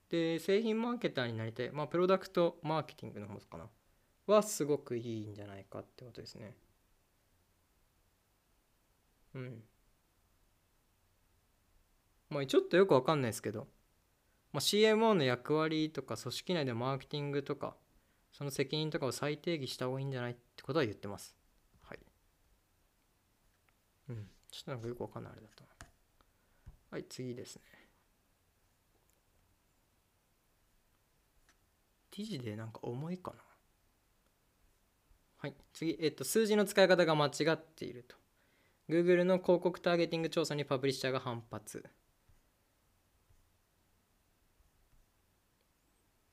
[0.10, 1.72] で、製品マーケターになりたい。
[1.72, 3.70] まあ、プロダクトマーケティングの方かな。
[4.28, 6.56] はすごくいいんじゃないかってことですね。
[9.36, 9.64] うん。
[12.30, 13.68] まあちょっとよくわかんないですけど、
[14.52, 17.76] まあ、CMO の役割とか組織内でマーケティングとか
[18.32, 21.38] その責任とかを再定義した方がいいんじゃないってことは言ってます。
[21.84, 22.00] はい。
[24.10, 24.28] うん。
[24.52, 25.70] ちょっとなんかよくわかんないあれだったな。
[26.92, 27.62] はい、次ですね。
[32.12, 33.38] 記事でなんか重いかな。
[35.38, 38.16] はい、次、えっと、数字の使い方が間違っていると。
[38.90, 41.84] Google の広告ターゲティング調査にパブリッシャーが反発。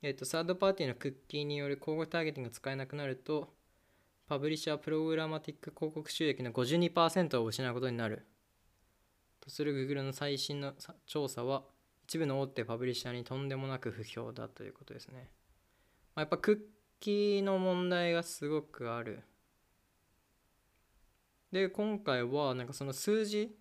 [0.02, 3.54] えっ、と、サードパーティーのクッキーによる広告ターゲティングが使えなくなると、
[4.26, 8.26] パブリッシャープログラマティック広告収益の52%を失うことになる。
[9.40, 10.74] とする Google の最新の
[11.06, 11.62] 調査は、
[12.04, 15.30] 一部の大手パブリッシャーにとんでもなく不評だということですね。
[16.16, 16.58] まあ、やっぱクッ
[16.98, 19.22] キーの問題がすごくある。
[21.52, 23.54] で、今回はなんかその数字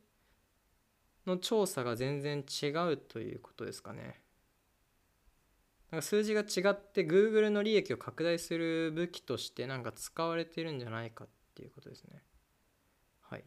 [1.27, 4.21] の調査が全然違うということですかね。
[5.91, 12.23] なんか数字が違って Google の利益を拡大する武器としてなんか使われてるんじゃないかっていうことですね。
[13.21, 13.43] はい。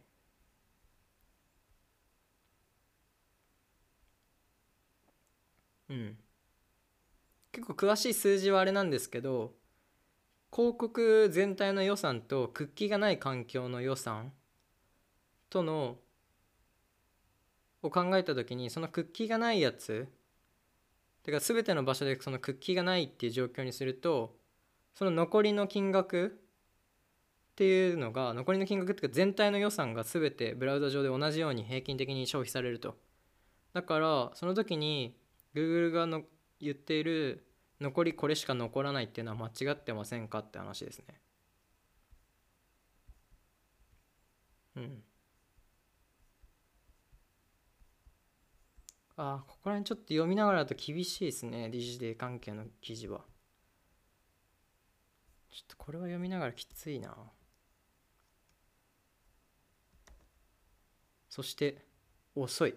[5.89, 6.17] うん。
[7.51, 9.55] 結構詳しい数字はあれなんですけど
[10.51, 14.33] 広告全体の予算とクッキーがない環境の予算
[15.49, 15.97] との
[17.83, 20.11] を考えた時にそのクッキーがないやつ
[21.25, 24.37] てか全ての場所でそのクッキーがないっていう状況にすると
[24.93, 26.39] その残りの金額
[27.53, 32.95] っていうのが残りの金額っていうか全体の予算が全てブラウザ上で同じように平均的に消費されると。
[33.73, 35.17] だからその時に
[35.55, 36.21] Google がの
[36.59, 37.47] 言っている
[37.81, 41.19] 残りこれしか残らないっていうのは間違ってませんかって話ですね。
[44.75, 45.03] うん。
[49.17, 51.69] あここら辺ちょっと読みながらだと厳しいですね。
[51.69, 53.21] デジデー関係の記事は。
[55.51, 57.15] ちょっとこれは読みながらきついな。
[61.29, 61.85] そして、
[62.35, 62.75] 遅い。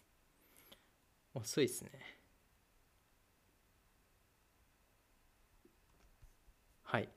[1.32, 1.90] 遅いですね。
[6.82, 7.08] はい。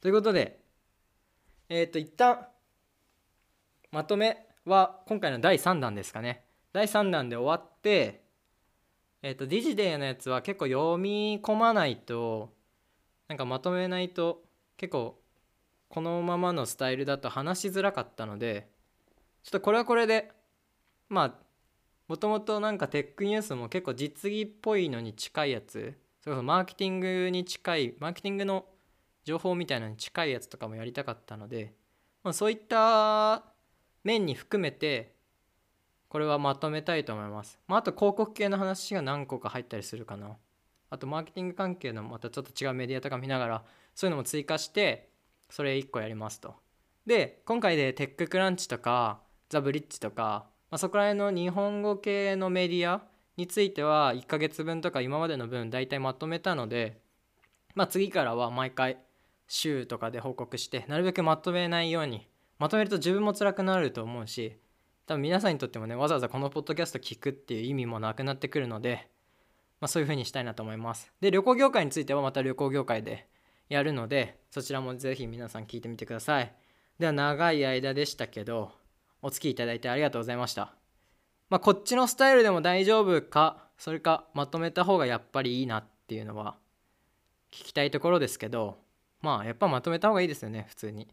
[0.00, 0.64] ということで、
[1.68, 2.48] えっ、ー、と、一旦、
[3.90, 6.45] まとめは今回の第3弾ですかね。
[6.76, 8.20] 第3弾で終わって
[9.22, 12.52] えっ、ー、とディジデーのやつは結構読み込まないと
[13.28, 14.42] なんかまとめないと
[14.76, 15.18] 結構
[15.88, 18.68] このままのスタイルだと話しづらかったので
[19.42, 20.30] ちょっとこれはこれで
[21.08, 21.34] まあ
[22.08, 28.66] もともとなんかテックニュースも結構実技っぽいのに近いやつそれこそマーケティングに近いマーケティングの
[29.24, 31.72] 情報みたいなのに近いやつとかもやりたかったので、
[32.22, 33.44] まあ、そういった
[34.04, 35.15] 面に含めて
[36.16, 37.58] これはまとめたいと思います。
[37.68, 40.38] まあ、あと広告系の話が何個か入ったりするかな。
[40.88, 43.64] あとマーケティング関係のまたちょっと違うメディアとか見ながら
[43.94, 45.10] そういうのも追加して
[45.50, 46.54] それ1個やりますと。
[47.04, 49.20] で今回でテッククランチとか
[49.50, 53.02] ザ・ブリッジとか、まあ、そこら辺の日本語系のメディア
[53.36, 56.98] については1ヶ月分とか今までの分大体まとめたので、
[57.74, 58.96] まあ、次からは毎回
[59.48, 62.26] 週とかで報告してなるべくまとめないように
[62.58, 64.56] まとめると自分も辛くなると思うし
[65.06, 69.08] 多分皆さんにとってもねわざわざこのポッドキャスト聞くっていう意味もなくなってくるので
[69.80, 71.12] まあ、そういう風にしたいなと思います。
[71.20, 73.28] で旅行業界についてはまた旅行業界で
[73.68, 76.52] やるのでそちらもぜひ皆さん聞いてみてください。
[76.98, 78.72] では長い間でしたけど
[79.20, 80.74] お付きいただいてありがとうございました。
[81.50, 86.56] まあ、こっちのスタイルでも大丈夫かそれかまとめた方がやっぱりいいなっていうのは
[87.52, 88.78] 聞きたいところですけど
[89.20, 91.06] まあやっぱまとめた方がいいですよね普通に。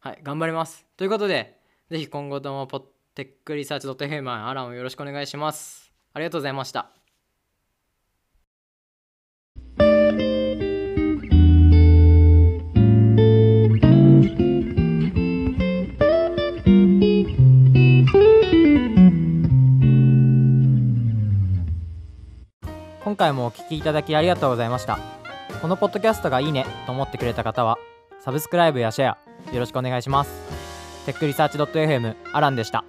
[0.00, 0.86] はい頑張ります。
[0.96, 2.82] ということでぜひ今後ともポッ
[3.14, 5.92] テックリサーチ .fm アランをよろしくお願いします。
[6.14, 6.90] ありがとうございました。
[23.04, 24.98] 今回もお聞きいただきありがとうございました。
[25.60, 27.76] このポッドキャストがいいねと思ってくれた方は
[28.20, 30.30] サブスクライブやシェアよろしくお願いします。
[31.04, 32.84] テックリサーチ .fm アランでした。